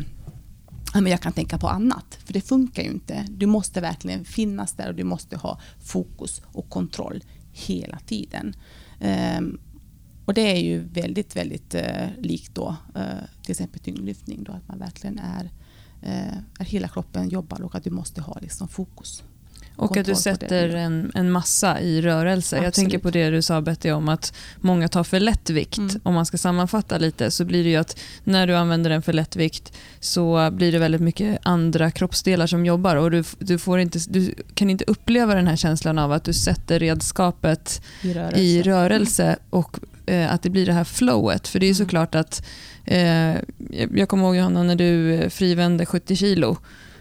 men 0.94 1.06
jag 1.06 1.20
kan 1.20 1.32
tänka 1.32 1.58
på 1.58 1.68
annat. 1.68 2.18
För 2.24 2.32
det 2.32 2.40
funkar 2.40 2.82
ju 2.82 2.88
inte. 2.88 3.26
Du 3.28 3.46
måste 3.46 3.80
verkligen 3.80 4.24
finnas 4.24 4.72
där 4.72 4.88
och 4.88 4.94
du 4.94 5.04
måste 5.04 5.36
ha 5.36 5.60
fokus 5.80 6.42
och 6.52 6.68
kontroll 6.68 7.24
hela 7.52 7.98
tiden. 7.98 8.56
Um, 9.00 9.58
och 10.26 10.34
det 10.34 10.40
är 10.40 10.60
ju 10.60 10.78
väldigt, 10.78 11.36
väldigt 11.36 11.74
eh, 11.74 12.08
likt 12.18 12.54
då, 12.54 12.76
eh, 12.94 13.02
till 13.42 13.50
exempel 13.50 13.80
tyngdlyftning, 13.80 14.44
då, 14.44 14.52
att 14.52 14.68
man 14.68 14.78
verkligen 14.78 15.18
är, 15.18 15.50
eh, 16.02 16.36
är 16.58 16.64
hela 16.64 16.88
kroppen 16.88 17.28
jobbar 17.28 17.62
och 17.62 17.74
att 17.74 17.84
du 17.84 17.90
måste 17.90 18.20
ha 18.20 18.38
liksom, 18.40 18.68
fokus. 18.68 19.22
Och 19.76 19.96
att 19.96 20.06
du 20.06 20.14
sätter 20.14 20.68
en, 20.68 21.12
en 21.14 21.30
massa 21.30 21.80
i 21.80 22.02
rörelse. 22.02 22.56
Absolut. 22.56 22.64
Jag 22.64 22.74
tänker 22.74 22.98
på 22.98 23.10
det 23.10 23.30
du 23.30 23.42
sa 23.42 23.60
Betty 23.60 23.90
om 23.90 24.08
att 24.08 24.32
många 24.60 24.88
tar 24.88 25.04
för 25.04 25.20
lätt 25.20 25.50
vikt. 25.50 25.78
Mm. 25.78 26.00
Om 26.02 26.14
man 26.14 26.26
ska 26.26 26.38
sammanfatta 26.38 26.98
lite 26.98 27.30
så 27.30 27.44
blir 27.44 27.64
det 27.64 27.70
ju 27.70 27.76
att 27.76 27.98
när 28.24 28.46
du 28.46 28.56
använder 28.56 28.90
en 28.90 29.02
för 29.02 29.12
lätt 29.12 29.36
vikt 29.36 29.72
så 30.00 30.50
blir 30.50 30.72
det 30.72 30.78
väldigt 30.78 31.00
mycket 31.00 31.38
andra 31.42 31.90
kroppsdelar 31.90 32.46
som 32.46 32.66
jobbar 32.66 32.96
och 32.96 33.10
du, 33.10 33.24
du, 33.38 33.58
får 33.58 33.78
inte, 33.78 33.98
du 34.08 34.34
kan 34.54 34.70
inte 34.70 34.84
uppleva 34.84 35.34
den 35.34 35.46
här 35.46 35.56
känslan 35.56 35.98
av 35.98 36.12
att 36.12 36.24
du 36.24 36.32
sätter 36.32 36.78
redskapet 36.78 37.82
i 38.02 38.12
rörelse, 38.12 38.40
i 38.40 38.62
rörelse 38.62 39.36
och 39.50 39.78
eh, 40.06 40.32
att 40.32 40.42
det 40.42 40.50
blir 40.50 40.66
det 40.66 40.72
här 40.72 40.84
flowet. 40.84 41.48
För 41.48 41.58
det 41.58 41.66
är 41.66 41.68
mm. 41.68 41.74
såklart 41.74 42.14
att, 42.14 42.46
eh, 42.84 43.34
jag 43.94 44.08
kommer 44.08 44.24
ihåg 44.24 44.36
Johanna 44.36 44.62
när 44.62 44.76
du 44.76 45.30
frivände 45.30 45.86
70 45.86 46.16
kilo. 46.16 46.56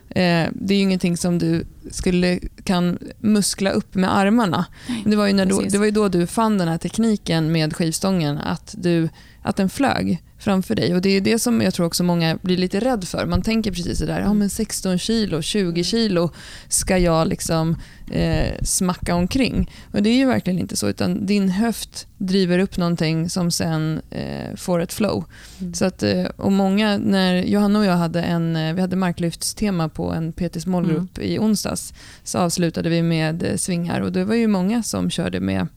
Eh, 0.10 0.50
det 0.54 0.74
är 0.74 0.78
ju 0.78 0.84
ingenting 0.84 1.18
som 1.18 1.40
du 1.40 1.66
skulle, 1.92 2.40
kan 2.64 3.00
muskla 3.20 3.72
upp 3.72 3.96
med 3.96 4.18
armarna. 4.18 4.66
det, 5.06 5.16
var 5.16 5.28
ju 5.28 5.34
när 5.34 5.46
då, 5.46 5.62
det 5.62 5.78
var 5.78 5.86
ju 5.86 5.92
då 5.92 6.08
du 6.08 6.28
fann 6.28 6.58
den 6.58 6.68
här 6.68 6.78
tekniken 6.78 7.52
med 7.52 7.76
skivstången, 7.76 8.38
att, 8.38 8.76
du, 8.78 9.10
att 9.42 9.56
den 9.56 9.70
flög 9.70 10.24
framför 10.40 10.76
dig. 10.76 10.96
Och 10.96 11.02
Det 11.02 11.10
är 11.10 11.22
det 11.22 11.40
som 11.40 11.62
jag 11.62 11.74
tror 11.74 11.86
också 11.86 12.04
många 12.04 12.38
blir 12.42 12.58
lite 12.58 12.80
rädd 12.80 13.08
för. 13.08 13.26
Man 13.26 13.42
tänker 13.42 13.72
precis 13.72 14.00
sådär, 14.00 14.22
ja, 14.22 14.34
men 14.34 14.50
16 14.50 14.98
kilo, 14.98 15.42
20 15.42 15.84
kilo 15.84 16.32
ska 16.68 16.98
jag 16.98 17.28
liksom 17.28 17.76
eh, 18.12 18.54
smacka 18.64 19.16
omkring. 19.16 19.72
Och 19.92 20.04
Det 20.04 20.10
är 20.10 20.18
ju 20.18 20.26
verkligen 20.26 20.60
inte 20.60 20.78
så, 20.78 20.88
utan 20.88 21.26
din 21.26 21.50
höft 21.50 22.08
driver 22.18 22.60
upp 22.60 22.78
någonting 22.78 23.30
som 23.30 23.52
sen 23.52 24.02
eh, 24.10 24.56
får 24.56 24.80
ett 24.80 24.94
flow. 24.94 25.26
Mm. 25.62 25.74
Så 25.74 25.86
att, 25.86 26.04
eh, 26.04 26.26
och 26.26 26.52
många, 26.52 26.98
när 26.98 27.44
Johanna 27.44 27.80
och 27.80 27.86
jag 27.86 27.98
hade, 27.98 28.22
en, 28.22 28.56
eh, 28.56 28.74
vi 28.74 28.82
hade 28.82 28.96
marklyftstema 28.96 29.90
på 29.90 30.14
en 30.14 30.34
PT 30.34 30.62
Smallgrupp 30.62 31.18
mm. 31.18 31.32
i 31.32 31.40
onsdags, 31.40 31.94
så 32.24 32.38
avslutade 32.38 32.90
vi 32.90 33.02
med 33.02 33.44
eh, 33.44 33.56
svingar 33.56 34.02
och 34.02 34.12
det 34.12 34.26
var 34.26 34.36
ju 34.36 34.48
många 34.48 34.84
som 34.84 35.10
körde 35.10 35.40
med 35.40 35.68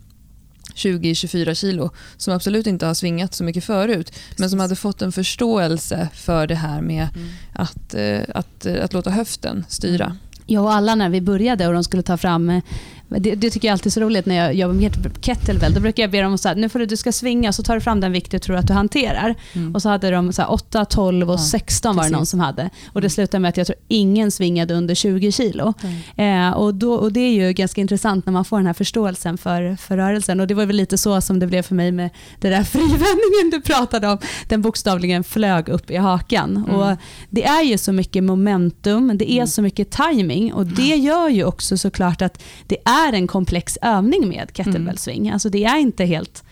20-24 0.75 1.55
kilo 1.55 1.91
som 2.17 2.35
absolut 2.35 2.67
inte 2.67 2.87
har 2.87 2.95
svingat 2.95 3.35
så 3.35 3.45
mycket 3.45 3.65
förut 3.65 4.07
Precis. 4.07 4.39
men 4.39 4.51
som 4.51 4.61
hade 4.61 4.77
fått 4.77 5.03
en 5.03 5.13
förståelse 5.13 6.09
för 6.15 6.47
det 6.47 6.55
här 6.55 6.81
med 6.81 7.09
mm. 7.17 7.29
att, 7.53 7.95
att, 7.95 8.67
att, 8.67 8.67
att 8.67 8.93
låta 8.93 9.11
höften 9.11 9.65
styra. 9.69 10.17
Jag 10.51 10.65
och 10.65 10.73
alla 10.73 10.95
när 10.95 11.09
vi 11.09 11.21
började 11.21 11.67
och 11.67 11.73
de 11.73 11.85
skulle 11.85 12.03
ta 12.03 12.17
fram 12.17 12.51
eh, 12.51 12.63
det, 13.09 13.35
det, 13.35 13.51
tycker 13.51 13.69
jag 13.69 13.73
alltid 13.73 13.87
är 13.87 13.91
så 13.91 14.01
roligt 14.01 14.27
när 14.27 14.35
jag 14.35 14.55
jobbar 14.55 14.75
med 14.75 15.19
kettlebell. 15.21 15.75
Då 15.75 15.81
brukar 15.81 16.03
jag 16.03 16.11
be 16.11 16.23
dem 16.23 16.35
att 16.35 16.57
nu 16.57 16.69
får 16.69 16.79
du, 16.79 16.87
du 16.87 16.97
ska 16.97 17.13
svinga 17.13 17.53
så 17.53 17.63
tar 17.63 17.75
du 17.75 17.81
fram 17.81 18.01
den 18.01 18.13
vikt 18.13 18.31
du 18.31 18.39
tror 18.39 18.57
att 18.57 18.67
du 18.67 18.73
hanterar. 18.73 19.35
Mm. 19.53 19.75
Och 19.75 19.83
så 19.83 19.89
hade 19.89 20.11
de 20.11 20.33
så 20.33 20.43
här, 20.43 20.53
8, 20.53 20.85
12 20.85 21.31
och 21.31 21.35
ja, 21.35 21.39
16 21.39 21.97
var 21.97 22.05
det 22.05 22.11
någon 22.11 22.27
som 22.27 22.41
hade. 22.41 22.71
Och 22.87 23.01
Det 23.01 23.07
mm. 23.07 23.11
slutade 23.11 23.41
med 23.41 23.49
att 23.49 23.57
jag 23.57 23.67
tror 23.67 23.79
ingen 23.89 24.31
svingade 24.31 24.75
under 24.75 24.95
20 24.95 25.33
kilo. 25.33 25.75
Mm. 26.17 26.49
Eh, 26.49 26.57
och, 26.57 26.75
då, 26.75 26.95
och 26.95 27.13
Det 27.13 27.21
är 27.21 27.33
ju 27.33 27.53
ganska 27.53 27.81
intressant 27.81 28.27
när 28.27 28.33
man 28.33 28.45
får 28.45 28.57
den 28.57 28.67
här 28.67 28.75
förståelsen 28.75 29.39
för, 29.39 29.77
för 29.77 29.97
rörelsen. 29.97 30.41
Och 30.41 30.47
Det 30.47 30.55
var 30.55 30.67
väl 30.67 30.77
lite 30.77 30.99
så 30.99 31.21
som 31.21 31.39
det 31.39 31.47
blev 31.47 31.63
för 31.63 31.75
mig 31.75 31.93
med 31.93 32.11
det 32.41 32.49
där 32.49 32.63
frivändningen 32.75 33.51
du 33.53 33.61
pratade 33.61 34.09
om. 34.09 34.19
Den 34.49 34.63
bokstavligen 34.63 35.25
flög 35.25 35.69
upp 35.69 35.91
i 35.91 35.97
hakan. 35.97 36.57
Mm. 36.57 36.75
Och 36.75 36.97
Det 37.31 37.45
är 37.45 37.63
ju 37.63 37.79
så 37.79 37.93
mycket 37.93 38.25
momentum, 38.25 39.19
det 39.19 39.31
är 39.33 39.37
mm. 39.37 39.47
så 39.47 39.63
mycket 39.63 39.91
timing 39.91 40.53
och 40.53 40.67
det 40.67 40.97
gör 40.97 41.29
ju 41.29 41.45
också 41.45 41.79
såklart 41.79 42.23
att 42.23 42.43
det 42.67 42.77
är 42.85 42.98
är 43.07 43.13
en 43.13 43.27
komplex 43.27 43.79
övning 43.83 44.29
med 44.29 44.51
kettlebellsving. 44.55 45.21
Mm. 45.21 45.33
Alltså 45.33 45.51
det 45.51 45.65
är 45.65 45.79
inte 45.79 46.05
helt 46.05 46.45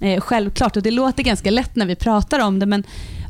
eh, 0.00 0.20
självklart 0.20 0.76
och 0.76 0.82
det 0.82 0.90
låter 0.90 1.22
ganska 1.22 1.50
lätt 1.50 1.76
när 1.76 1.86
vi 1.86 1.96
pratar 1.96 2.40
om 2.40 2.58
det 2.58 2.66
men 2.66 2.84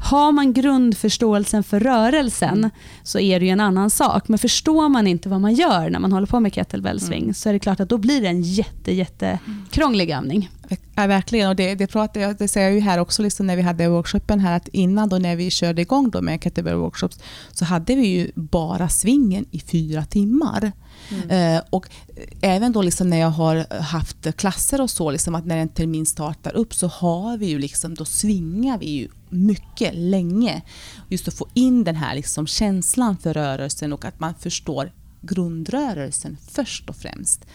har 0.05 0.33
man 0.33 0.53
grundförståelsen 0.53 1.65
för 1.65 1.81
rörelsen 1.81 2.59
mm. 2.59 2.71
så 3.03 3.19
är 3.19 3.41
det 3.41 3.47
ju 3.47 3.53
en 3.53 3.61
annan 3.61 3.91
sak. 3.91 4.29
Men 4.29 4.39
förstår 4.39 4.89
man 4.89 5.07
inte 5.07 5.29
vad 5.29 5.41
man 5.41 5.55
gör 5.55 5.91
när 5.91 5.99
man 5.99 6.13
håller 6.13 6.27
på 6.27 6.41
med 6.41 6.55
kettlebellsving 6.55 7.23
mm. 7.23 7.35
så 7.35 7.49
är 7.49 7.53
det 7.53 7.59
klart 7.59 7.81
att 7.81 7.89
då 7.89 7.99
blir 7.99 8.21
det 8.21 8.29
en 8.29 8.43
jätte, 8.43 8.95
jätte 8.95 9.39
krånglig 9.71 10.11
övning. 10.11 10.51
Ja, 10.95 11.07
verkligen. 11.07 11.49
Och 11.49 11.57
det, 11.57 11.75
det, 11.75 11.87
pratar 11.87 12.21
jag, 12.21 12.37
det 12.37 12.49
säger 12.49 12.67
jag 12.67 12.75
ju 12.75 12.81
här 12.81 12.99
också 12.99 13.23
liksom 13.23 13.47
när 13.47 13.57
vi 13.57 13.63
hade 13.63 13.89
workshopen 13.89 14.41
här 14.41 14.57
att 14.57 14.69
innan 14.69 15.09
då 15.09 15.19
när 15.19 15.37
vi 15.37 15.51
körde 15.51 15.83
igång 15.83 16.11
då 16.11 16.23
med 16.23 16.43
kettlebell 16.43 16.77
workshops 16.77 17.19
så 17.53 17.65
hade 17.65 17.95
vi 17.95 18.07
ju 18.07 18.31
bara 18.35 18.89
svingen 18.89 19.45
i 19.51 19.61
fyra 19.61 20.05
timmar. 20.05 20.73
Mm. 21.11 21.57
Eh, 21.57 21.63
och 21.71 21.89
även 22.41 22.73
då 22.73 22.83
liksom 22.83 23.11
när 23.11 23.17
jag 23.17 23.31
har 23.31 23.81
haft 23.83 24.37
klasser 24.37 24.81
och 24.81 24.91
så, 24.91 25.11
liksom 25.11 25.35
att 25.35 25.47
när 25.47 25.57
en 25.57 25.69
termin 25.69 26.07
startar 26.07 26.57
upp 26.57 26.75
så 26.75 26.87
har 26.87 27.39
vi 27.39 27.47
ju 27.47 27.59
liksom, 27.59 27.95
då 27.95 28.05
svingar 28.05 28.79
vi 28.79 28.87
ju 28.87 29.09
mycket 29.29 29.95
länge. 29.95 30.63
Just 31.09 31.29
att 31.29 31.35
få 31.35 31.47
in 31.55 31.85
den 31.85 31.97
här 31.97 32.15
liksom 32.15 32.47
känslan 32.47 33.17
för 33.17 33.35
rörelsen 33.35 33.93
och 33.93 34.05
att 34.05 34.21
man 34.21 34.35
förstår 34.35 34.93
grundrörelsen 35.27 36.37
först 36.49 36.89
och 36.89 36.97
främst. 36.97 37.47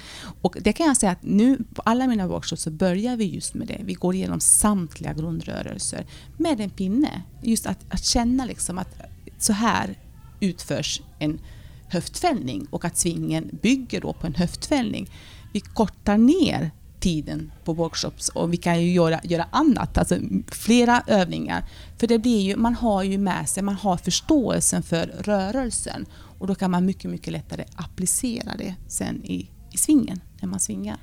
Och 0.41 0.57
det 0.61 0.73
kan 0.73 0.87
jag 0.87 0.97
säga 0.97 1.11
att 1.11 1.23
nu 1.23 1.57
på 1.73 1.81
alla 1.81 2.07
mina 2.07 2.27
workshops 2.27 2.61
så 2.61 2.71
börjar 2.71 3.17
vi 3.17 3.25
just 3.25 3.53
med 3.53 3.67
det. 3.67 3.81
Vi 3.83 3.93
går 3.93 4.15
igenom 4.15 4.39
samtliga 4.39 5.13
grundrörelser 5.13 6.05
med 6.37 6.61
en 6.61 6.69
pinne. 6.69 7.21
Just 7.43 7.65
att, 7.65 7.79
att 7.89 8.03
känna 8.03 8.45
liksom 8.45 8.77
att 8.77 9.01
så 9.37 9.53
här 9.53 9.97
utförs 10.39 11.01
en 11.19 11.39
höftfällning 11.87 12.67
och 12.69 12.85
att 12.85 12.97
svingen 12.97 13.49
bygger 13.61 14.01
då 14.01 14.13
på 14.13 14.27
en 14.27 14.35
höftfällning. 14.35 15.09
Vi 15.53 15.59
kortar 15.59 16.17
ner 16.17 16.71
tiden 16.99 17.51
på 17.63 17.73
workshops 17.73 18.29
och 18.29 18.53
vi 18.53 18.57
kan 18.57 18.81
ju 18.81 18.91
göra, 18.91 19.19
göra 19.23 19.47
annat, 19.51 19.97
alltså 19.97 20.17
flera 20.47 21.03
övningar. 21.07 21.65
För 21.97 22.07
det 22.07 22.19
blir 22.19 22.41
ju, 22.41 22.55
man 22.55 22.75
har 22.75 23.03
ju 23.03 23.17
med 23.17 23.49
sig, 23.49 23.63
man 23.63 23.75
har 23.75 23.97
förståelsen 23.97 24.83
för 24.83 25.05
rörelsen 25.19 26.05
och 26.39 26.47
då 26.47 26.55
kan 26.55 26.71
man 26.71 26.85
mycket, 26.85 27.11
mycket 27.11 27.33
lättare 27.33 27.65
applicera 27.75 28.57
det 28.57 28.75
sen 28.87 29.25
i, 29.25 29.49
i 29.71 29.77
svingen 29.77 30.19
när 30.41 30.49
man 30.49 30.59
svingar. 30.59 30.97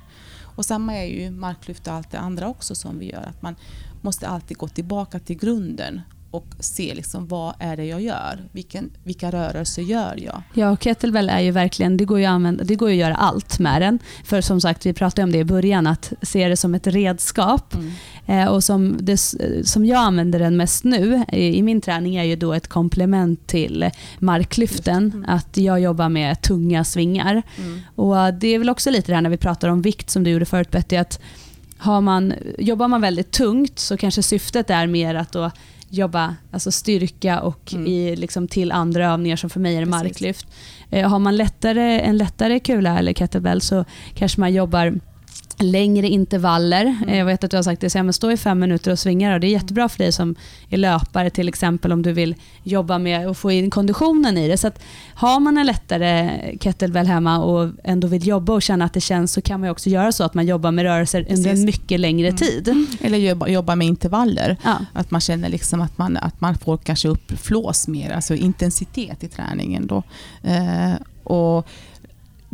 Och 0.57 0.65
samma 0.65 0.95
är 0.95 1.05
ju 1.05 1.31
marklyft 1.31 1.87
och 1.87 1.93
allt 1.93 2.11
det 2.11 2.19
andra 2.19 2.47
också 2.47 2.75
som 2.75 2.99
vi 2.99 3.11
gör. 3.11 3.23
Att 3.23 3.41
man 3.41 3.55
måste 4.01 4.27
alltid 4.27 4.57
gå 4.57 4.67
tillbaka 4.67 5.19
till 5.19 5.37
grunden 5.37 6.01
och 6.31 6.47
se 6.59 6.93
liksom 6.95 7.27
vad 7.27 7.53
är 7.59 7.77
det 7.77 7.85
jag 7.85 8.01
gör? 8.01 8.43
Vilken, 8.51 8.89
vilka 9.03 9.31
rörelser 9.31 9.81
gör 9.81 10.15
jag? 10.17 10.41
Ja, 10.53 10.71
och 10.71 10.83
kettlebell 10.83 11.29
är 11.29 11.39
ju 11.39 11.51
verkligen, 11.51 11.97
det 11.97 12.05
går 12.05 12.19
ju, 12.19 12.25
att 12.25 12.31
använda, 12.31 12.63
det 12.63 12.75
går 12.75 12.89
ju 12.89 12.95
att 12.95 13.07
göra 13.07 13.15
allt 13.15 13.59
med 13.59 13.81
den. 13.81 13.99
För 14.23 14.41
som 14.41 14.61
sagt, 14.61 14.85
vi 14.85 14.93
pratade 14.93 15.23
om 15.23 15.31
det 15.31 15.37
i 15.37 15.43
början, 15.43 15.87
att 15.87 16.13
se 16.21 16.47
det 16.47 16.57
som 16.57 16.75
ett 16.75 16.87
redskap. 16.87 17.75
Mm. 17.75 17.91
Eh, 18.25 18.47
och 18.47 18.63
som, 18.63 18.97
det, 18.99 19.17
som 19.63 19.85
jag 19.85 19.99
använder 19.99 20.39
den 20.39 20.57
mest 20.57 20.83
nu 20.83 21.23
i, 21.31 21.57
i, 21.57 21.63
min 21.63 21.81
träning 21.81 22.15
är 22.15 22.23
ju 22.23 22.35
då 22.35 22.53
ett 22.53 22.67
komplement 22.67 23.47
till 23.47 23.89
marklyften. 24.19 25.11
Mm. 25.15 25.25
Att 25.27 25.57
jag 25.57 25.79
jobbar 25.79 26.09
med 26.09 26.41
tunga 26.41 26.83
svingar. 26.83 27.43
Mm. 27.57 27.79
Och 27.95 28.33
Det 28.33 28.47
är 28.47 28.59
väl 28.59 28.69
också 28.69 28.89
lite 28.89 29.11
det 29.11 29.15
här 29.15 29.21
när 29.21 29.29
vi 29.29 29.37
pratar 29.37 29.69
om 29.69 29.81
vikt 29.81 30.09
som 30.09 30.23
du 30.23 30.29
gjorde 30.29 30.45
förut 30.45 30.71
Betty, 30.71 30.95
att 30.95 31.19
har 31.77 32.01
man, 32.01 32.33
jobbar 32.59 32.87
man 32.87 33.01
väldigt 33.01 33.31
tungt 33.31 33.79
så 33.79 33.97
kanske 33.97 34.23
syftet 34.23 34.69
är 34.69 34.87
mer 34.87 35.15
att 35.15 35.31
då 35.31 35.51
jobba 35.89 36.35
alltså 36.51 36.71
styrka 36.71 37.39
och 37.41 37.73
mm. 37.73 37.87
i, 37.87 38.15
liksom, 38.15 38.47
till 38.47 38.71
andra 38.71 39.11
övningar 39.11 39.35
som 39.35 39.49
för 39.49 39.59
mig 39.59 39.75
är 39.75 39.85
marklyft. 39.85 40.47
Eh, 40.89 41.09
har 41.09 41.19
man 41.19 41.35
lättare, 41.35 41.99
en 41.99 42.17
lättare 42.17 42.59
kula 42.59 42.99
eller 42.99 43.13
kettlebell 43.13 43.61
så 43.61 43.85
kanske 44.13 44.39
man 44.39 44.53
jobbar 44.53 44.99
längre 45.59 46.07
intervaller. 46.07 46.85
Mm. 46.85 47.17
Jag 47.17 47.25
vet 47.25 47.43
att 47.43 47.51
du 47.51 47.57
har 47.57 47.63
sagt 47.63 47.81
det, 47.81 47.89
så, 47.89 48.03
men 48.03 48.13
stå 48.13 48.31
i 48.31 48.37
fem 48.37 48.59
minuter 48.59 48.91
och 48.91 48.99
svinga. 48.99 49.33
Då. 49.33 49.39
Det 49.39 49.47
är 49.47 49.51
jättebra 49.51 49.89
för 49.89 49.97
dig 49.97 50.11
som 50.11 50.35
är 50.69 50.77
löpare 50.77 51.29
till 51.29 51.47
exempel 51.47 51.91
om 51.91 52.01
du 52.01 52.13
vill 52.13 52.35
jobba 52.63 52.97
med 52.97 53.27
att 53.27 53.37
få 53.37 53.51
in 53.51 53.69
konditionen 53.69 54.37
i 54.37 54.47
det. 54.47 54.57
Så 54.57 54.67
att, 54.67 54.79
har 55.13 55.39
man 55.39 55.57
en 55.57 55.65
lättare 55.65 56.39
kettlebell 56.61 57.07
hemma 57.07 57.39
och 57.39 57.69
ändå 57.83 58.07
vill 58.07 58.27
jobba 58.27 58.53
och 58.53 58.61
känna 58.61 58.85
att 58.85 58.93
det 58.93 59.01
känns 59.01 59.33
så 59.33 59.41
kan 59.41 59.61
man 59.61 59.69
också 59.69 59.89
göra 59.89 60.11
så 60.11 60.23
att 60.23 60.33
man 60.33 60.45
jobbar 60.45 60.71
med 60.71 60.83
rörelser 60.83 61.23
Precis. 61.23 61.37
under 61.37 61.51
en 61.51 61.65
mycket 61.65 61.99
längre 61.99 62.27
mm. 62.27 62.37
tid. 62.37 62.87
Eller 63.01 63.17
jobba, 63.17 63.47
jobba 63.47 63.75
med 63.75 63.87
intervaller. 63.87 64.57
Ja. 64.63 64.77
Att 64.93 65.11
man 65.11 65.21
känner 65.21 65.49
liksom 65.49 65.81
att, 65.81 65.97
man, 65.97 66.17
att 66.17 66.41
man 66.41 66.57
får 66.57 66.77
kanske 66.77 67.07
upp 67.07 67.39
flås 67.39 67.87
mer, 67.87 68.11
alltså 68.11 68.35
intensitet 68.35 69.23
i 69.23 69.27
träningen. 69.27 69.87
Då. 69.87 70.03
Eh, 70.43 70.93
och 71.23 71.67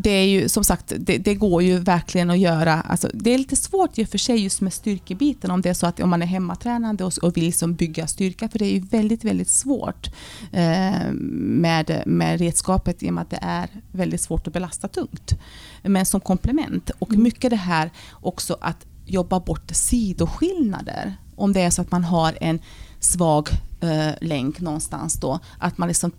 det 0.04 0.10
är 0.10 0.26
ju 0.26 0.50
som 0.50 0.64
sagt, 0.64 0.94
det, 0.98 1.18
det, 1.18 1.36
går 1.36 1.64
ju 1.64 1.80
verkligen 1.80 2.30
att 2.30 2.40
göra. 2.40 2.82
Alltså, 2.82 3.10
det 3.14 3.34
är 3.34 3.38
lite 3.38 3.56
svårt 3.56 3.98
i 3.98 4.04
och 4.04 4.10
för 4.10 4.18
sig 4.18 4.38
just 4.38 4.62
med 4.62 4.74
styrkebiten 4.74 5.52
om 5.52 5.62
det 5.62 5.70
är 5.70 5.74
så 5.74 5.88
att 5.88 6.00
om 6.00 6.10
man 6.10 6.22
är 6.22 6.26
hemmatränande 6.26 7.04
och, 7.04 7.14
och 7.22 7.38
vill 7.38 7.44
liksom 7.44 7.76
bygga 7.76 8.08
styrka, 8.08 8.50
för 8.50 8.60
det 8.60 8.66
är 8.66 8.74
ju 8.74 8.80
väldigt, 8.80 9.24
väldigt 9.24 9.50
svårt 9.50 10.10
eh, 10.52 11.12
med, 11.12 12.04
med 12.06 12.40
redskapet 12.40 13.04
i 13.04 13.10
och 13.10 13.14
med 13.14 13.22
att 13.22 13.30
det 13.30 13.40
är 13.42 13.70
väldigt 13.92 14.22
svårt 14.22 14.48
att 14.48 14.54
belasta 14.54 14.88
tungt. 14.88 15.34
Men 15.82 16.06
som 16.06 16.22
komplement 16.22 16.90
och 17.00 17.10
mm. 17.10 17.24
mycket 17.24 17.50
det 17.50 17.56
här 17.56 17.92
också 18.12 18.58
att 18.62 18.86
jobba 19.06 19.40
bort 19.40 19.72
sidoskillnader. 19.72 21.16
Om 21.36 21.54
det 21.54 21.62
är 21.62 21.70
så 21.70 21.82
att 21.82 21.92
man 21.92 22.04
har 22.04 22.38
en 22.42 22.60
svag 23.00 23.50
eh, 23.82 24.12
länk 24.22 24.60
någonstans 24.60 25.20
då, 25.20 25.40
att 25.60 25.78
man 25.78 25.88
liksom 25.88 26.12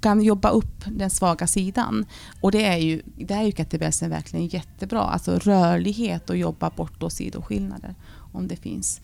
kan 0.00 0.22
jobba 0.22 0.50
upp 0.50 0.84
den 0.86 1.10
svaga 1.10 1.46
sidan. 1.46 2.06
Och 2.40 2.52
det 2.52 2.64
är 2.64 2.76
ju, 2.76 3.02
det 3.16 3.34
är 3.34 3.42
ju 3.42 3.52
kettlebellsen 3.52 4.10
verkligen 4.10 4.46
jättebra. 4.46 5.00
Alltså 5.00 5.38
rörlighet 5.38 6.30
och 6.30 6.36
jobba 6.36 6.70
bort 6.70 7.00
då 7.00 7.10
sidoskillnader 7.10 7.94
om 8.32 8.48
det 8.48 8.56
finns. 8.56 9.00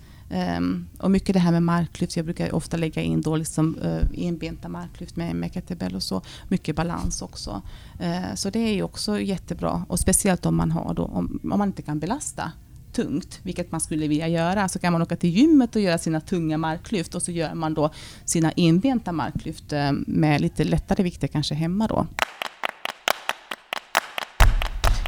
Um, 0.59 0.89
och 0.99 1.11
mycket 1.11 1.33
det 1.33 1.39
här 1.39 1.53
med 1.53 1.63
marklyft, 1.63 2.17
jag 2.17 2.25
brukar 2.25 2.55
ofta 2.55 2.77
lägga 2.77 3.03
in 3.03 3.21
då 3.21 3.37
liksom, 3.37 3.79
eh, 3.83 3.91
uh, 3.91 4.03
enbenta 4.17 4.69
marklyft 4.69 5.17
med, 5.17 5.37
med 5.37 5.53
kettlebell 5.53 5.95
och 5.95 6.03
så. 6.03 6.23
Mycket 6.49 6.77
balans 6.77 7.23
också. 7.23 7.63
Uh, 8.01 8.35
så 8.35 8.51
det 8.51 8.59
är 8.59 8.73
ju 8.73 8.83
också 8.83 9.21
jättebra. 9.21 9.85
Och 9.89 9.99
speciellt 10.01 10.47
om 10.47 10.57
man, 10.57 10.73
har 10.73 10.95
då, 10.95 11.05
om, 11.05 11.41
om 11.43 11.59
man 11.59 11.69
inte 11.69 11.83
kan 11.83 11.99
belasta 11.99 12.53
tungt, 12.97 13.41
vilket 13.43 13.73
man 13.73 13.81
skulle 13.81 14.09
vilja 14.09 14.29
göra, 14.29 14.69
så 14.69 14.79
kan 14.79 14.93
man 14.93 15.03
åka 15.03 15.17
till 15.17 15.31
gymmet 15.31 15.77
och 15.77 15.83
göra 15.83 15.99
sina 15.99 16.21
tunga 16.21 16.59
marklyft 16.59 17.15
och 17.15 17.23
så 17.23 17.33
gör 17.33 17.55
man 17.55 17.75
då 17.75 17.91
sina 18.25 18.53
enbenta 18.57 19.13
marklyft 19.13 19.73
eh, 19.73 19.93
med 20.07 20.41
lite 20.41 20.65
lättare 20.65 21.03
vikter 21.03 21.29
kanske 21.29 21.55
hemma 21.55 21.87
då. 21.87 22.07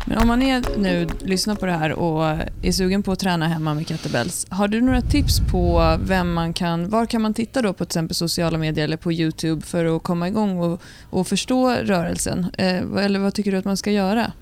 Men 0.09 0.19
om 0.19 0.29
man 0.29 0.43
är 0.43 0.79
nu, 0.79 1.09
lyssnar 1.21 1.55
på 1.55 1.67
det 1.67 1.73
här 1.73 1.93
och 1.93 2.25
är 2.63 2.73
sugen 2.73 3.03
på 3.03 3.13
att 3.13 3.19
träna 3.19 3.49
hemma 3.49 3.75
med 3.75 3.89
kettlebells, 3.89 4.47
har 4.51 4.69
du 4.69 4.81
några 4.81 5.01
tips 5.01 5.41
på 5.51 5.97
vem 6.03 6.33
man 6.33 6.53
kan, 6.53 6.89
var 6.89 7.07
kan 7.07 7.23
man 7.23 7.35
titta 7.35 7.63
då 7.63 7.73
på 7.73 7.85
till 7.85 7.89
exempel 7.89 8.15
sociala 8.15 8.59
medier 8.59 8.85
eller 8.85 8.97
på 8.97 9.13
Youtube 9.13 9.63
för 9.63 9.97
att 9.97 10.03
komma 10.03 10.29
igång 10.29 10.59
och, 10.59 10.83
och 11.11 11.27
förstå 11.27 11.71
rörelsen? 11.71 12.47
Eh, 12.59 13.05
eller 13.05 13.19
vad 13.19 13.35
tycker 13.35 13.53
du 13.53 13.59
att 13.59 13.65
man 13.65 13.77
ska 13.77 13.91
göra? 13.91 14.33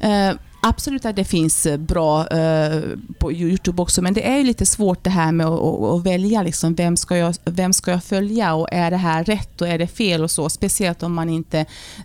Eh, 0.00 0.32
Absolut 0.68 1.04
att 1.04 1.16
det 1.16 1.24
finns 1.24 1.66
eh, 1.66 1.76
bra 1.76 2.26
eh, 2.26 2.82
på 3.18 3.32
Youtube 3.32 3.82
också, 3.82 4.02
men 4.02 4.14
det 4.14 4.28
är 4.28 4.44
lite 4.44 4.66
svårt 4.66 5.04
det 5.04 5.10
här 5.10 5.32
med 5.32 5.46
att, 5.46 5.82
att, 5.82 6.06
välja 6.06 6.42
liksom, 6.42 6.74
vem, 6.74 6.96
ska 6.96 7.16
jag, 7.16 7.34
vem 7.44 7.72
ska 7.72 7.90
jag 7.90 8.04
följa 8.04 8.54
och 8.54 8.68
är 8.72 8.90
det 8.90 8.96
här 8.96 9.24
rätt 9.24 9.60
och 9.60 9.68
är 9.68 9.78
det 9.78 9.86
fel 9.86 10.22
och 10.22 10.30
så. 10.30 10.48
Speciellt 10.48 11.02
om 11.02 11.14
man 11.14 11.28
inte 11.28 11.58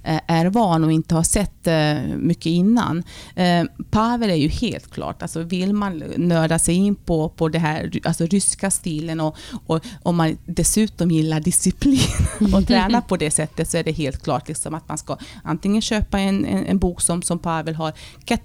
eh, 0.04 0.20
är 0.28 0.46
van 0.46 0.84
och 0.84 0.92
inte 0.92 1.16
har 1.16 1.24
sett 1.24 1.68
eh, 1.68 2.16
mycket 2.18 2.46
innan. 2.46 3.04
Eh, 3.36 3.64
Pavel 3.92 4.30
är 4.30 4.36
ju 4.36 4.48
helt 4.48 4.92
klart, 4.92 5.22
alltså 5.22 5.42
vill 5.44 5.74
man 5.74 6.04
nörda 6.18 6.60
sig 6.60 6.76
in 6.76 6.96
på, 6.96 7.30
på 7.30 7.50
det 7.50 7.60
här 7.60 7.92
alltså 8.04 8.26
ryska 8.26 8.72
stilen 8.72 9.20
och, 9.20 9.36
och 9.66 9.86
om 10.04 10.16
man 10.16 10.38
dessutom 10.46 11.12
gillar 11.12 11.40
disciplin 11.40 12.00
och 12.54 12.68
träna 12.68 13.02
på 13.02 13.18
det 13.18 13.32
sättet 13.32 13.70
så 13.70 13.78
är 13.78 13.84
det 13.84 13.92
helt 13.92 14.24
klart 14.24 14.48
liksom 14.48 14.76
att 14.76 14.90
man 14.90 14.98
ska 14.98 15.18
antingen 15.44 15.82
köpa 15.82 16.20
en, 16.20 16.46
en, 16.46 16.66
en 16.66 16.78
bok 16.78 17.02
som, 17.02 17.22
som 17.22 17.40
Pavel 17.40 17.76
har, 17.76 17.94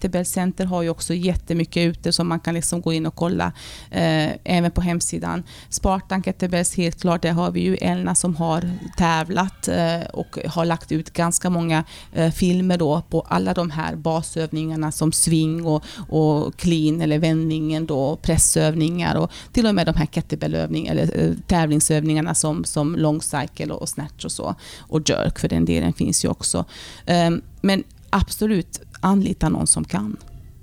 Kettlebell 0.06 0.26
Center 0.26 0.64
har 0.64 0.82
ju 0.82 0.88
också 0.88 1.14
jättemycket 1.14 1.80
ute 1.82 2.12
som 2.12 2.28
man 2.28 2.40
kan 2.40 2.54
liksom 2.54 2.80
gå 2.80 2.92
in 2.92 3.06
och 3.06 3.14
kolla 3.14 3.52
eh, 3.90 4.30
även 4.44 4.70
på 4.70 4.80
hemsidan. 4.80 5.42
Spartan 5.68 6.22
Kettlebells 6.22 6.76
helt 6.76 7.00
klart, 7.00 7.22
där 7.22 7.32
har 7.32 7.50
vi 7.50 7.60
ju 7.60 7.76
Elna 7.76 8.14
som 8.14 8.36
har 8.36 8.70
tävlat 8.96 9.68
eh, 9.68 10.00
och 10.12 10.38
har 10.46 10.64
lagt 10.64 10.92
ut 10.92 11.10
ganska 11.10 11.50
många 11.50 11.84
eh, 12.12 12.30
filmer 12.30 12.78
då 12.78 13.02
på 13.10 13.20
alla 13.20 13.54
de 13.54 13.70
här 13.70 13.96
basövningarna 13.96 14.92
som 14.92 15.12
swing 15.12 15.66
och, 15.66 15.84
och 16.08 16.56
clean 16.56 17.00
eller 17.00 17.18
vändningen 17.18 17.86
då, 17.86 18.16
pressövningar 18.16 19.16
och 19.16 19.30
till 19.52 19.66
och 19.66 19.74
med 19.74 19.86
de 19.86 19.94
här 19.94 20.06
kettlebellövningarna 20.06 21.00
eller 21.00 21.24
eh, 21.24 21.34
tävlingsövningarna 21.46 22.34
som, 22.34 22.64
som 22.64 22.96
long 22.96 23.22
cycle 23.22 23.72
och 23.72 23.88
snatch 23.88 24.24
och 24.24 24.32
så. 24.32 24.54
Och 24.78 25.10
jerk 25.10 25.38
för 25.38 25.48
den 25.48 25.64
delen 25.64 25.92
finns 25.92 26.24
ju 26.24 26.28
också. 26.28 26.64
Um, 27.06 27.42
men 27.60 27.84
absolut, 28.10 28.80
anlita 29.00 29.48
någon 29.48 29.66
som 29.66 29.84
kan. 29.84 30.16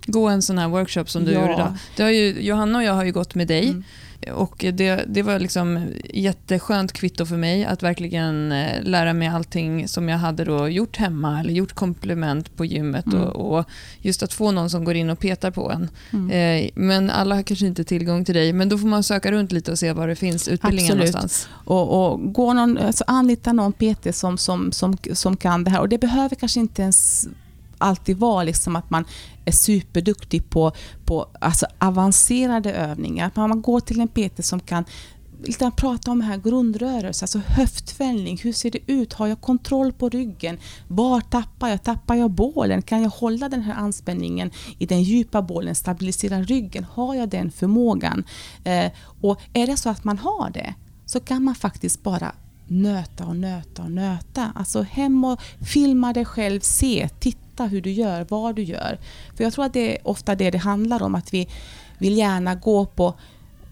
Gå 0.06 0.28
en 0.28 0.42
sån 0.42 0.58
här 0.58 0.68
workshop 0.68 1.06
som 1.06 1.26
du 1.26 1.32
ja. 1.32 1.42
gjorde 1.42 1.54
idag. 1.54 1.74
Det 1.96 2.04
har 2.04 2.10
ju, 2.10 2.42
Johanna 2.42 2.78
och 2.78 2.84
jag 2.84 2.94
har 2.94 3.04
ju 3.04 3.12
gått 3.12 3.36
med 3.36 3.48
dig. 3.48 3.68
Mm. 3.68 3.84
Och 4.32 4.66
det, 4.74 5.06
det 5.08 5.22
var 5.22 5.40
liksom 5.40 5.88
jätteskönt 6.14 6.94
kvitto 6.94 7.26
för 7.26 7.38
mig 7.38 7.66
att 7.66 7.84
verkligen 7.84 8.52
eh, 8.52 8.84
lära 8.84 9.14
mig 9.14 9.28
allting 9.28 9.88
som 9.88 10.10
jag 10.10 10.18
hade 10.18 10.46
då 10.46 10.70
gjort 10.70 10.98
hemma 10.98 11.40
eller 11.40 11.54
gjort 11.54 11.74
komplement 11.74 12.56
på 12.56 12.66
gymmet. 12.66 13.06
Mm. 13.06 13.24
Och, 13.24 13.58
och, 13.58 13.66
just 14.02 14.24
att 14.24 14.34
få 14.34 14.52
någon 14.52 14.70
som 14.70 14.84
går 14.84 14.96
in 14.96 15.10
och 15.10 15.20
petar 15.20 15.52
på 15.52 15.72
en. 15.72 15.90
Mm. 16.14 16.32
Eh, 16.32 16.70
men 16.76 17.10
alla 17.10 17.36
har 17.36 17.44
kanske 17.44 17.66
inte 17.66 17.84
tillgång 17.84 18.26
till 18.26 18.36
dig. 18.36 18.54
Men 18.54 18.70
då 18.70 18.78
får 18.78 18.88
man 18.88 19.04
söka 19.04 19.32
runt 19.32 19.52
lite 19.52 19.72
och 19.72 19.80
se 19.80 19.94
var 19.94 20.08
det 20.08 20.16
finns 20.16 20.48
utbildningar 20.48 20.92
Absolut. 20.92 21.14
någonstans. 21.14 21.48
Och, 21.66 22.12
och 22.12 22.34
gå 22.34 22.54
någon, 22.54 22.78
alltså 22.78 23.04
anlita 23.08 23.54
någon 23.54 23.74
PT 23.74 24.16
som, 24.16 24.38
som, 24.38 24.72
som, 24.72 24.98
som 25.14 25.38
kan 25.38 25.64
det 25.64 25.72
här. 25.72 25.80
Och 25.80 25.90
det 25.90 25.98
behöver 25.98 26.36
kanske 26.36 26.60
inte 26.60 26.82
ens 26.82 27.28
alltid 27.84 28.18
vara 28.18 28.44
liksom 28.44 28.76
att 28.76 28.90
man 28.90 29.06
är 29.46 29.52
superduktig 29.52 30.50
på, 30.50 30.72
på 31.06 31.28
alltså 31.42 31.66
avancerade 31.80 32.74
övningar. 32.74 33.28
Att 33.28 33.36
man 33.36 33.62
går 33.62 33.80
till 33.80 34.00
en 34.02 34.08
PT 34.08 34.46
som 34.46 34.60
kan 34.60 34.86
lite 35.48 35.72
prata 35.78 36.12
om 36.12 36.22
här 36.22 36.38
grundrörelser, 36.38 37.24
alltså 37.24 37.40
höftfällning. 37.48 38.40
Hur 38.44 38.54
ser 38.54 38.72
det 38.72 38.92
ut? 38.92 39.14
Har 39.14 39.28
jag 39.28 39.42
kontroll 39.42 39.94
på 39.94 40.10
ryggen? 40.10 40.58
Var 40.88 41.22
tappar 41.22 41.70
jag? 41.70 41.84
Tappar 41.84 42.16
jag 42.16 42.32
bålen? 42.32 42.82
Kan 42.82 43.02
jag 43.02 43.10
hålla 43.10 43.50
den 43.50 43.62
här 43.62 43.74
anspänningen 43.74 44.52
i 44.78 44.86
den 44.86 45.04
djupa 45.04 45.42
bålen? 45.42 45.76
Stabilisera 45.76 46.42
ryggen? 46.42 46.84
Har 46.84 47.16
jag 47.16 47.30
den 47.30 47.52
förmågan? 47.52 48.24
Eh, 48.64 48.92
och 49.22 49.42
är 49.54 49.68
det 49.68 49.78
så 49.78 49.90
att 49.90 50.04
man 50.04 50.18
har 50.18 50.50
det 50.50 50.74
så 51.06 51.20
kan 51.20 51.44
man 51.44 51.56
faktiskt 51.56 52.04
bara 52.04 52.36
nöta 52.68 53.26
och 53.26 53.36
nöta 53.36 53.84
och 53.84 53.92
nöta. 53.92 54.52
Alltså 54.56 54.82
hem 54.82 55.24
och 55.26 55.42
filma 55.74 56.14
dig 56.14 56.26
själv, 56.26 56.60
se, 56.60 57.10
titta 57.20 57.43
veta 57.54 57.66
hur 57.66 57.82
du 57.82 57.92
gör, 57.92 58.26
vad 58.30 58.56
du 58.56 58.64
gör. 58.64 59.00
För 59.36 59.44
jag 59.44 59.54
tror 59.54 59.66
att 59.66 59.74
det 59.74 59.98
är 59.98 60.08
ofta 60.08 60.36
det 60.36 60.52
det 60.52 60.58
handlar 60.58 61.04
om, 61.04 61.16
att 61.16 61.34
vi 61.34 61.48
vill 62.00 62.18
gärna 62.18 62.56
gå 62.56 62.86
på 62.86 63.14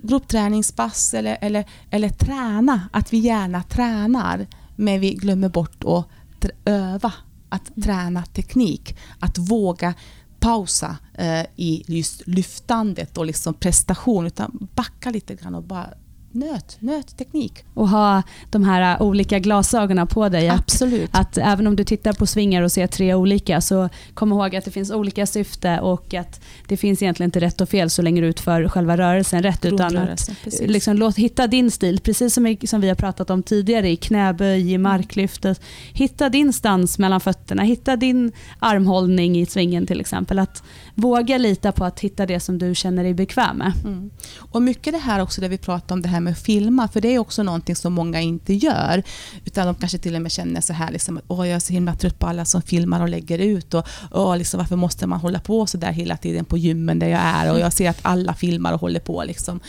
gruppträningspass 0.02 1.14
eller, 1.14 1.38
eller, 1.42 1.66
eller 1.92 2.10
träna, 2.10 2.90
att 2.94 3.14
vi 3.14 3.18
gärna 3.18 3.64
tränar, 3.64 4.48
men 4.76 5.00
vi 5.00 5.14
glömmer 5.14 5.50
bort 5.50 5.84
att 5.86 6.46
öva, 6.66 7.14
att 7.50 7.70
mm. 7.70 7.82
träna 7.82 8.24
teknik, 8.24 8.98
att 9.20 9.38
våga 9.38 9.94
pausa 10.40 10.98
eh, 11.14 11.46
i 11.56 11.84
just 11.88 12.28
lyftandet 12.28 13.18
och 13.18 13.26
liksom 13.26 13.54
prestation, 13.54 14.26
utan 14.26 14.68
backa 14.76 15.12
lite 15.12 15.36
grann 15.36 15.56
och 15.56 15.64
bara 15.64 15.94
nöt, 16.32 16.78
nötteknik. 16.80 17.66
Och 17.74 17.90
ha 17.90 18.24
de 18.50 18.64
här 18.64 19.02
olika 19.02 19.40
glasögonen 19.40 20.08
på 20.08 20.30
dig. 20.30 20.50
Att, 20.50 20.60
Absolut. 20.60 21.10
att 21.14 21.38
även 21.38 21.68
om 21.68 21.76
du 21.76 21.84
tittar 21.84 22.14
på 22.14 22.28
svingar 22.28 22.62
och 22.62 22.72
ser 22.72 22.88
tre 22.88 23.14
olika 23.14 23.62
så 23.62 23.90
kom 24.14 24.32
ihåg 24.32 24.56
att 24.56 24.66
det 24.66 24.72
finns 24.72 24.92
olika 24.92 25.26
syfte 25.26 25.80
och 25.80 26.14
att 26.14 26.42
det 26.68 26.78
finns 26.78 27.02
egentligen 27.02 27.28
inte 27.28 27.40
rätt 27.40 27.62
och 27.62 27.70
fel 27.70 27.90
så 27.90 28.02
länge 28.02 28.22
du 28.22 28.28
utför 28.28 28.70
själva 28.70 28.98
rörelsen 28.98 29.44
rätt. 29.44 29.66
Utan 29.66 29.98
att, 29.98 30.30
liksom, 30.62 30.98
låt, 30.98 31.18
hitta 31.18 31.48
din 31.48 31.72
stil, 31.72 32.00
precis 32.04 32.34
som, 32.34 32.58
som 32.66 32.82
vi 32.82 32.88
har 32.88 32.96
pratat 32.96 33.30
om 33.30 33.44
tidigare 33.44 33.90
i 33.90 33.96
knäböj, 33.96 34.74
i 34.74 34.78
marklyftet. 34.78 35.62
Hitta 35.94 36.30
din 36.30 36.54
stans 36.54 37.00
mellan 37.00 37.22
fötterna, 37.22 37.64
hitta 37.64 37.96
din 37.96 38.32
armhållning 38.60 39.38
i 39.38 39.46
svingen 39.46 39.88
till 39.88 40.00
exempel. 40.00 40.40
Att 40.40 40.64
våga 40.96 41.38
lita 41.38 41.72
på 41.72 41.86
att 41.86 42.00
hitta 42.00 42.26
det 42.26 42.40
som 42.40 42.58
du 42.58 42.76
känner 42.76 43.04
dig 43.04 43.14
bekväm 43.14 43.58
med. 43.58 43.74
Mm. 43.84 44.10
Och 44.38 44.62
mycket 44.62 44.94
det 44.94 45.00
här 45.00 45.22
också 45.22 45.42
där 45.42 45.50
vi 45.50 45.58
pratar 45.58 45.96
om 45.96 46.02
det 46.02 46.10
här 46.10 46.20
med 46.20 46.32
att 46.32 46.42
filma, 46.42 46.88
för 46.88 47.02
det 47.02 47.16
är 47.16 47.20
också 47.20 47.44
någonting 47.44 47.76
som 47.76 47.94
många 47.94 48.22
inte 48.22 48.54
gör. 48.54 49.04
Utan 49.46 49.66
de 49.68 49.76
kanske 49.76 49.98
till 49.98 50.16
och 50.16 50.22
med 50.22 50.32
känner 50.32 50.62
så 50.62 50.74
här, 50.74 50.92
liksom, 50.92 51.18
att 51.18 51.24
Åh, 51.28 51.48
jag 51.48 51.56
är 51.56 51.60
så 51.60 51.74
himla 51.74 51.96
trött 51.96 52.20
på 52.20 52.28
alla 52.28 52.46
som 52.46 52.62
filmar 52.62 53.02
och 53.02 53.10
lägger 53.10 53.40
ut. 53.40 53.74
Och, 53.74 53.88
Åh, 54.12 54.38
liksom, 54.38 54.58
varför 54.58 54.76
måste 54.76 55.08
man 55.08 55.20
hålla 55.20 55.40
på 55.40 55.66
så 55.66 55.78
där 55.78 55.92
hela 55.92 56.18
tiden 56.18 56.46
på 56.46 56.58
gymmen 56.58 57.00
där 57.00 57.08
jag 57.08 57.22
är? 57.22 57.52
Och 57.52 57.60
jag 57.60 57.74
ser 57.74 57.90
att 57.90 58.00
alla 58.02 58.34
filmar 58.34 58.74
och 58.74 58.82
håller 58.82 59.00
på. 59.00 59.24
Liksom. 59.24 59.60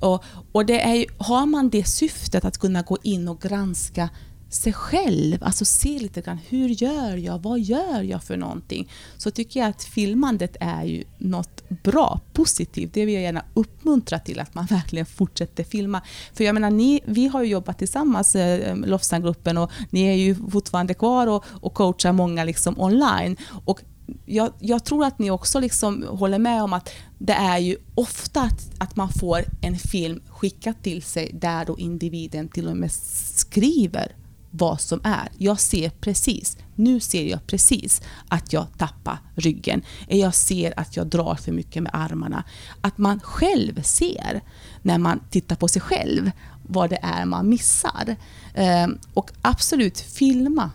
Och, 0.00 0.24
och 0.52 0.66
det 0.66 0.80
är 0.80 1.06
har 1.18 1.46
man 1.46 1.70
det 1.70 1.84
syftet 1.84 2.44
att 2.44 2.58
kunna 2.58 2.82
gå 2.82 2.98
in 3.02 3.28
och 3.28 3.40
granska 3.40 4.08
sig 4.48 4.72
själv, 4.72 5.38
alltså 5.42 5.64
se 5.64 5.98
lite 5.98 6.20
grann 6.20 6.38
hur 6.48 6.68
gör 6.68 7.16
jag, 7.16 7.38
vad 7.38 7.60
gör 7.60 8.02
jag 8.02 8.22
för 8.22 8.36
någonting? 8.36 8.90
Så 9.16 9.30
tycker 9.30 9.60
jag 9.60 9.68
att 9.68 9.84
filmandet 9.84 10.56
är 10.60 10.84
ju 10.84 11.04
något 11.18 11.68
bra, 11.82 12.20
positivt. 12.32 12.94
Det 12.94 13.04
vill 13.04 13.14
jag 13.14 13.22
gärna 13.22 13.44
uppmuntra 13.54 14.18
till, 14.18 14.40
att 14.40 14.54
man 14.54 14.66
verkligen 14.70 15.06
fortsätter 15.06 15.64
filma. 15.64 16.02
För 16.32 16.44
jag 16.44 16.54
menar, 16.54 16.70
ni, 16.70 17.00
vi 17.04 17.26
har 17.26 17.42
ju 17.42 17.50
jobbat 17.50 17.78
tillsammans, 17.78 18.36
eh, 18.36 18.76
Lofsangruppen, 18.76 19.58
och 19.58 19.70
ni 19.90 20.02
är 20.02 20.14
ju 20.14 20.34
fortfarande 20.34 20.94
kvar 20.94 21.26
och, 21.26 21.44
och 21.60 21.74
coachar 21.74 22.12
många 22.12 22.44
liksom 22.44 22.80
online. 22.80 23.36
Och 23.64 23.82
jag, 24.26 24.52
jag 24.58 24.84
tror 24.84 25.04
att 25.04 25.18
ni 25.18 25.30
också 25.30 25.60
liksom 25.60 26.04
håller 26.08 26.38
med 26.38 26.62
om 26.62 26.72
att 26.72 26.90
det 27.18 27.32
är 27.32 27.58
ju 27.58 27.76
ofta 27.94 28.42
att, 28.42 28.70
att 28.78 28.96
man 28.96 29.08
får 29.08 29.44
en 29.60 29.78
film 29.78 30.22
skickad 30.28 30.82
till 30.82 31.02
sig 31.02 31.30
där 31.34 31.64
då 31.64 31.78
individen 31.78 32.48
till 32.48 32.68
och 32.68 32.76
med 32.76 32.92
skriver 32.92 34.17
vad 34.50 34.80
som 34.80 35.00
är. 35.04 35.28
Jag 35.38 35.60
ser 35.60 35.90
precis, 35.90 36.56
nu 36.74 37.00
ser 37.00 37.24
jag 37.24 37.46
precis 37.46 38.02
att 38.28 38.52
jag 38.52 38.66
tappar 38.78 39.18
ryggen. 39.34 39.82
Jag 40.08 40.34
ser 40.34 40.80
att 40.80 40.96
jag 40.96 41.06
drar 41.06 41.34
för 41.34 41.52
mycket 41.52 41.82
med 41.82 41.92
armarna. 41.94 42.44
Att 42.80 42.98
man 42.98 43.20
själv 43.20 43.82
ser, 43.82 44.40
när 44.82 44.98
man 44.98 45.20
tittar 45.30 45.56
på 45.56 45.68
sig 45.68 45.82
själv, 45.82 46.30
vad 46.62 46.90
det 46.90 46.98
är 47.02 47.24
man 47.24 47.48
missar. 47.48 48.16
Ehm, 48.54 48.98
och 49.14 49.30
absolut, 49.42 50.00
filma. 50.00 50.70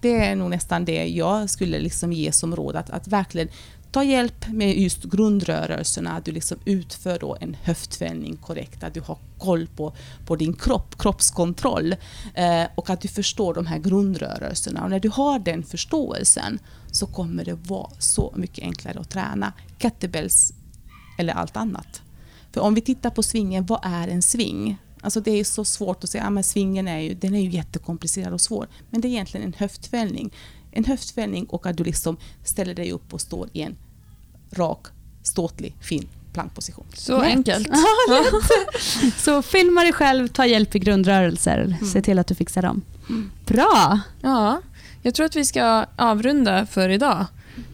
Det 0.00 0.26
är 0.26 0.36
nog 0.36 0.50
nästan 0.50 0.84
det 0.84 1.06
jag 1.06 1.50
skulle 1.50 1.78
liksom 1.78 2.12
ge 2.12 2.32
som 2.32 2.56
råd. 2.56 2.76
Att, 2.76 2.90
att 2.90 3.08
verkligen 3.08 3.48
ta 3.94 4.04
hjälp 4.04 4.48
med 4.48 4.78
just 4.78 5.04
grundrörelserna. 5.04 6.12
Att 6.12 6.24
du 6.24 6.32
liksom 6.32 6.58
utför 6.64 7.18
då 7.18 7.36
en 7.40 7.56
höftvändning 7.62 8.36
korrekt. 8.36 8.84
Att 8.84 8.94
du 8.94 9.00
har 9.00 9.18
koll 9.38 9.66
på, 9.66 9.92
på 10.26 10.36
din 10.36 10.52
kropp, 10.52 10.98
kroppskontroll. 10.98 11.96
Eh, 12.34 12.64
och 12.74 12.90
att 12.90 13.00
du 13.00 13.08
förstår 13.08 13.54
de 13.54 13.66
här 13.66 13.78
grundrörelserna. 13.78 14.84
Och 14.84 14.90
när 14.90 15.00
du 15.00 15.08
har 15.08 15.38
den 15.38 15.62
förståelsen 15.62 16.58
så 16.92 17.06
kommer 17.06 17.44
det 17.44 17.54
vara 17.54 17.90
så 17.98 18.32
mycket 18.36 18.64
enklare 18.64 19.00
att 19.00 19.10
träna 19.10 19.52
kettlebells 19.78 20.52
eller 21.18 21.32
allt 21.32 21.56
annat. 21.56 22.02
För 22.52 22.60
om 22.60 22.74
vi 22.74 22.80
tittar 22.80 23.10
på 23.10 23.22
svingen, 23.22 23.66
vad 23.66 23.80
är 23.82 24.08
en 24.08 24.22
sving? 24.22 24.76
Alltså 25.00 25.20
det 25.20 25.30
är 25.30 25.44
så 25.44 25.64
svårt 25.64 26.04
att 26.04 26.10
säga, 26.10 26.24
ja, 26.24 26.30
men 26.30 26.44
svingen 26.44 26.88
är 26.88 27.00
ju, 27.00 27.14
den 27.14 27.34
är 27.34 27.40
ju 27.40 27.50
jättekomplicerad 27.50 28.32
och 28.32 28.40
svår. 28.40 28.68
Men 28.90 29.00
det 29.00 29.08
är 29.08 29.10
egentligen 29.10 29.46
en 29.46 29.54
höftvändning. 29.58 30.32
En 30.70 30.84
höftvändning 30.84 31.46
och 31.46 31.66
att 31.66 31.76
du 31.76 31.84
liksom 31.84 32.16
ställer 32.44 32.74
dig 32.74 32.92
upp 32.92 33.14
och 33.14 33.20
står 33.20 33.48
i 33.52 33.62
en 33.62 33.76
rak, 34.54 34.86
ståtlig, 35.22 35.76
fin 35.80 36.08
plankposition. 36.32 36.84
Så 36.94 37.20
Lätt. 37.20 37.26
enkelt. 37.26 37.68
Så 39.16 39.42
filma 39.42 39.82
dig 39.82 39.92
själv, 39.92 40.28
ta 40.28 40.46
hjälp 40.46 40.74
i 40.74 40.78
grundrörelser. 40.78 41.76
Se 41.92 42.02
till 42.02 42.18
att 42.18 42.26
du 42.26 42.34
fixar 42.34 42.62
dem. 42.62 42.82
Bra! 43.46 44.00
Ja, 44.22 44.60
jag 45.02 45.14
tror 45.14 45.26
att 45.26 45.36
vi 45.36 45.44
ska 45.44 45.86
avrunda 45.96 46.66
för 46.66 46.88
idag. 46.88 47.26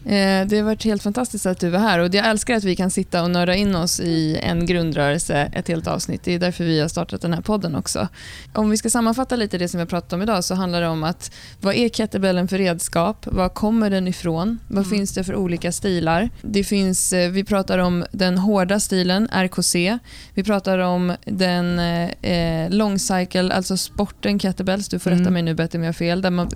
Eh, 0.05 0.47
Det 0.47 0.57
har 0.57 0.63
varit 0.63 0.83
helt 0.83 1.03
fantastiskt 1.03 1.45
att 1.45 1.59
du 1.59 1.69
var 1.69 1.79
här 1.79 1.99
och 1.99 2.15
jag 2.15 2.27
älskar 2.27 2.55
att 2.55 2.63
vi 2.63 2.75
kan 2.75 2.91
sitta 2.91 3.23
och 3.23 3.31
nörda 3.31 3.55
in 3.55 3.75
oss 3.75 3.99
i 3.99 4.39
en 4.43 4.65
grundrörelse 4.65 5.51
ett 5.53 5.67
helt 5.67 5.87
avsnitt. 5.87 6.21
Det 6.23 6.33
är 6.35 6.39
därför 6.39 6.63
vi 6.63 6.79
har 6.81 6.87
startat 6.87 7.21
den 7.21 7.33
här 7.33 7.41
podden 7.41 7.75
också. 7.75 8.07
Om 8.53 8.69
vi 8.69 8.77
ska 8.77 8.89
sammanfatta 8.89 9.35
lite 9.35 9.57
det 9.57 9.67
som 9.67 9.77
vi 9.77 9.81
har 9.81 9.87
pratat 9.87 10.13
om 10.13 10.21
idag 10.21 10.43
så 10.43 10.55
handlar 10.55 10.81
det 10.81 10.87
om 10.87 11.03
att 11.03 11.31
vad 11.61 11.75
är 11.75 11.89
kettlebellen 11.89 12.47
för 12.47 12.57
redskap? 12.57 13.25
Var 13.31 13.49
kommer 13.49 13.89
den 13.89 14.07
ifrån? 14.07 14.59
Vad 14.67 14.89
finns 14.89 15.13
det 15.13 15.23
för 15.23 15.35
olika 15.35 15.71
stilar? 15.71 16.29
Det 16.41 16.63
finns, 16.63 17.13
eh, 17.13 17.31
vi 17.31 17.43
pratar 17.43 17.77
om 17.77 18.05
den 18.11 18.37
hårda 18.37 18.79
stilen, 18.79 19.29
RKC. 19.31 19.97
Vi 20.33 20.43
pratar 20.43 20.77
om 20.77 21.13
den 21.25 21.79
eh, 21.79 22.69
long 22.69 22.99
cycle, 22.99 23.53
alltså 23.53 23.77
sporten 23.77 24.39
kettlebells. 24.39 24.87
Du 24.89 24.99
får 24.99 25.09
rätta 25.09 25.21
Mm. 25.21 25.33
mig 25.33 25.41
nu 25.43 25.53
Betty 25.53 25.77
om 25.77 25.83
jag 25.83 25.87
har 25.87 25.93
fel. 25.93 26.21
Där 26.21 26.29
man, 26.29 26.49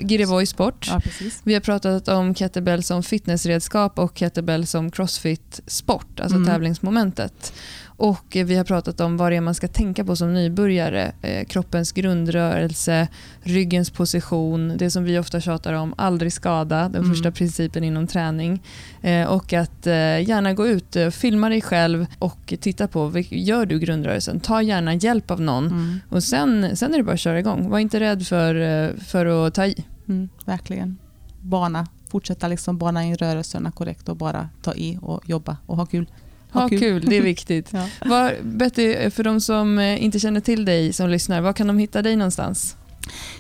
sport. 0.48 0.88
Ja. 0.90 1.02
Vi 1.44 1.54
har 1.54 1.62
pratat 1.62 2.08
om 2.08 2.36
kettlebell 2.36 2.84
som 2.84 3.04
fitnessredskap 3.20 4.00
och 4.00 4.18
kettlebell 4.18 4.68
som 4.68 4.92
crossfit-sport, 4.92 6.20
alltså 6.20 6.36
Mm. 6.38 6.48
tävlingsmomentet. 6.48 7.54
Och 7.98 8.26
vi 8.46 8.56
har 8.56 8.64
pratat 8.64 9.00
om 9.02 9.18
vad 9.18 9.32
det 9.32 9.36
är 9.36 9.42
man 9.42 9.56
ska 9.56 9.68
tänka 9.68 10.06
på 10.06 10.16
som 10.16 10.34
nybörjare. 10.34 11.12
Eh, 11.22 11.46
kroppens 11.46 11.92
grundrörelse, 11.92 13.08
ryggens 13.44 13.90
position, 13.90 14.74
det 14.78 14.90
som 14.92 15.04
vi 15.04 15.20
ofta 15.20 15.40
tjatar 15.42 15.74
om, 15.74 15.94
aldrig 15.98 16.34
skada, 16.34 16.90
den 16.90 16.96
Mm. 17.04 17.10
första 17.14 17.32
principen 17.32 17.84
inom 17.84 18.08
träning. 18.08 18.64
Eh, 19.02 19.28
och 19.28 19.54
att 19.54 19.88
eh, 19.88 19.94
gärna 20.30 20.54
gå 20.54 20.68
ut, 20.68 20.96
filma 21.12 21.50
dig 21.50 21.62
själv 21.62 22.06
och 22.20 22.54
titta 22.60 22.88
på, 22.88 23.12
gör 23.30 23.66
du 23.66 23.80
grundrörelsen? 23.80 24.40
Ta 24.40 24.62
gärna 24.62 24.94
hjälp 24.94 25.32
av 25.32 25.42
någon. 25.42 25.66
Mm. 25.68 26.00
Och 26.10 26.24
sen, 26.24 26.78
sen 26.78 26.94
är 26.94 26.98
det 26.98 27.04
bara 27.04 27.14
att 27.14 27.20
köra 27.20 27.40
igång. 27.40 27.70
Var 27.70 27.80
inte 27.80 28.00
rädd 28.00 28.28
för, 28.28 28.54
för 29.00 29.48
att 29.48 29.54
ta 29.54 29.66
i. 29.66 29.86
Mm, 30.08 30.30
verkligen. 30.46 30.98
Bana. 31.42 31.88
Fortsätta 32.16 32.48
liksom 32.48 32.78
bana 32.78 33.04
in 33.04 33.16
rörelserna 33.16 33.72
korrekt 33.72 34.10
och 34.10 34.16
bara 34.18 34.50
ta 34.62 34.74
i 34.74 34.98
och 35.02 35.30
jobba 35.30 35.58
och 35.66 35.78
ha 35.78 35.86
kul. 35.86 36.08
Ha 36.52 36.70
kul. 36.70 37.06
det 37.08 37.18
är 37.18 37.22
viktigt. 37.22 37.74
Ja. 37.74 37.88
Var, 38.06 38.36
Betty, 38.44 39.10
för 39.10 39.24
de 39.24 39.42
som 39.42 39.80
eh, 39.80 40.04
inte 40.04 40.20
känner 40.20 40.40
till 40.40 40.66
dig 40.66 40.94
som 40.94 41.10
lyssnar, 41.10 41.42
var 41.42 41.54
kan 41.54 41.68
de 41.68 41.78
hitta 41.78 42.02
dig 42.02 42.16
någonstans? 42.16 42.78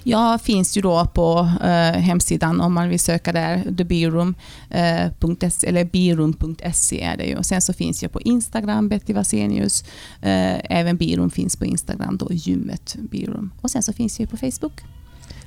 Jag 0.03 0.41
finns 0.41 0.77
ju 0.77 0.81
då 0.81 1.05
på 1.05 1.49
eh, 1.63 1.99
hemsidan 2.01 2.61
om 2.61 2.73
man 2.73 2.89
vill 2.89 2.99
söka 2.99 3.31
där, 3.31 3.63
thebirum.se 3.77 5.67
eller 5.67 5.85
birum.se 5.85 7.01
är 7.01 7.17
det 7.17 7.25
ju. 7.25 7.35
Och 7.35 7.45
sen 7.45 7.61
så 7.61 7.73
finns 7.73 8.03
jag 8.03 8.11
på 8.11 8.21
Instagram, 8.21 8.89
Betty 8.89 9.13
Vasenius. 9.13 9.83
Eh, 10.21 10.59
även 10.79 10.97
Birum 10.97 11.29
finns 11.29 11.55
på 11.55 11.65
Instagram, 11.65 12.17
då 12.17 12.27
gymmet 12.31 12.95
Birum. 13.11 13.51
Och 13.61 13.71
sen 13.71 13.83
så 13.83 13.93
finns 13.93 14.19
jag 14.19 14.29
på 14.29 14.37
Facebook. 14.37 14.81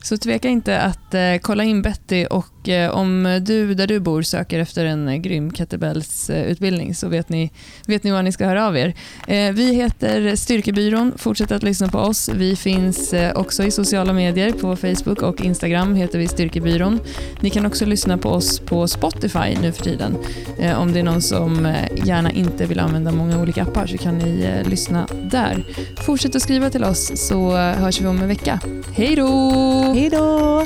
Så 0.08 0.16
tveka 0.16 0.48
inte 0.48 0.80
att 0.80 1.14
eh, 1.14 1.36
kolla 1.42 1.64
in 1.64 1.82
Betty 1.82 2.26
och 2.26 2.68
eh, 2.68 2.90
om 2.90 3.40
du 3.42 3.74
där 3.74 3.86
du 3.86 4.00
bor 4.00 4.22
söker 4.22 4.58
efter 4.58 4.84
en 4.84 5.08
eh, 5.08 5.16
grym 5.16 5.50
kettlebellsutbildning 5.50 6.94
så 6.94 7.08
vet 7.08 7.28
ni, 7.28 7.50
vet 7.86 8.04
ni 8.04 8.10
var 8.10 8.22
ni 8.22 8.32
ska 8.32 8.46
höra 8.46 8.66
av 8.66 8.76
er. 8.76 8.94
Eh, 9.26 9.52
vi 9.52 9.74
heter 9.74 10.36
Styrkebyrån, 10.36 11.12
fortsätt 11.16 11.52
att 11.52 11.62
lyssna 11.62 11.88
på 11.88 11.98
oss. 11.98 12.30
Vi 12.34 12.56
finns 12.56 13.12
eh, 13.12 13.36
också 13.36 13.64
i 13.64 13.70
sociala 13.70 14.12
medier, 14.12 14.52
på 14.52 14.76
Facebook 14.76 15.22
och 15.22 15.40
Instagram 15.40 15.94
heter 15.94 16.18
vi 16.18 16.28
Styrkebyrån. 16.28 17.00
Ni 17.40 17.50
kan 17.50 17.66
också 17.66 17.86
lyssna 17.86 18.18
på 18.18 18.28
oss 18.28 18.60
på 18.60 18.88
Spotify 18.88 19.56
nu 19.62 19.72
för 19.72 19.84
tiden. 19.84 20.16
Eh, 20.58 20.80
om 20.80 20.92
det 20.92 20.98
är 20.98 21.04
någon 21.04 21.22
som 21.22 21.66
eh, 21.66 22.06
gärna 22.06 22.30
inte 22.30 22.66
vill 22.66 22.80
använda 22.80 23.12
många 23.12 23.40
olika 23.40 23.62
appar 23.62 23.86
så 23.86 23.98
kan 23.98 24.18
ni 24.18 24.44
eh, 24.44 24.70
lyssna 24.70 25.06
där. 25.30 25.64
Fortsätt 26.06 26.36
att 26.36 26.42
skriva 26.42 26.70
till 26.70 26.84
oss 26.84 27.28
så 27.28 27.56
eh, 27.56 27.74
hörs 27.74 28.00
vi 28.00 28.06
om 28.06 28.18
en 28.18 28.28
vecka. 28.28 28.60
Hej 28.92 29.16
då! 29.16 29.97
Hej 29.98 30.10
då! 30.10 30.62